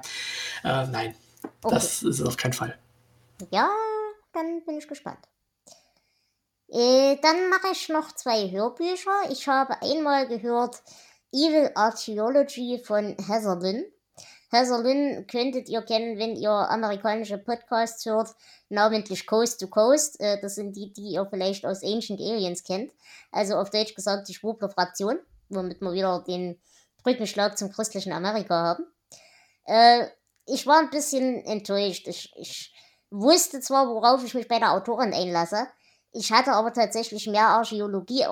ja. 0.64 0.82
Äh, 0.82 0.86
nein, 0.88 1.14
okay. 1.62 1.74
das 1.74 2.02
ist 2.02 2.20
es 2.20 2.26
auf 2.26 2.36
keinen 2.36 2.54
Fall. 2.54 2.76
Ja, 3.50 3.70
dann 4.32 4.64
bin 4.64 4.78
ich 4.78 4.88
gespannt. 4.88 5.20
Äh, 6.68 7.18
dann 7.22 7.50
mache 7.50 7.68
ich 7.72 7.88
noch 7.88 8.10
zwei 8.12 8.50
Hörbücher. 8.50 9.30
Ich 9.30 9.46
habe 9.46 9.80
einmal 9.80 10.26
gehört 10.26 10.82
Evil 11.32 11.70
Archaeology 11.74 12.82
von 12.84 13.16
Heather 13.28 13.60
Lynn 14.52 15.26
könntet 15.26 15.68
ihr 15.68 15.82
kennen, 15.82 16.18
wenn 16.18 16.36
ihr 16.36 16.50
amerikanische 16.50 17.38
Podcasts 17.38 18.04
hört, 18.06 18.34
namentlich 18.68 19.26
Coast 19.26 19.60
to 19.60 19.66
Coast. 19.68 20.20
Äh, 20.20 20.40
das 20.40 20.54
sind 20.54 20.76
die, 20.76 20.92
die 20.92 21.12
ihr 21.12 21.26
vielleicht 21.26 21.66
aus 21.66 21.82
Ancient 21.82 22.20
Aliens 22.20 22.62
kennt. 22.62 22.92
Also 23.32 23.56
auf 23.56 23.70
Deutsch 23.70 23.94
gesagt 23.94 24.28
die 24.28 24.34
Schwurbler-Fraktion, 24.34 25.18
womit 25.48 25.80
wir 25.80 25.92
wieder 25.92 26.22
den 26.26 26.60
Brückenschlag 27.02 27.58
zum 27.58 27.72
christlichen 27.72 28.12
Amerika 28.12 28.54
haben. 28.54 28.86
Äh, 29.66 30.06
ich 30.46 30.66
war 30.66 30.78
ein 30.78 30.90
bisschen 30.90 31.44
enttäuscht. 31.44 32.06
Ich, 32.06 32.32
ich 32.36 32.74
wusste 33.10 33.60
zwar, 33.60 33.88
worauf 33.88 34.24
ich 34.24 34.34
mich 34.34 34.48
bei 34.48 34.58
der 34.58 34.72
Autorin 34.72 35.14
einlasse, 35.14 35.66
ich 36.16 36.30
hatte 36.30 36.52
aber 36.52 36.72
tatsächlich 36.72 37.26
mehr 37.26 37.48
Archäologie 37.48 38.24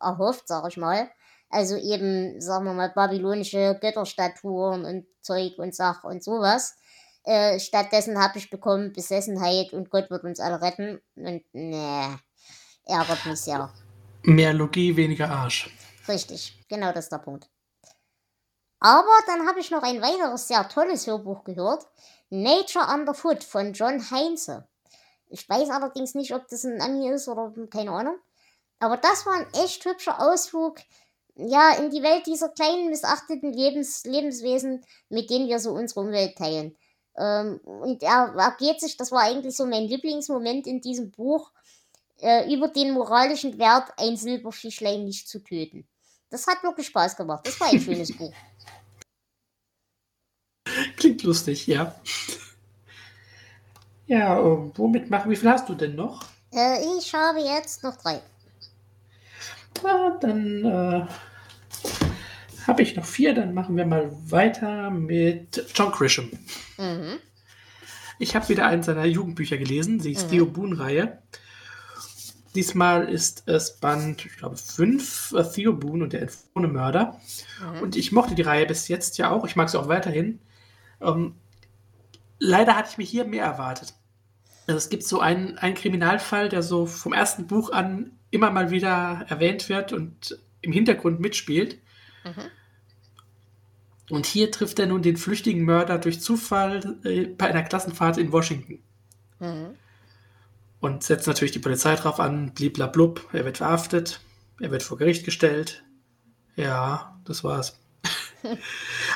erhofft, 0.00 0.48
sag 0.48 0.66
ich 0.66 0.78
mal. 0.78 1.10
Also 1.50 1.76
eben, 1.76 2.40
sagen 2.40 2.64
wir 2.64 2.72
mal, 2.72 2.90
babylonische 2.90 3.76
Götterstatuen 3.80 4.84
und 4.84 5.06
Zeug 5.20 5.58
und 5.58 5.74
Sach 5.74 6.04
und 6.04 6.22
sowas. 6.22 6.76
Äh, 7.24 7.58
stattdessen 7.58 8.18
habe 8.18 8.38
ich 8.38 8.50
bekommen 8.50 8.92
Besessenheit 8.92 9.72
und 9.72 9.90
Gott 9.90 10.10
wird 10.10 10.24
uns 10.24 10.40
alle 10.40 10.62
retten. 10.62 11.00
Und 11.16 11.42
nee, 11.52 12.06
ärgert 12.86 13.26
mich 13.26 13.40
sehr. 13.40 13.70
Mehr 14.22 14.52
Logie, 14.52 14.96
weniger 14.96 15.28
Arsch. 15.28 15.68
Richtig, 16.08 16.64
genau 16.68 16.92
das 16.92 17.06
ist 17.06 17.12
der 17.12 17.18
Punkt. 17.18 17.48
Aber 18.78 19.12
dann 19.26 19.46
habe 19.46 19.60
ich 19.60 19.70
noch 19.70 19.82
ein 19.82 20.00
weiteres 20.00 20.48
sehr 20.48 20.66
tolles 20.68 21.06
Hörbuch 21.06 21.44
gehört. 21.44 21.86
Nature 22.30 22.86
Underfoot 22.94 23.44
von 23.44 23.72
John 23.74 24.10
Heinze. 24.10 24.66
Ich 25.28 25.48
weiß 25.48 25.68
allerdings 25.70 26.14
nicht, 26.14 26.34
ob 26.34 26.48
das 26.48 26.64
ein 26.64 26.80
Ami 26.80 27.10
ist 27.10 27.28
oder 27.28 27.52
keine 27.68 27.92
Ahnung. 27.92 28.16
Aber 28.78 28.96
das 28.96 29.26
war 29.26 29.34
ein 29.34 29.64
echt 29.64 29.84
hübscher 29.84 30.20
Ausflug, 30.20 30.80
ja, 31.36 31.72
in 31.74 31.90
die 31.90 32.02
Welt 32.02 32.26
dieser 32.26 32.48
kleinen, 32.48 32.90
missachteten 32.90 33.52
Lebens 33.52 34.04
Lebenswesen, 34.04 34.84
mit 35.08 35.30
denen 35.30 35.48
wir 35.48 35.58
so 35.58 35.72
unsere 35.72 36.00
Umwelt 36.00 36.36
teilen. 36.36 36.76
Ähm, 37.16 37.60
und 37.64 38.02
er, 38.02 38.34
er 38.36 38.56
geht 38.58 38.80
sich, 38.80 38.96
das 38.96 39.12
war 39.12 39.22
eigentlich 39.22 39.56
so 39.56 39.66
mein 39.66 39.84
Lieblingsmoment 39.84 40.66
in 40.66 40.80
diesem 40.80 41.10
Buch, 41.10 41.50
äh, 42.20 42.52
über 42.52 42.68
den 42.68 42.92
moralischen 42.92 43.58
Wert, 43.58 43.92
ein 43.96 44.16
Silberfischlein 44.16 45.04
nicht 45.04 45.28
zu 45.28 45.42
töten. 45.42 45.86
Das 46.30 46.46
hat 46.46 46.62
wirklich 46.62 46.86
Spaß 46.86 47.16
gemacht. 47.16 47.46
Das 47.46 47.58
war 47.60 47.68
ein 47.68 47.80
schönes 47.80 48.16
Buch. 48.16 48.32
Klingt 50.96 51.22
lustig, 51.22 51.66
ja. 51.66 51.94
Ja, 54.06 54.38
womit 54.76 55.10
machen? 55.10 55.30
Wie 55.30 55.36
viel 55.36 55.50
hast 55.50 55.68
du 55.68 55.74
denn 55.74 55.94
noch? 55.94 56.24
Äh, 56.52 56.82
ich 56.98 57.14
habe 57.14 57.40
jetzt 57.40 57.82
noch 57.82 57.96
drei. 57.96 58.20
Na, 59.82 60.18
dann 60.20 60.64
äh, 60.64 61.06
habe 62.66 62.82
ich 62.82 62.96
noch 62.96 63.04
vier. 63.04 63.34
Dann 63.34 63.54
machen 63.54 63.76
wir 63.76 63.86
mal 63.86 64.10
weiter 64.26 64.90
mit 64.90 65.64
John 65.74 65.92
Grisham. 65.92 66.30
Mhm. 66.78 67.18
Ich 68.18 68.36
habe 68.36 68.48
wieder 68.48 68.66
einen 68.66 68.82
seiner 68.82 69.06
Jugendbücher 69.06 69.56
gelesen, 69.56 69.98
die 69.98 70.14
mhm. 70.14 70.28
Theo 70.28 70.46
Boone-Reihe. 70.46 71.18
Diesmal 72.54 73.08
ist 73.08 73.44
es 73.46 73.76
Band, 73.76 74.26
ich 74.26 74.36
glaube, 74.36 74.56
5, 74.56 75.32
äh, 75.32 75.44
Theo 75.44 75.72
Boone 75.72 76.04
und 76.04 76.12
der 76.12 76.22
entflohene 76.22 76.72
Mörder. 76.72 77.20
Mhm. 77.60 77.82
Und 77.82 77.96
ich 77.96 78.12
mochte 78.12 78.34
die 78.34 78.42
Reihe 78.42 78.66
bis 78.66 78.88
jetzt 78.88 79.18
ja 79.18 79.30
auch. 79.30 79.46
Ich 79.46 79.56
mag 79.56 79.70
sie 79.70 79.78
auch 79.78 79.88
weiterhin. 79.88 80.40
Ähm, 81.00 81.34
leider 82.38 82.76
hatte 82.76 82.90
ich 82.90 82.98
mir 82.98 83.04
hier 83.04 83.24
mehr 83.24 83.44
erwartet. 83.44 83.94
Also 84.66 84.78
es 84.78 84.88
gibt 84.90 85.04
so 85.04 85.20
einen, 85.20 85.58
einen 85.58 85.74
Kriminalfall, 85.74 86.48
der 86.48 86.62
so 86.62 86.86
vom 86.86 87.12
ersten 87.12 87.46
Buch 87.46 87.72
an 87.72 88.12
immer 88.30 88.50
mal 88.50 88.70
wieder 88.70 89.24
erwähnt 89.28 89.68
wird 89.68 89.92
und 89.92 90.38
im 90.62 90.72
Hintergrund 90.72 91.20
mitspielt. 91.20 91.78
Mhm. 92.24 92.50
Und 94.10 94.26
hier 94.26 94.50
trifft 94.50 94.78
er 94.78 94.86
nun 94.86 95.02
den 95.02 95.16
flüchtigen 95.16 95.64
Mörder 95.64 95.98
durch 95.98 96.20
Zufall 96.20 96.98
äh, 97.04 97.26
bei 97.26 97.48
einer 97.48 97.62
Klassenfahrt 97.62 98.18
in 98.18 98.32
Washington. 98.32 98.82
Mhm. 99.38 99.76
Und 100.80 101.04
setzt 101.04 101.26
natürlich 101.26 101.52
die 101.52 101.58
Polizei 101.58 101.94
drauf 101.94 102.20
an, 102.20 102.52
bliblablub, 102.52 103.28
er 103.32 103.44
wird 103.44 103.58
verhaftet, 103.58 104.20
er 104.60 104.70
wird 104.70 104.82
vor 104.82 104.98
Gericht 104.98 105.24
gestellt. 105.24 105.84
Ja, 106.56 107.20
das 107.24 107.44
war's. 107.44 107.78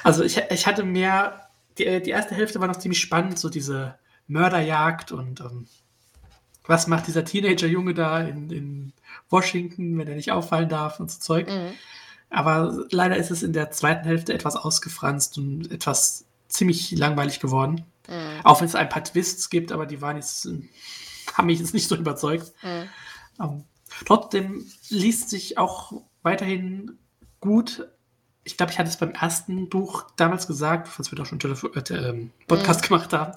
also 0.02 0.22
ich, 0.22 0.40
ich 0.50 0.66
hatte 0.66 0.84
mehr, 0.84 1.48
die, 1.78 2.02
die 2.02 2.10
erste 2.10 2.34
Hälfte 2.34 2.60
war 2.60 2.68
noch 2.68 2.78
ziemlich 2.78 3.00
spannend, 3.00 3.38
so 3.38 3.48
diese 3.48 3.98
Mörderjagd 4.26 5.12
und 5.12 5.40
ähm, 5.40 5.66
was 6.66 6.86
macht 6.86 7.06
dieser 7.06 7.24
Teenager-Junge 7.24 7.94
da 7.94 8.20
in, 8.20 8.50
in, 8.50 8.92
Washington, 9.30 9.98
wenn 9.98 10.08
er 10.08 10.16
nicht 10.16 10.32
auffallen 10.32 10.68
darf 10.68 11.00
und 11.00 11.10
so 11.10 11.18
Zeug. 11.18 11.48
Mhm. 11.48 11.72
Aber 12.30 12.86
leider 12.90 13.16
ist 13.16 13.30
es 13.30 13.42
in 13.42 13.52
der 13.52 13.70
zweiten 13.70 14.04
Hälfte 14.04 14.34
etwas 14.34 14.56
ausgefranst 14.56 15.38
und 15.38 15.70
etwas 15.70 16.26
ziemlich 16.48 16.92
langweilig 16.92 17.40
geworden. 17.40 17.84
Mhm. 18.08 18.40
Auch 18.44 18.60
wenn 18.60 18.68
es 18.68 18.74
ein 18.74 18.88
paar 18.88 19.04
Twists 19.04 19.50
gibt, 19.50 19.72
aber 19.72 19.86
die 19.86 20.00
waren 20.00 20.16
jetzt, 20.16 20.48
haben 21.32 21.46
mich 21.46 21.58
jetzt 21.58 21.74
nicht 21.74 21.88
so 21.88 21.96
überzeugt. 21.96 22.52
Mhm. 22.62 22.88
Ähm, 23.40 23.64
trotzdem 24.04 24.66
liest 24.88 25.30
sich 25.30 25.58
auch 25.58 25.92
weiterhin 26.22 26.98
gut. 27.40 27.88
Ich 28.42 28.56
glaube, 28.56 28.72
ich 28.72 28.78
hatte 28.78 28.90
es 28.90 28.96
beim 28.96 29.12
ersten 29.12 29.68
Buch 29.68 30.04
damals 30.16 30.46
gesagt, 30.46 30.88
falls 30.88 31.10
wir 31.10 31.16
doch 31.16 31.26
schon 31.26 31.38
Telefo 31.38 31.68
äh, 31.68 31.82
ähm, 31.94 32.30
Podcast 32.46 32.82
mhm. 32.82 32.88
gemacht 32.88 33.12
haben, 33.12 33.32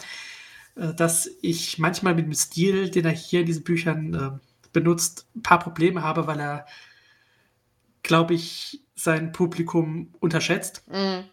dass 0.96 1.30
ich 1.42 1.80
manchmal 1.80 2.16
mit 2.16 2.26
dem 2.26 2.34
Stil, 2.34 2.90
den 2.90 3.06
er 3.06 3.12
hier 3.12 3.42
in 3.42 3.46
diesen 3.46 3.64
Büchern 3.64 4.14
äh, 4.14 4.70
benutzt, 4.74 5.28
ein 5.36 5.42
paar 5.42 5.60
Probleme 5.60 6.04
habe, 6.04 6.28
weil 6.28 6.40
er, 6.40 6.66
glaube 8.04 8.36
ich, 8.36 8.84
sein 8.96 9.32
Publikum 9.32 10.14
unterschätzt. 10.20 10.84
Mhm. 10.88 11.24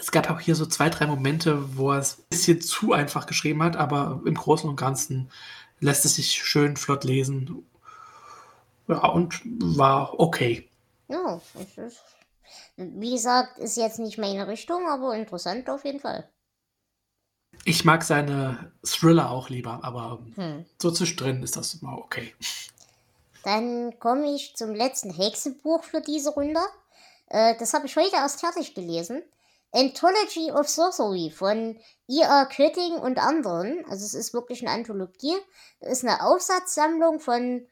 Es 0.00 0.10
gab 0.10 0.30
auch 0.30 0.40
hier 0.40 0.54
so 0.54 0.64
zwei, 0.66 0.88
drei 0.88 1.06
Momente, 1.06 1.76
wo 1.76 1.90
er 1.92 1.98
es 1.98 2.18
ein 2.18 2.24
bisschen 2.30 2.60
zu 2.60 2.92
einfach 2.92 3.26
geschrieben 3.26 3.62
hat, 3.62 3.76
aber 3.76 4.22
im 4.24 4.34
Großen 4.34 4.68
und 4.68 4.76
Ganzen 4.76 5.30
lässt 5.80 6.04
es 6.04 6.14
sich 6.14 6.32
schön 6.32 6.76
flott 6.76 7.04
lesen. 7.04 7.66
Ja, 8.88 9.06
und 9.08 9.40
war 9.44 10.18
okay. 10.18 10.68
Ja, 11.08 11.40
wie 12.76 13.10
gesagt, 13.10 13.58
ist 13.58 13.76
jetzt 13.76 13.98
nicht 13.98 14.18
meine 14.18 14.46
Richtung, 14.46 14.86
aber 14.88 15.14
interessant 15.16 15.68
auf 15.68 15.84
jeden 15.84 16.00
Fall. 16.00 16.28
Ich 17.64 17.84
mag 17.84 18.02
seine 18.02 18.72
Thriller 18.84 19.30
auch 19.30 19.48
lieber, 19.48 19.80
aber 19.82 20.18
hm. 20.34 20.64
so 20.80 20.90
zwischendrin 20.90 21.42
ist 21.42 21.56
das 21.56 21.74
immer 21.74 21.96
okay. 21.96 22.34
Dann 23.44 23.98
komme 23.98 24.34
ich 24.34 24.54
zum 24.56 24.74
letzten 24.74 25.10
Hexenbuch 25.10 25.84
für 25.84 26.00
diese 26.00 26.30
Runde. 26.30 26.60
Äh, 27.28 27.56
das 27.58 27.74
habe 27.74 27.86
ich 27.86 27.96
heute 27.96 28.16
erst 28.16 28.40
fertig 28.40 28.74
gelesen. 28.74 29.22
Anthology 29.72 30.52
of 30.52 30.68
Sorcery 30.68 31.30
von 31.30 31.78
I.R. 32.08 32.46
Kötting 32.46 32.94
und 32.94 33.18
anderen. 33.18 33.84
Also 33.88 34.04
es 34.04 34.14
ist 34.14 34.34
wirklich 34.34 34.60
eine 34.60 34.70
Anthologie. 34.70 35.34
Es 35.80 35.98
ist 35.98 36.04
eine 36.04 36.22
Aufsatzsammlung 36.24 37.20
von 37.20 37.66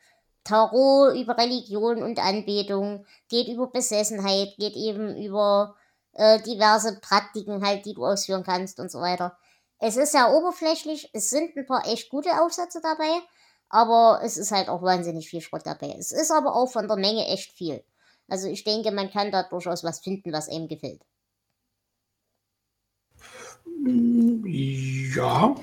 Tarot 0.45 1.15
über 1.15 1.37
Religion 1.37 2.03
und 2.03 2.19
Anbetung. 2.19 3.05
Geht 3.29 3.49
über 3.49 3.67
Besessenheit, 3.67 4.55
geht 4.57 4.77
eben 4.77 5.15
über 5.23 5.77
äh, 6.15 6.41
diverse 6.43 6.99
Praktiken 7.01 7.65
halt, 7.65 7.85
die 7.85 7.95
du 7.95 8.07
ausführen 8.07 8.45
kannst 8.45 8.81
und 8.81 8.91
so 8.91 9.01
weiter. 9.01 9.37
Es 9.81 9.97
ist 9.97 10.13
sehr 10.13 10.31
oberflächlich, 10.31 11.09
es 11.15 11.31
sind 11.31 11.57
ein 11.57 11.67
paar 11.67 11.87
echt 11.87 12.11
gute 12.11 12.43
Aufsätze 12.43 12.81
dabei, 12.83 13.11
aber 13.71 14.21
es 14.23 14.37
ist 14.37 14.53
halt 14.53 14.69
auch 14.69 14.83
wahnsinnig 14.83 15.29
viel 15.29 15.41
Schrott 15.41 15.63
dabei. 15.65 15.97
Es 15.99 16.13
ist 16.13 16.31
aber 16.31 16.55
auch 16.55 16.71
von 16.71 16.87
der 16.87 16.99
Menge 16.99 17.27
echt 17.27 17.53
viel. 17.53 17.83
Also 18.29 18.47
ich 18.47 18.63
denke, 18.63 18.93
man 18.93 19.11
kann 19.11 19.33
da 19.33 19.43
durchaus 19.43 19.83
was 19.83 20.01
finden, 20.01 20.33
was 20.33 20.51
einem 20.51 20.69
gefällt. 20.69 21.03
Ja. 24.45 25.57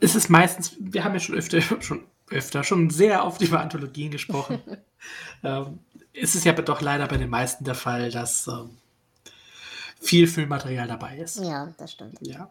Es 0.00 0.14
ist 0.14 0.30
meistens, 0.30 0.74
wir 0.80 1.04
haben 1.04 1.12
ja 1.12 1.20
schon 1.20 1.36
öfter, 1.36 1.60
schon 1.60 2.06
öfter, 2.30 2.64
schon 2.64 2.88
sehr 2.88 3.24
oft 3.26 3.42
über 3.42 3.60
Anthologien 3.60 4.10
gesprochen. 4.10 4.62
ähm, 5.44 5.80
es 6.14 6.34
ist 6.34 6.44
ja 6.44 6.52
doch 6.52 6.80
leider 6.80 7.06
bei 7.08 7.18
den 7.18 7.28
meisten 7.28 7.64
der 7.64 7.74
Fall, 7.74 8.10
dass 8.10 8.46
ähm, 8.46 8.78
viel 10.00 10.26
Filmmaterial 10.26 10.88
dabei 10.88 11.18
ist. 11.18 11.38
Ja, 11.38 11.74
das 11.78 11.92
stimmt. 11.92 12.18
Ja. 12.20 12.50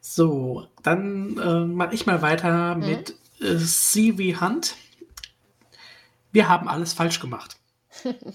So, 0.00 0.66
dann 0.82 1.36
äh, 1.38 1.64
mache 1.64 1.94
ich 1.94 2.06
mal 2.06 2.22
weiter 2.22 2.74
mhm. 2.74 2.86
mit 2.86 3.14
äh, 3.40 3.58
C.V. 3.58 4.40
Hunt. 4.40 4.76
Wir 6.32 6.48
haben 6.48 6.68
alles 6.68 6.92
falsch 6.92 7.20
gemacht. 7.20 7.56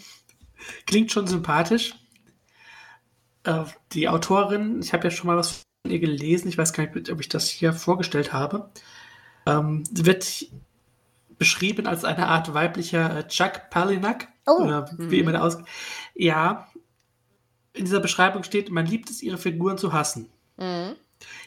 Klingt 0.85 1.11
schon 1.11 1.27
sympathisch. 1.27 1.95
Äh, 3.43 3.63
die 3.93 4.09
Autorin, 4.09 4.81
ich 4.81 4.93
habe 4.93 5.05
ja 5.05 5.11
schon 5.11 5.27
mal 5.27 5.37
was 5.37 5.61
von 5.83 5.91
ihr 5.91 5.99
gelesen, 5.99 6.49
ich 6.49 6.57
weiß 6.57 6.73
gar 6.73 6.85
nicht, 6.85 7.09
ob 7.09 7.19
ich 7.19 7.29
das 7.29 7.47
hier 7.47 7.73
vorgestellt 7.73 8.33
habe, 8.33 8.69
ähm, 9.45 9.83
wird 9.91 10.47
beschrieben 11.37 11.87
als 11.87 12.05
eine 12.05 12.27
Art 12.27 12.53
weiblicher 12.53 13.17
äh, 13.17 13.27
Chuck 13.27 13.69
Palahniuk. 13.69 14.27
Oh. 14.47 14.63
Oder 14.63 14.89
wie 14.97 15.17
mhm. 15.17 15.21
immer 15.21 15.31
der 15.31 15.43
aus. 15.43 15.57
Ja, 16.13 16.67
in 17.75 17.85
dieser 17.85 17.99
Beschreibung 17.99 18.43
steht, 18.43 18.71
man 18.71 18.85
liebt 18.85 19.09
es, 19.09 19.21
ihre 19.21 19.37
Figuren 19.37 19.77
zu 19.77 19.93
hassen. 19.93 20.29
Mhm. 20.57 20.95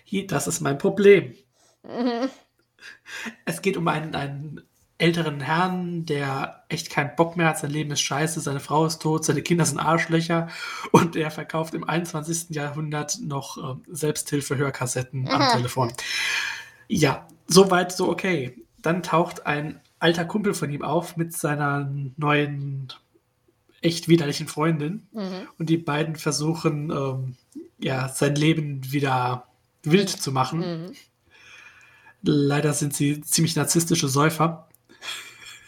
Hier, 0.05 0.27
das 0.27 0.47
ist 0.47 0.61
mein 0.61 0.79
Problem. 0.79 1.35
Mhm. 1.83 2.29
Es 3.45 3.63
geht 3.63 3.77
um 3.77 3.89
einen, 3.89 4.15
einen 4.15 4.63
älteren 4.99 5.41
Herrn, 5.41 6.05
der 6.07 6.65
echt 6.69 6.91
keinen 6.91 7.15
Bock 7.15 7.37
mehr 7.37 7.49
hat, 7.49 7.59
sein 7.59 7.71
Leben 7.71 7.91
ist 7.93 8.01
scheiße, 8.01 8.41
seine 8.41 8.61
Frau 8.61 8.85
ist 8.85 9.01
tot, 9.01 9.25
seine 9.25 9.43
Kinder 9.43 9.65
sind 9.65 9.79
Arschlöcher 9.79 10.49
und 10.91 11.17
er 11.17 11.31
verkauft 11.31 11.75
im 11.75 11.89
21. 11.89 12.51
Jahrhundert 12.51 13.19
noch 13.23 13.59
äh, 13.59 13.77
Selbsthilfe-Hörkassetten 13.87 15.29
am 15.29 15.53
Telefon. 15.53 15.93
Ja, 16.89 17.27
soweit 17.47 17.93
so 17.93 18.09
okay. 18.09 18.65
Dann 18.83 19.03
taucht 19.03 19.47
ein 19.47 19.81
alter 19.99 20.25
Kumpel 20.25 20.55
von 20.55 20.71
ihm 20.71 20.83
auf 20.83 21.17
mit 21.17 21.33
seiner 21.33 21.91
neuen 22.17 22.93
echt 23.81 24.09
widerlichen 24.09 24.49
Freundin. 24.49 25.07
Mhm. 25.13 25.49
Und 25.59 25.69
die 25.71 25.79
beiden 25.79 26.17
versuchen, 26.17 26.91
ähm, 26.91 27.37
ja, 27.79 28.09
sein 28.09 28.35
Leben 28.35 28.93
wieder 28.93 29.47
wild 29.83 30.11
zu 30.11 30.33
machen. 30.33 30.61
Mhm. 30.61 30.93
Leider 32.23 32.73
sind 32.73 32.95
sie 32.95 33.21
ziemlich 33.21 33.57
narzisstische 33.57 34.09
Säufer. 34.09 34.69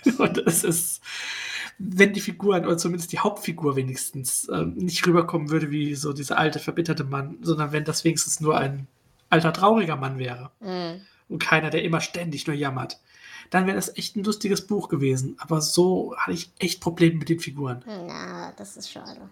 Und 0.19 0.39
es 0.39 0.65
ist, 0.65 1.03
wenn 1.79 2.13
die 2.13 2.21
Figuren, 2.21 2.67
oder 2.67 2.77
zumindest 2.77 3.13
die 3.13 3.21
Hauptfigur 3.21 3.77
wenigstens, 3.77 4.49
äh, 4.49 4.65
nicht 4.65 5.07
rüberkommen 5.07 5.51
würde 5.51 5.71
wie 5.71 5.95
so 5.95 6.13
dieser 6.13 6.39
alte, 6.39 6.59
verbitterte 6.59 7.05
Mann, 7.05 7.39
sondern 7.43 7.73
wenn 7.73 7.85
das 7.85 8.05
wenigstens 8.05 8.41
nur 8.41 8.59
ein 8.59 8.89
alter, 9.29 9.53
trauriger 9.53 9.97
Mann 9.97 10.19
wäre. 10.19 10.51
Mhm. 10.61 11.03
Und 11.29 11.39
keiner, 11.39 11.71
der 11.71 11.85
immer 11.85 12.01
ständig 12.01 12.47
nur 12.49 12.57
jammert 12.57 12.99
dann 13.51 13.66
wäre 13.66 13.76
das 13.76 13.96
echt 13.96 14.16
ein 14.16 14.24
lustiges 14.24 14.66
Buch 14.66 14.88
gewesen. 14.88 15.36
Aber 15.38 15.61
so 15.61 16.14
hatte 16.16 16.32
ich 16.32 16.53
echt 16.59 16.80
Probleme 16.80 17.18
mit 17.18 17.28
den 17.28 17.40
Figuren. 17.40 17.84
Na, 17.86 18.53
das 18.53 18.76
ist 18.76 18.90
schade. 18.90 19.28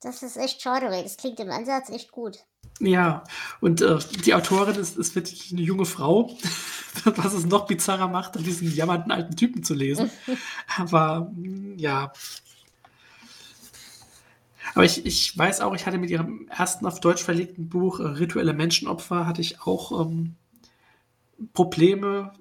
Das 0.00 0.22
ist 0.24 0.36
echt 0.36 0.60
schade, 0.60 0.86
weil 0.86 1.04
das 1.04 1.16
klingt 1.16 1.38
im 1.38 1.50
Ansatz 1.50 1.88
echt 1.88 2.10
gut. 2.10 2.44
Ja, 2.80 3.22
und 3.60 3.80
äh, 3.80 3.98
die 4.24 4.34
Autorin 4.34 4.74
ist, 4.74 4.96
ist 4.96 5.14
wirklich 5.14 5.52
eine 5.52 5.62
junge 5.62 5.84
Frau, 5.84 6.36
was 7.04 7.34
es 7.34 7.46
noch 7.46 7.66
bizarrer 7.66 8.08
macht, 8.08 8.34
diesen 8.44 8.74
jammernden 8.74 9.12
alten 9.12 9.36
Typen 9.36 9.62
zu 9.62 9.74
lesen. 9.74 10.10
Aber 10.76 11.30
ja. 11.76 12.12
Aber 14.74 14.84
ich, 14.84 15.06
ich 15.06 15.38
weiß 15.38 15.60
auch, 15.60 15.74
ich 15.74 15.86
hatte 15.86 15.98
mit 15.98 16.10
ihrem 16.10 16.48
ersten 16.48 16.86
auf 16.86 16.98
Deutsch 16.98 17.22
verlegten 17.22 17.68
Buch 17.68 18.00
äh, 18.00 18.04
Rituelle 18.04 18.54
Menschenopfer, 18.54 19.26
hatte 19.26 19.42
ich 19.42 19.60
auch 19.60 20.00
ähm, 20.00 20.34
Probleme, 21.52 22.32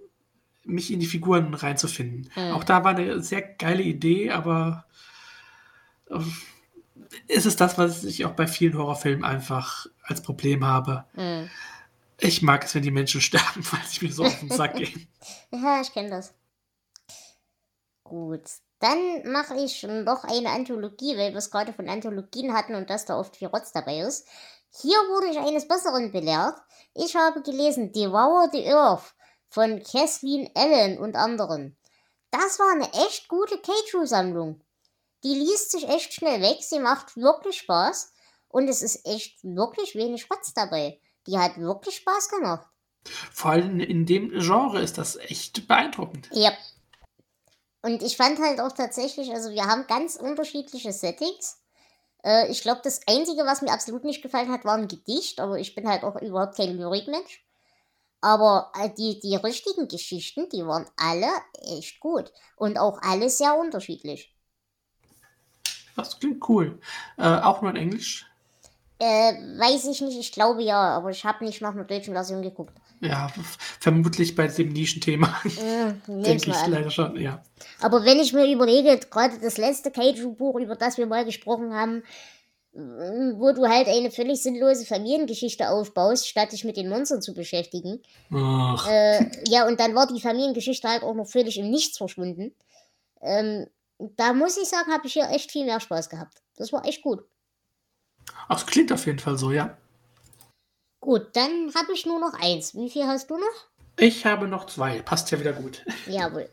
mich 0.63 0.91
in 0.91 0.99
die 0.99 1.05
Figuren 1.05 1.53
reinzufinden. 1.53 2.29
Mhm. 2.35 2.51
Auch 2.53 2.63
da 2.63 2.83
war 2.83 2.95
eine 2.95 3.21
sehr 3.21 3.41
geile 3.41 3.83
Idee, 3.83 4.31
aber 4.31 4.85
äh, 6.09 6.19
ist 7.27 7.45
es 7.45 7.55
das, 7.55 7.77
was 7.77 8.03
ich 8.03 8.25
auch 8.25 8.31
bei 8.31 8.47
vielen 8.47 8.77
Horrorfilmen 8.77 9.23
einfach 9.23 9.87
als 10.03 10.21
Problem 10.21 10.65
habe. 10.65 11.05
Mhm. 11.13 11.49
Ich 12.19 12.41
mag 12.41 12.63
es, 12.63 12.75
wenn 12.75 12.83
die 12.83 12.91
Menschen 12.91 13.21
sterben, 13.21 13.65
weil 13.71 13.81
sie 13.87 14.05
mir 14.05 14.13
so 14.13 14.23
auf 14.23 14.39
den 14.39 14.49
Sack 14.49 14.75
gehen. 14.75 15.07
Ja, 15.51 15.81
ich 15.81 15.91
kenne 15.91 16.09
das. 16.09 16.33
Gut. 18.03 18.41
Dann 18.79 19.31
mache 19.31 19.55
ich 19.55 19.83
noch 19.83 20.23
eine 20.23 20.49
Anthologie, 20.49 21.15
weil 21.17 21.31
wir 21.31 21.37
es 21.37 21.51
gerade 21.51 21.73
von 21.73 21.87
Anthologien 21.87 22.53
hatten 22.53 22.73
und 22.73 22.89
dass 22.89 23.05
da 23.05 23.19
oft 23.19 23.35
viel 23.35 23.49
Rotz 23.49 23.71
dabei 23.71 23.99
ist. 23.99 24.27
Hier 24.71 24.95
wurde 24.95 25.27
ich 25.27 25.37
eines 25.37 25.67
Besseren 25.67 26.11
belehrt. 26.11 26.55
Ich 26.95 27.15
habe 27.15 27.43
gelesen 27.43 27.91
Devour 27.91 28.49
the 28.51 28.67
Earth 28.71 29.13
von 29.51 29.83
Kathleen 29.83 30.49
Allen 30.55 30.97
und 30.97 31.15
anderen. 31.15 31.77
Das 32.31 32.57
war 32.57 32.71
eine 32.71 32.91
echt 33.05 33.27
gute 33.27 33.57
Keiju-Sammlung. 33.59 34.61
Die 35.23 35.35
liest 35.35 35.71
sich 35.71 35.87
echt 35.87 36.13
schnell 36.13 36.41
weg, 36.41 36.57
sie 36.61 36.79
macht 36.79 37.17
wirklich 37.17 37.59
Spaß 37.59 38.13
und 38.47 38.69
es 38.69 38.81
ist 38.81 39.05
echt 39.05 39.43
wirklich 39.43 39.93
wenig 39.95 40.31
Rotz 40.31 40.53
dabei. 40.53 40.99
Die 41.27 41.37
hat 41.37 41.57
wirklich 41.57 41.97
Spaß 41.97 42.29
gemacht. 42.29 42.67
Vor 43.03 43.51
allem 43.51 43.79
in 43.81 44.05
dem 44.05 44.31
Genre 44.39 44.81
ist 44.81 44.97
das 44.97 45.17
echt 45.17 45.67
beeindruckend. 45.67 46.29
Ja. 46.31 46.53
Und 47.81 48.01
ich 48.03 48.15
fand 48.15 48.39
halt 48.39 48.61
auch 48.61 48.71
tatsächlich, 48.71 49.31
also 49.31 49.49
wir 49.49 49.65
haben 49.65 49.85
ganz 49.87 50.15
unterschiedliche 50.15 50.93
Settings. 50.93 51.61
Äh, 52.23 52.49
ich 52.49 52.61
glaube, 52.61 52.81
das 52.83 53.01
Einzige, 53.07 53.43
was 53.43 53.61
mir 53.61 53.73
absolut 53.73 54.05
nicht 54.05 54.21
gefallen 54.21 54.51
hat, 54.51 54.63
war 54.63 54.77
ein 54.77 54.87
Gedicht, 54.87 55.39
aber 55.39 55.59
ich 55.59 55.75
bin 55.75 55.89
halt 55.89 56.03
auch 56.03 56.19
überhaupt 56.21 56.55
kein 56.55 56.77
Lyrikmensch. 56.77 57.43
Aber 58.21 58.71
äh, 58.79 58.89
die, 58.95 59.19
die 59.19 59.35
richtigen 59.35 59.87
Geschichten, 59.87 60.47
die 60.49 60.65
waren 60.65 60.87
alle 60.95 61.27
echt 61.77 61.99
gut. 61.99 62.31
Und 62.55 62.77
auch 62.77 63.01
alle 63.01 63.29
sehr 63.29 63.57
unterschiedlich. 63.57 64.35
Das 65.95 66.19
klingt 66.19 66.47
cool. 66.47 66.79
Äh, 67.17 67.23
auch 67.23 67.61
nur 67.61 67.71
in 67.71 67.77
Englisch? 67.77 68.25
Äh, 68.99 69.33
weiß 69.57 69.87
ich 69.87 70.01
nicht, 70.01 70.19
ich 70.19 70.31
glaube 70.31 70.61
ja, 70.61 70.95
aber 70.95 71.09
ich 71.09 71.25
habe 71.25 71.43
nicht 71.43 71.59
nach 71.59 71.71
einer 71.71 71.85
deutschen 71.85 72.13
Version 72.13 72.43
geguckt. 72.43 72.73
Ja, 72.99 73.31
vermutlich 73.79 74.35
bei 74.35 74.45
dem 74.45 74.69
Nischenthema. 74.69 75.27
Mm, 75.43 76.21
Denke 76.21 76.51
ich 76.51 76.67
leider 76.67 76.91
schon, 76.91 77.19
ja. 77.19 77.41
Aber 77.81 78.05
wenn 78.05 78.19
ich 78.19 78.31
mir 78.31 78.45
überlege, 78.45 78.99
gerade 79.09 79.39
das 79.39 79.57
letzte 79.57 79.89
Kaiju-Buch, 79.89 80.59
über 80.59 80.75
das 80.75 80.99
wir 80.99 81.07
mal 81.07 81.25
gesprochen 81.25 81.73
haben, 81.73 82.03
wo 82.73 83.51
du 83.51 83.67
halt 83.67 83.87
eine 83.87 84.11
völlig 84.11 84.41
sinnlose 84.41 84.85
Familiengeschichte 84.85 85.69
aufbaust, 85.69 86.27
statt 86.27 86.53
dich 86.53 86.63
mit 86.63 86.77
den 86.77 86.89
Monstern 86.89 87.21
zu 87.21 87.33
beschäftigen. 87.33 88.01
Äh, 88.31 89.25
ja, 89.47 89.67
und 89.67 89.79
dann 89.79 89.93
war 89.93 90.07
die 90.07 90.21
Familiengeschichte 90.21 90.87
halt 90.87 91.03
auch 91.03 91.13
noch 91.13 91.27
völlig 91.27 91.57
im 91.57 91.69
Nichts 91.69 91.97
verschwunden. 91.97 92.55
Ähm, 93.21 93.67
da 93.99 94.33
muss 94.33 94.57
ich 94.57 94.69
sagen, 94.69 94.91
habe 94.91 95.05
ich 95.05 95.13
hier 95.13 95.29
echt 95.29 95.51
viel 95.51 95.65
mehr 95.65 95.79
Spaß 95.79 96.09
gehabt. 96.09 96.41
Das 96.55 96.71
war 96.71 96.85
echt 96.85 97.01
gut. 97.01 97.23
Ach, 98.47 98.57
es 98.57 98.65
klingt 98.65 98.91
auf 98.91 99.05
jeden 99.05 99.19
Fall 99.19 99.37
so, 99.37 99.51
ja. 99.51 99.77
Gut, 101.01 101.27
dann 101.33 101.73
habe 101.75 101.93
ich 101.93 102.05
nur 102.05 102.19
noch 102.19 102.33
eins. 102.39 102.75
Wie 102.75 102.89
viel 102.89 103.05
hast 103.05 103.29
du 103.29 103.37
noch? 103.37 103.67
Ich 103.97 104.25
habe 104.25 104.47
noch 104.47 104.65
zwei. 104.67 105.01
Passt 105.01 105.29
ja 105.31 105.39
wieder 105.39 105.53
gut. 105.53 105.83
Jawohl. 106.07 106.47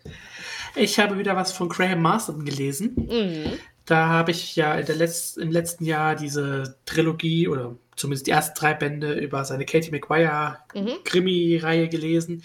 Ich 0.74 0.98
habe 0.98 1.18
wieder 1.18 1.36
was 1.36 1.52
von 1.52 1.68
Graham 1.68 2.02
Marston 2.02 2.44
gelesen. 2.44 2.94
Mhm. 2.96 3.58
Da 3.88 4.08
habe 4.08 4.32
ich 4.32 4.54
ja 4.54 4.74
in 4.74 4.84
der 4.84 4.96
Letz 4.96 5.38
im 5.38 5.50
letzten 5.50 5.86
Jahr 5.86 6.14
diese 6.14 6.76
Trilogie 6.84 7.48
oder 7.48 7.74
zumindest 7.96 8.26
die 8.26 8.32
ersten 8.32 8.54
drei 8.54 8.74
Bände 8.74 9.14
über 9.14 9.46
seine 9.46 9.64
Katie 9.64 9.90
McGuire 9.90 10.58
mhm. 10.74 11.02
Krimi-Reihe 11.04 11.88
gelesen, 11.88 12.42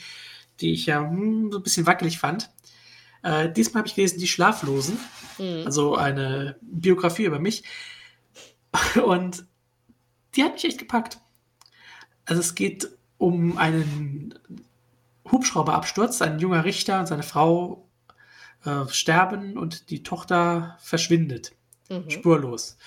die 0.61 0.71
ich 0.71 0.85
ja 0.85 1.01
hm, 1.01 1.51
so 1.51 1.57
ein 1.57 1.63
bisschen 1.63 1.85
wackelig 1.85 2.17
fand. 2.17 2.49
Äh, 3.23 3.51
diesmal 3.51 3.79
habe 3.79 3.89
ich 3.89 3.95
gelesen 3.95 4.19
Die 4.19 4.27
Schlaflosen, 4.29 4.97
mhm. 5.37 5.63
also 5.65 5.97
eine 5.97 6.55
Biografie 6.61 7.25
über 7.25 7.39
mich. 7.39 7.63
Und 9.05 9.43
die 10.37 10.45
hat 10.45 10.53
mich 10.53 10.63
echt 10.63 10.79
gepackt. 10.79 11.19
Also 12.23 12.39
es 12.39 12.55
geht 12.55 12.87
um 13.17 13.57
einen 13.57 14.39
Hubschrauberabsturz. 15.29 16.21
Ein 16.21 16.39
junger 16.39 16.63
Richter 16.63 17.01
und 17.01 17.07
seine 17.07 17.23
Frau 17.23 17.82
äh, 18.65 18.87
sterben 18.89 19.57
und 19.57 19.89
die 19.89 20.03
Tochter 20.03 20.77
verschwindet. 20.81 21.53
Mhm. 21.89 22.09
Spurlos. 22.09 22.77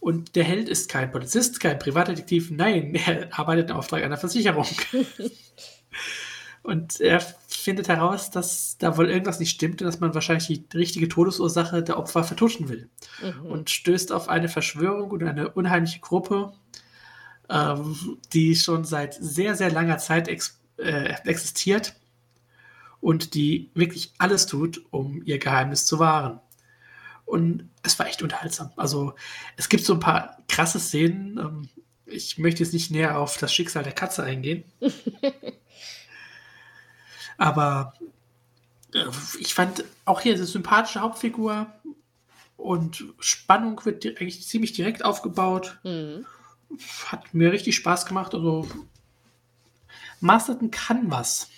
Und 0.00 0.36
der 0.36 0.44
Held 0.44 0.68
ist 0.68 0.88
kein 0.88 1.10
Polizist, 1.10 1.60
kein 1.60 1.78
Privatdetektiv, 1.78 2.50
nein, 2.50 2.94
er 3.06 3.28
arbeitet 3.38 3.70
im 3.70 3.76
Auftrag 3.76 4.04
einer 4.04 4.16
Versicherung. 4.16 4.66
und 6.62 7.00
er 7.00 7.20
findet 7.46 7.88
heraus, 7.88 8.30
dass 8.30 8.78
da 8.78 8.96
wohl 8.96 9.10
irgendwas 9.10 9.40
nicht 9.40 9.50
stimmt 9.50 9.82
und 9.82 9.86
dass 9.86 10.00
man 10.00 10.14
wahrscheinlich 10.14 10.46
die 10.46 10.76
richtige 10.76 11.08
Todesursache 11.08 11.82
der 11.82 11.98
Opfer 11.98 12.24
vertuschen 12.24 12.68
will. 12.68 12.88
Mhm. 13.22 13.46
Und 13.46 13.70
stößt 13.70 14.12
auf 14.12 14.28
eine 14.28 14.48
Verschwörung 14.48 15.10
und 15.10 15.24
eine 15.24 15.50
unheimliche 15.50 16.00
Gruppe, 16.00 16.52
ähm, 17.50 18.18
die 18.32 18.54
schon 18.54 18.84
seit 18.84 19.14
sehr, 19.14 19.54
sehr 19.56 19.70
langer 19.70 19.98
Zeit 19.98 20.28
ex 20.28 20.60
äh, 20.76 21.14
existiert 21.24 21.94
und 23.00 23.34
die 23.34 23.70
wirklich 23.74 24.12
alles 24.18 24.46
tut, 24.46 24.82
um 24.90 25.22
ihr 25.24 25.38
Geheimnis 25.38 25.86
zu 25.86 25.98
wahren. 25.98 26.40
Und 27.24 27.68
es 27.82 27.98
war 27.98 28.06
echt 28.06 28.22
unterhaltsam. 28.22 28.72
Also 28.76 29.14
es 29.56 29.68
gibt 29.68 29.84
so 29.84 29.94
ein 29.94 30.00
paar 30.00 30.38
krasse 30.48 30.80
Szenen. 30.80 31.38
Ähm, 31.38 31.68
ich 32.06 32.38
möchte 32.38 32.62
jetzt 32.62 32.72
nicht 32.72 32.90
näher 32.90 33.18
auf 33.18 33.36
das 33.36 33.52
Schicksal 33.52 33.82
der 33.82 33.92
Katze 33.92 34.24
eingehen. 34.24 34.64
Aber 37.36 37.92
äh, 38.94 39.04
ich 39.38 39.54
fand 39.54 39.84
auch 40.04 40.20
hier 40.20 40.34
eine 40.34 40.46
sympathische 40.46 41.00
Hauptfigur 41.00 41.66
und 42.56 43.04
Spannung 43.20 43.84
wird 43.84 44.06
eigentlich 44.06 44.46
ziemlich 44.46 44.72
direkt 44.72 45.04
aufgebaut. 45.04 45.78
Mhm. 45.84 46.26
Hat 47.06 47.34
mir 47.34 47.52
richtig 47.52 47.76
Spaß 47.76 48.06
gemacht. 48.06 48.34
Also 48.34 48.68
Masterton 50.20 50.70
kann 50.70 51.10
was. 51.10 51.48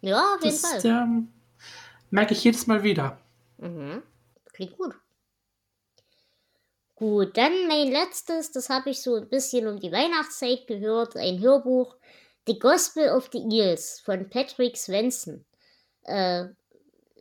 Ja, 0.00 0.34
auf 0.34 0.44
jeden 0.44 0.60
das, 0.60 0.82
Fall. 0.82 0.86
Ähm, 0.86 1.28
merke 2.10 2.34
ich 2.34 2.44
jedes 2.44 2.66
Mal 2.66 2.82
wieder. 2.82 3.18
Mhm. 3.58 4.02
Klingt 4.52 4.76
gut. 4.76 4.94
Gut, 6.94 7.36
dann 7.36 7.68
mein 7.68 7.92
letztes, 7.92 8.50
das 8.50 8.70
habe 8.70 8.90
ich 8.90 9.00
so 9.00 9.14
ein 9.14 9.28
bisschen 9.28 9.68
um 9.68 9.78
die 9.78 9.92
Weihnachtszeit 9.92 10.66
gehört, 10.66 11.16
ein 11.16 11.40
Hörbuch 11.40 11.96
The 12.48 12.58
Gospel 12.58 13.10
of 13.10 13.28
the 13.32 13.38
Eels 13.38 14.00
von 14.00 14.28
Patrick 14.30 14.76
Svensson. 14.76 15.44
Äh, 16.04 16.46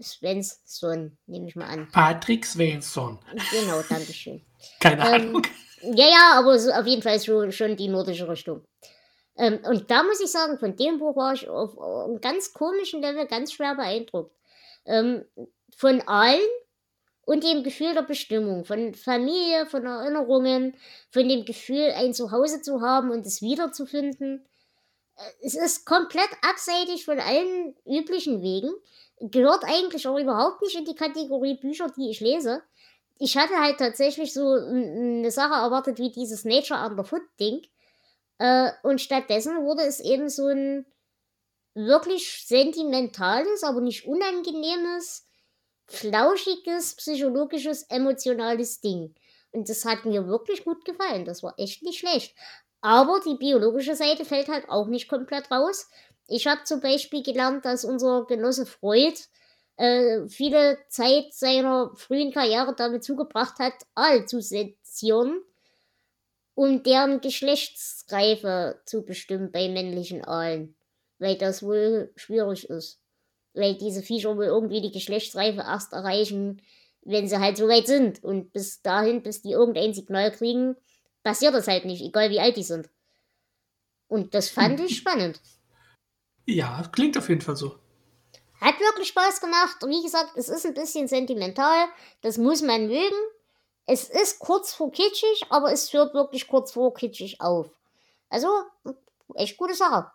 Svensson, 0.01 1.17
nehme 1.25 1.47
ich 1.47 1.55
mal 1.55 1.67
an. 1.67 1.89
Patrick 1.91 2.45
Svensson. 2.45 3.19
Genau, 3.51 3.83
danke 3.89 4.13
schön. 4.13 4.41
Keine 4.79 5.01
ähm, 5.01 5.13
Ahnung. 5.29 5.47
Ja, 5.81 6.07
ja, 6.07 6.31
aber 6.39 6.57
so, 6.57 6.71
auf 6.71 6.85
jeden 6.87 7.01
Fall 7.01 7.19
schon, 7.19 7.51
schon 7.51 7.75
die 7.75 7.87
nordische 7.87 8.27
Richtung. 8.27 8.63
Ähm, 9.37 9.59
und 9.65 9.89
da 9.89 10.03
muss 10.03 10.21
ich 10.21 10.31
sagen, 10.31 10.57
von 10.57 10.75
dem 10.75 10.99
Buch 10.99 11.15
war 11.15 11.33
ich 11.33 11.47
auf, 11.47 11.77
auf 11.77 12.05
einem 12.09 12.21
ganz 12.21 12.53
komischen 12.53 13.01
Level 13.01 13.27
ganz 13.27 13.53
schwer 13.53 13.75
beeindruckt. 13.75 14.35
Ähm, 14.85 15.25
von 15.75 16.01
allen 16.07 16.39
und 17.25 17.43
dem 17.43 17.63
Gefühl 17.63 17.93
der 17.93 18.03
Bestimmung, 18.03 18.65
von 18.65 18.93
Familie, 18.93 19.65
von 19.65 19.85
Erinnerungen, 19.85 20.75
von 21.11 21.27
dem 21.27 21.45
Gefühl, 21.45 21.91
ein 21.95 22.13
Zuhause 22.13 22.61
zu 22.61 22.81
haben 22.81 23.11
und 23.11 23.25
es 23.25 23.41
wiederzufinden 23.41 24.45
es 25.41 25.55
ist 25.55 25.85
komplett 25.85 26.29
abseitig 26.41 27.05
von 27.05 27.19
allen 27.19 27.75
üblichen 27.85 28.41
Wegen. 28.41 28.71
Gehört 29.19 29.63
eigentlich 29.65 30.07
auch 30.07 30.17
überhaupt 30.17 30.61
nicht 30.61 30.77
in 30.77 30.85
die 30.85 30.95
Kategorie 30.95 31.55
Bücher, 31.55 31.87
die 31.97 32.09
ich 32.09 32.19
lese. 32.19 32.61
Ich 33.17 33.35
hatte 33.35 33.55
halt 33.57 33.79
tatsächlich 33.79 34.31
so 34.31 34.47
eine 34.47 35.31
Sache 35.31 35.55
erwartet 35.55 35.97
wie 35.97 36.11
dieses 36.11 36.45
Nature 36.45 36.85
Underfoot 36.85 37.23
Ding. 37.39 37.61
Äh, 38.39 38.71
und 38.83 39.01
stattdessen 39.01 39.63
wurde 39.63 39.83
es 39.83 39.99
eben 39.99 40.29
so 40.29 40.47
ein 40.47 40.85
wirklich 41.73 42.45
sentimentales, 42.45 43.63
aber 43.63 43.81
nicht 43.81 44.07
unangenehmes, 44.07 45.27
flauschiges, 45.87 46.95
psychologisches, 46.95 47.83
emotionales 47.83 48.81
Ding. 48.81 49.13
Und 49.51 49.69
das 49.69 49.85
hat 49.85 50.05
mir 50.05 50.27
wirklich 50.27 50.65
gut 50.65 50.85
gefallen. 50.85 51.25
Das 51.25 51.43
war 51.43 51.53
echt 51.57 51.83
nicht 51.83 51.99
schlecht. 51.99 52.35
Aber 52.81 53.19
die 53.25 53.35
biologische 53.35 53.95
Seite 53.95 54.25
fällt 54.25 54.49
halt 54.49 54.69
auch 54.69 54.87
nicht 54.87 55.07
komplett 55.07 55.49
raus. 55.49 55.89
Ich 56.27 56.45
habe 56.47 56.63
zum 56.63 56.81
Beispiel 56.81 57.23
gelernt, 57.23 57.65
dass 57.65 57.85
unser 57.85 58.25
Genosse 58.25 58.65
Freud 58.65 59.17
äh, 59.77 60.27
viele 60.27 60.77
Zeit 60.89 61.33
seiner 61.33 61.91
frühen 61.95 62.31
Karriere 62.31 62.75
damit 62.75 63.03
zugebracht 63.03 63.59
hat, 63.59 63.73
Aal 63.95 64.27
zu 64.27 64.41
sezieren, 64.41 65.41
um 66.57 66.81
deren 66.81 67.21
Geschlechtsreife 67.21 68.81
zu 68.83 69.05
bestimmen 69.05 69.51
bei 69.51 69.69
männlichen 69.69 70.25
Aalen. 70.25 70.75
Weil 71.19 71.37
das 71.37 71.61
wohl 71.61 72.11
schwierig 72.15 72.67
ist. 72.67 72.99
Weil 73.53 73.75
diese 73.75 74.01
Viecher 74.01 74.35
wohl 74.35 74.45
irgendwie 74.45 74.81
die 74.81 74.91
Geschlechtsreife 74.91 75.59
erst 75.59 75.93
erreichen, 75.93 76.63
wenn 77.01 77.27
sie 77.27 77.37
halt 77.37 77.57
so 77.57 77.67
weit 77.67 77.85
sind. 77.85 78.23
Und 78.23 78.53
bis 78.53 78.81
dahin, 78.81 79.21
bis 79.21 79.43
die 79.43 79.51
irgendein 79.51 79.93
Signal 79.93 80.31
kriegen, 80.31 80.75
passiert 81.21 81.53
das 81.53 81.67
halt 81.67 81.85
nicht, 81.85 82.01
egal 82.01 82.31
wie 82.31 82.39
alt 82.39 82.57
die 82.57 82.63
sind. 82.63 82.89
Und 84.07 84.33
das 84.33 84.49
fand 84.49 84.79
ich 84.79 84.97
spannend. 84.97 85.39
Ja, 86.47 86.89
klingt 86.91 87.19
auf 87.19 87.29
jeden 87.29 87.41
Fall 87.41 87.55
so. 87.55 87.77
Hat 88.61 88.79
wirklich 88.79 89.09
Spaß 89.09 89.41
gemacht. 89.41 89.83
Und 89.83 89.91
wie 89.91 90.01
gesagt, 90.01 90.31
es 90.35 90.49
ist 90.49 90.65
ein 90.65 90.73
bisschen 90.73 91.07
sentimental. 91.07 91.85
Das 92.21 92.39
muss 92.39 92.63
man 92.63 92.87
mögen. 92.87 93.36
Es 93.89 94.09
ist 94.09 94.39
kurz 94.39 94.73
vor 94.73 94.91
kitschig, 94.91 95.45
aber 95.49 95.71
es 95.71 95.93
hört 95.93 96.13
wirklich 96.13 96.47
kurz 96.47 96.73
vor 96.73 96.93
kitschig 96.93 97.39
auf. 97.39 97.71
Also, 98.29 98.49
echt 99.35 99.57
gute 99.57 99.73
Sache. 99.73 100.11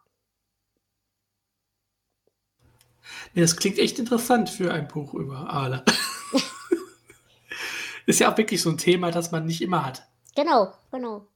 Ja, 3.33 3.43
das 3.43 3.57
klingt 3.57 3.79
echt 3.79 3.99
interessant 3.99 4.51
für 4.51 4.73
ein 4.73 4.89
Buch 4.89 5.15
über 5.15 5.51
Aale. 5.51 5.85
ist 8.07 8.21
ja 8.21 8.31
auch 8.31 8.37
wirklich 8.37 8.61
so 8.61 8.69
ein 8.69 8.77
Thema, 8.77 9.11
das 9.11 9.33
man 9.33 9.47
nicht 9.47 9.63
immer 9.63 9.87
hat. 9.87 10.07
Genau, 10.37 10.75
genau. 10.91 11.27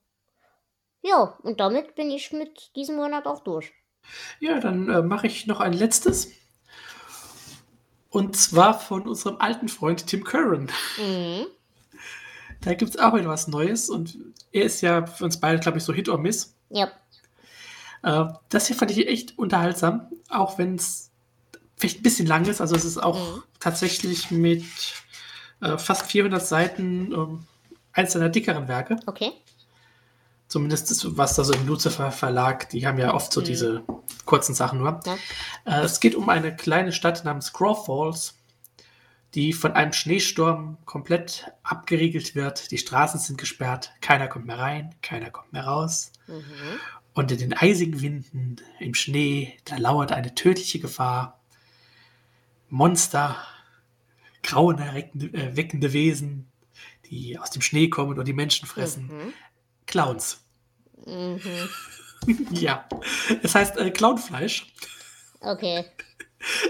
Ja, 1.00 1.38
und 1.42 1.58
damit 1.58 1.94
bin 1.94 2.10
ich 2.10 2.32
mit 2.32 2.74
diesem 2.76 2.96
Monat 2.96 3.26
auch 3.26 3.40
durch. 3.40 3.72
Ja, 4.40 4.60
dann 4.60 4.90
äh, 4.90 5.02
mache 5.02 5.26
ich 5.26 5.46
noch 5.46 5.60
ein 5.60 5.72
letztes. 5.72 6.32
Und 8.10 8.36
zwar 8.36 8.78
von 8.78 9.08
unserem 9.08 9.36
alten 9.38 9.68
Freund 9.68 10.06
Tim 10.06 10.22
Curran. 10.22 10.70
Mhm. 10.98 11.46
Da 12.60 12.74
gibt 12.74 12.90
es 12.90 12.98
auch 12.98 13.14
wieder 13.14 13.28
was 13.28 13.48
Neues 13.48 13.90
und 13.90 14.18
er 14.52 14.64
ist 14.64 14.80
ja 14.80 15.06
für 15.06 15.24
uns 15.24 15.38
beide, 15.38 15.58
glaube 15.58 15.78
ich, 15.78 15.84
so 15.84 15.92
Hit 15.92 16.08
or 16.08 16.18
Miss. 16.18 16.54
Ja. 16.70 16.90
Äh, 18.02 18.26
das 18.48 18.66
hier 18.66 18.76
fand 18.76 18.90
ich 18.90 19.06
echt 19.06 19.38
unterhaltsam, 19.38 20.08
auch 20.28 20.58
wenn 20.58 20.76
es 20.76 21.10
vielleicht 21.76 22.00
ein 22.00 22.02
bisschen 22.02 22.26
lang 22.26 22.44
ist. 22.46 22.60
Also 22.60 22.74
es 22.76 22.84
ist 22.84 22.98
auch 22.98 23.18
mhm. 23.18 23.42
tatsächlich 23.60 24.30
mit 24.30 24.64
äh, 25.60 25.78
fast 25.78 26.06
400 26.06 26.44
Seiten 26.44 27.12
äh, 27.12 27.16
eines 27.92 28.12
seiner 28.12 28.28
dickeren 28.28 28.68
Werke. 28.68 28.96
Okay. 29.06 29.32
Zumindest 30.48 31.16
was 31.16 31.34
da 31.34 31.42
so 31.42 31.52
im 31.52 31.66
Lucifer 31.66 32.12
Verlag, 32.12 32.68
die 32.70 32.86
haben 32.86 32.98
ja 32.98 33.12
oft 33.12 33.32
so 33.32 33.40
mhm. 33.40 33.44
diese 33.44 33.82
kurzen 34.24 34.54
Sachen 34.54 34.78
nur. 34.78 35.00
Ja. 35.04 35.16
Äh, 35.64 35.84
es 35.84 36.00
geht 36.00 36.14
um 36.14 36.28
eine 36.28 36.54
kleine 36.54 36.92
Stadt 36.92 37.24
namens 37.24 37.46
Scraw 37.46 37.74
Falls, 37.74 38.35
die 39.34 39.52
von 39.52 39.72
einem 39.72 39.92
Schneesturm 39.92 40.78
komplett 40.84 41.52
abgeriegelt 41.62 42.34
wird. 42.34 42.70
Die 42.70 42.78
Straßen 42.78 43.20
sind 43.20 43.38
gesperrt, 43.38 43.92
keiner 44.00 44.28
kommt 44.28 44.46
mehr 44.46 44.58
rein, 44.58 44.94
keiner 45.02 45.30
kommt 45.30 45.52
mehr 45.52 45.64
raus. 45.64 46.12
Mhm. 46.26 46.42
Und 47.12 47.32
in 47.32 47.38
den 47.38 47.54
eisigen 47.54 48.02
Winden, 48.02 48.56
im 48.78 48.94
Schnee, 48.94 49.56
da 49.64 49.76
lauert 49.76 50.12
eine 50.12 50.34
tödliche 50.34 50.78
Gefahr. 50.78 51.40
Monster, 52.68 53.36
grauenerweckende 54.42 55.86
äh, 55.86 55.92
Wesen, 55.92 56.50
die 57.06 57.38
aus 57.38 57.50
dem 57.50 57.62
Schnee 57.62 57.88
kommen 57.88 58.18
und 58.18 58.26
die 58.26 58.32
Menschen 58.32 58.66
fressen. 58.66 59.06
Mhm. 59.06 59.32
Clowns. 59.86 60.44
Mhm. 61.06 61.40
ja, 62.50 62.88
es 63.42 63.54
heißt 63.54 63.76
äh, 63.76 63.90
Clownfleisch. 63.90 64.72
Okay. 65.40 65.84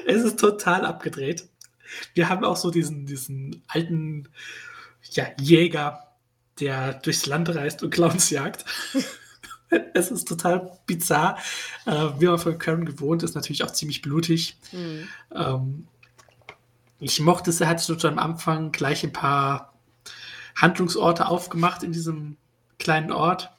Es 0.06 0.22
ist 0.22 0.38
total 0.38 0.84
abgedreht. 0.84 1.48
Wir 2.14 2.28
haben 2.28 2.44
auch 2.44 2.56
so 2.56 2.70
diesen, 2.70 3.06
diesen 3.06 3.62
alten 3.68 4.28
ja, 5.12 5.26
Jäger, 5.40 6.06
der 6.60 6.94
durchs 6.94 7.26
Land 7.26 7.54
reist 7.54 7.82
und 7.82 7.90
Clowns 7.90 8.30
jagt. 8.30 8.64
es 9.94 10.10
ist 10.10 10.28
total 10.28 10.78
bizarr. 10.86 11.38
Äh, 11.84 12.08
wie 12.18 12.26
man 12.26 12.38
von 12.38 12.58
Karen 12.58 12.84
gewohnt 12.84 13.22
ist, 13.22 13.34
natürlich 13.34 13.64
auch 13.64 13.72
ziemlich 13.72 14.02
blutig. 14.02 14.56
Mhm. 14.72 15.08
Ähm, 15.34 15.88
ich 16.98 17.20
mochte 17.20 17.50
es, 17.50 17.60
er 17.60 17.68
hat 17.68 17.82
schon 17.82 17.98
am 18.04 18.18
Anfang 18.18 18.72
gleich 18.72 19.04
ein 19.04 19.12
paar 19.12 19.74
Handlungsorte 20.54 21.26
aufgemacht 21.26 21.82
in 21.82 21.92
diesem 21.92 22.36
kleinen 22.78 23.12
Ort, 23.12 23.50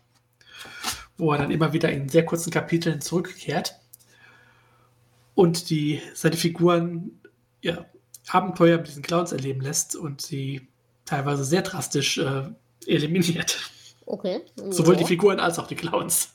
wo 1.17 1.31
er 1.31 1.37
dann 1.37 1.51
immer 1.51 1.73
wieder 1.73 1.91
in 1.91 2.09
sehr 2.09 2.25
kurzen 2.25 2.51
Kapiteln 2.51 3.01
zurückkehrt 3.01 3.75
und 5.35 5.69
die, 5.69 6.01
seine 6.15 6.35
Figuren 6.35 7.21
ja, 7.61 7.85
Abenteuer 8.29 8.77
mit 8.77 8.87
diesen 8.87 9.03
Clowns 9.03 9.31
erleben 9.31 9.61
lässt 9.61 9.95
und 9.95 10.21
sie 10.21 10.67
teilweise 11.05 11.43
sehr 11.43 11.61
drastisch 11.61 12.17
äh, 12.17 12.49
eliminiert. 12.85 13.57
Okay. 14.05 14.41
Sowohl 14.55 14.95
die 14.95 15.05
Figuren 15.05 15.39
als 15.39 15.59
auch 15.59 15.67
die 15.67 15.75
Clowns. 15.75 16.33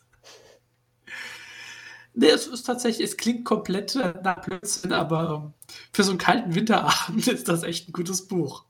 Nee, 2.15 2.29
es 2.29 2.47
ist 2.47 2.65
tatsächlich, 2.65 3.09
es 3.09 3.17
klingt 3.17 3.45
komplett 3.45 3.95
nach 3.95 4.43
Blödsinn, 4.43 4.93
aber 4.93 5.43
ähm, 5.45 5.53
für 5.93 6.05
so 6.05 6.11
einen 6.11 6.19
kalten 6.19 6.55
Winterabend 6.55 7.27
ist 7.29 7.49
das 7.49 7.63
echt 7.63 7.89
ein 7.89 7.93
gutes 7.93 8.27
Buch. 8.29 8.65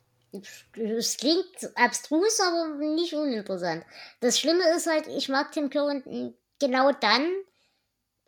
Es 0.73 1.17
klingt 1.17 1.45
abstrus, 1.75 2.41
aber 2.41 2.77
nicht 2.79 3.13
uninteressant. 3.13 3.85
Das 4.21 4.39
Schlimme 4.39 4.63
ist 4.77 4.87
halt, 4.87 5.07
ich 5.09 5.29
mag 5.29 5.53
Tim 5.53 5.69
Curran 5.69 6.35
genau 6.59 6.93
dann, 6.93 7.27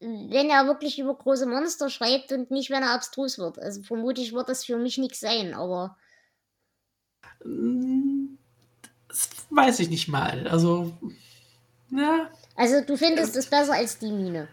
wenn 0.04 0.50
er 0.50 0.66
wirklich 0.66 0.98
über 0.98 1.14
große 1.14 1.46
Monster 1.46 1.88
schreibt 1.88 2.32
und 2.32 2.50
nicht, 2.50 2.70
wenn 2.70 2.82
er 2.82 2.92
abstrus 2.92 3.38
wird. 3.38 3.58
Also 3.58 3.82
vermutlich 3.82 4.32
wird 4.32 4.48
das 4.48 4.64
für 4.64 4.76
mich 4.76 4.98
nichts 4.98 5.20
sein, 5.20 5.54
aber. 5.54 5.96
Das 9.08 9.30
weiß 9.50 9.80
ich 9.80 9.88
nicht 9.88 10.08
mal. 10.08 10.46
Also. 10.48 10.92
Ja. 11.90 12.30
Also 12.56 12.82
du 12.82 12.96
findest 12.96 13.36
es 13.36 13.46
besser 13.46 13.74
als 13.74 13.98
die 13.98 14.12
Mine. 14.12 14.48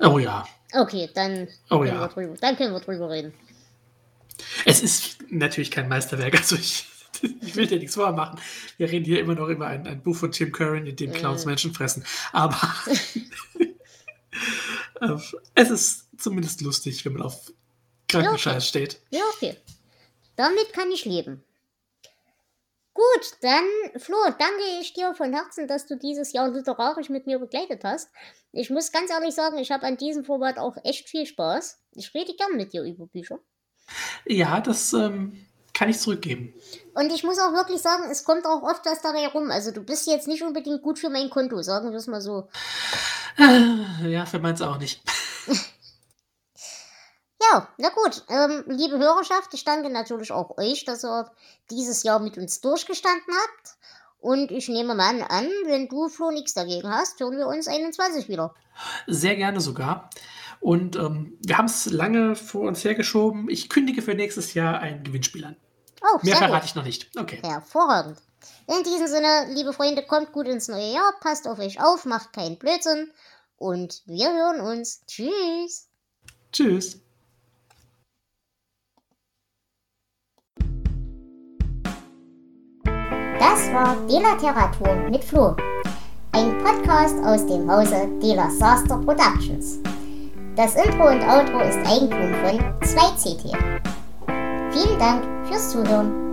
Oh 0.00 0.18
ja. 0.18 0.44
Okay, 0.72 1.08
dann, 1.14 1.48
oh, 1.70 1.78
können, 1.78 1.94
ja. 1.94 2.00
wir 2.00 2.08
drüber, 2.08 2.34
dann 2.40 2.56
können 2.56 2.72
wir 2.72 2.80
drüber 2.80 3.10
reden. 3.10 3.32
Es 4.64 4.82
ist 4.82 5.18
natürlich 5.30 5.70
kein 5.70 5.88
Meisterwerk, 5.88 6.34
also 6.34 6.56
ich, 6.56 6.86
ich 7.40 7.54
will 7.54 7.68
dir 7.68 7.78
nichts 7.78 7.94
vormachen. 7.94 8.40
Wir 8.76 8.90
reden 8.90 9.04
hier 9.04 9.20
immer 9.20 9.36
noch 9.36 9.48
über 9.48 9.68
ein, 9.68 9.86
ein 9.86 10.02
Buch 10.02 10.16
von 10.16 10.32
Tim 10.32 10.50
Curran, 10.50 10.86
in 10.86 10.96
dem 10.96 11.12
Clowns 11.12 11.44
äh. 11.44 11.46
Menschen 11.46 11.72
fressen. 11.72 12.04
Aber 12.32 12.56
es 15.54 15.70
ist 15.70 16.08
zumindest 16.18 16.60
lustig, 16.60 17.04
wenn 17.04 17.14
man 17.14 17.22
auf 17.22 17.52
Krankenscheiß 18.08 18.44
ja, 18.44 18.58
okay. 18.58 18.66
steht. 18.66 19.00
Ja, 19.10 19.22
okay. 19.34 19.56
Damit 20.36 20.72
kann 20.72 20.90
ich 20.90 21.04
leben. 21.04 21.44
Gut, 22.94 23.32
dann, 23.40 23.64
Flo, 23.96 24.16
danke 24.38 24.62
ich 24.80 24.92
dir 24.92 25.14
von 25.14 25.32
Herzen, 25.32 25.66
dass 25.66 25.86
du 25.86 25.96
dieses 25.96 26.32
Jahr 26.32 26.48
literarisch 26.48 27.08
mit 27.08 27.26
mir 27.26 27.40
begleitet 27.40 27.82
hast. 27.82 28.08
Ich 28.52 28.70
muss 28.70 28.92
ganz 28.92 29.10
ehrlich 29.10 29.34
sagen, 29.34 29.58
ich 29.58 29.72
habe 29.72 29.84
an 29.84 29.96
diesem 29.96 30.24
Format 30.24 30.58
auch 30.58 30.76
echt 30.84 31.08
viel 31.08 31.26
Spaß. 31.26 31.80
Ich 31.96 32.14
rede 32.14 32.34
gern 32.34 32.56
mit 32.56 32.72
dir 32.72 32.84
über 32.84 33.06
Bücher. 33.06 33.40
Ja, 34.26 34.60
das 34.60 34.92
ähm, 34.92 35.44
kann 35.74 35.88
ich 35.88 35.98
zurückgeben. 35.98 36.54
Und 36.94 37.12
ich 37.12 37.24
muss 37.24 37.38
auch 37.38 37.52
wirklich 37.52 37.82
sagen, 37.82 38.04
es 38.10 38.24
kommt 38.24 38.46
auch 38.46 38.62
oft 38.62 38.86
was 38.86 39.02
dabei 39.02 39.26
rum. 39.28 39.50
Also 39.50 39.72
du 39.72 39.82
bist 39.82 40.06
jetzt 40.06 40.28
nicht 40.28 40.42
unbedingt 40.42 40.82
gut 40.82 40.98
für 40.98 41.10
mein 41.10 41.28
Konto, 41.28 41.60
sagen 41.62 41.90
wir 41.90 41.98
es 41.98 42.06
mal 42.06 42.20
so. 42.20 42.48
Ja, 43.36 44.24
für 44.26 44.38
meins 44.38 44.62
auch 44.62 44.78
nicht. 44.78 45.02
Ja, 47.52 47.68
na 47.76 47.90
gut. 47.90 48.24
Ähm, 48.30 48.64
liebe 48.68 48.98
Hörerschaft, 48.98 49.52
ich 49.52 49.64
danke 49.64 49.90
natürlich 49.90 50.32
auch 50.32 50.56
euch, 50.56 50.84
dass 50.84 51.04
ihr 51.04 51.30
dieses 51.70 52.02
Jahr 52.02 52.18
mit 52.18 52.38
uns 52.38 52.62
durchgestanden 52.62 53.34
habt. 53.34 53.76
Und 54.18 54.50
ich 54.50 54.68
nehme 54.68 54.94
mal 54.94 55.20
an, 55.28 55.48
wenn 55.66 55.88
du, 55.88 56.08
Flo, 56.08 56.30
nichts 56.30 56.54
dagegen 56.54 56.88
hast, 56.88 57.20
hören 57.20 57.36
wir 57.36 57.46
uns 57.46 57.68
21 57.68 58.28
wieder. 58.28 58.54
Sehr 59.06 59.36
gerne 59.36 59.60
sogar. 59.60 60.08
Und 60.60 60.96
ähm, 60.96 61.36
wir 61.44 61.58
haben 61.58 61.66
es 61.66 61.90
lange 61.90 62.34
vor 62.34 62.62
uns 62.62 62.82
hergeschoben. 62.84 63.50
Ich 63.50 63.68
kündige 63.68 64.00
für 64.00 64.14
nächstes 64.14 64.54
Jahr 64.54 64.80
ein 64.80 65.04
Gewinnspiel 65.04 65.44
an. 65.44 65.56
Oh, 66.04 66.18
Mehr 66.22 66.36
verrate 66.36 66.60
gut. 66.60 66.64
ich 66.64 66.74
noch 66.74 66.84
nicht. 66.84 67.18
Okay. 67.18 67.40
Hervorragend. 67.42 68.18
In 68.66 68.82
diesem 68.82 69.06
Sinne, 69.06 69.46
liebe 69.54 69.72
Freunde, 69.72 70.02
kommt 70.02 70.32
gut 70.32 70.46
ins 70.46 70.68
neue 70.68 70.92
Jahr, 70.92 71.14
passt 71.20 71.48
auf 71.48 71.58
euch 71.58 71.80
auf, 71.82 72.04
macht 72.04 72.32
keinen 72.32 72.58
Blödsinn 72.58 73.10
und 73.56 74.02
wir 74.06 74.30
hören 74.30 74.60
uns. 74.60 75.02
Tschüss. 75.06 75.88
Tschüss. 76.52 76.98
Das 83.38 83.72
war 83.72 83.96
Delateratur 84.06 84.94
mit 85.10 85.24
Flo, 85.24 85.56
ein 86.32 86.58
Podcast 86.62 87.16
aus 87.24 87.46
dem 87.46 87.70
Hause 87.70 88.08
Dela 88.22 88.50
Saster 88.50 88.98
Productions. 88.98 89.78
Das 90.56 90.74
Intro 90.76 91.08
und 91.08 91.22
Outro 91.22 91.60
ist 91.60 91.78
Eigentum 91.86 92.34
von 92.42 92.80
2CT. 92.80 93.80
Vielen 94.72 94.98
Dank 94.98 95.33
fürs 95.46 95.70
Zuhören. 95.72 96.23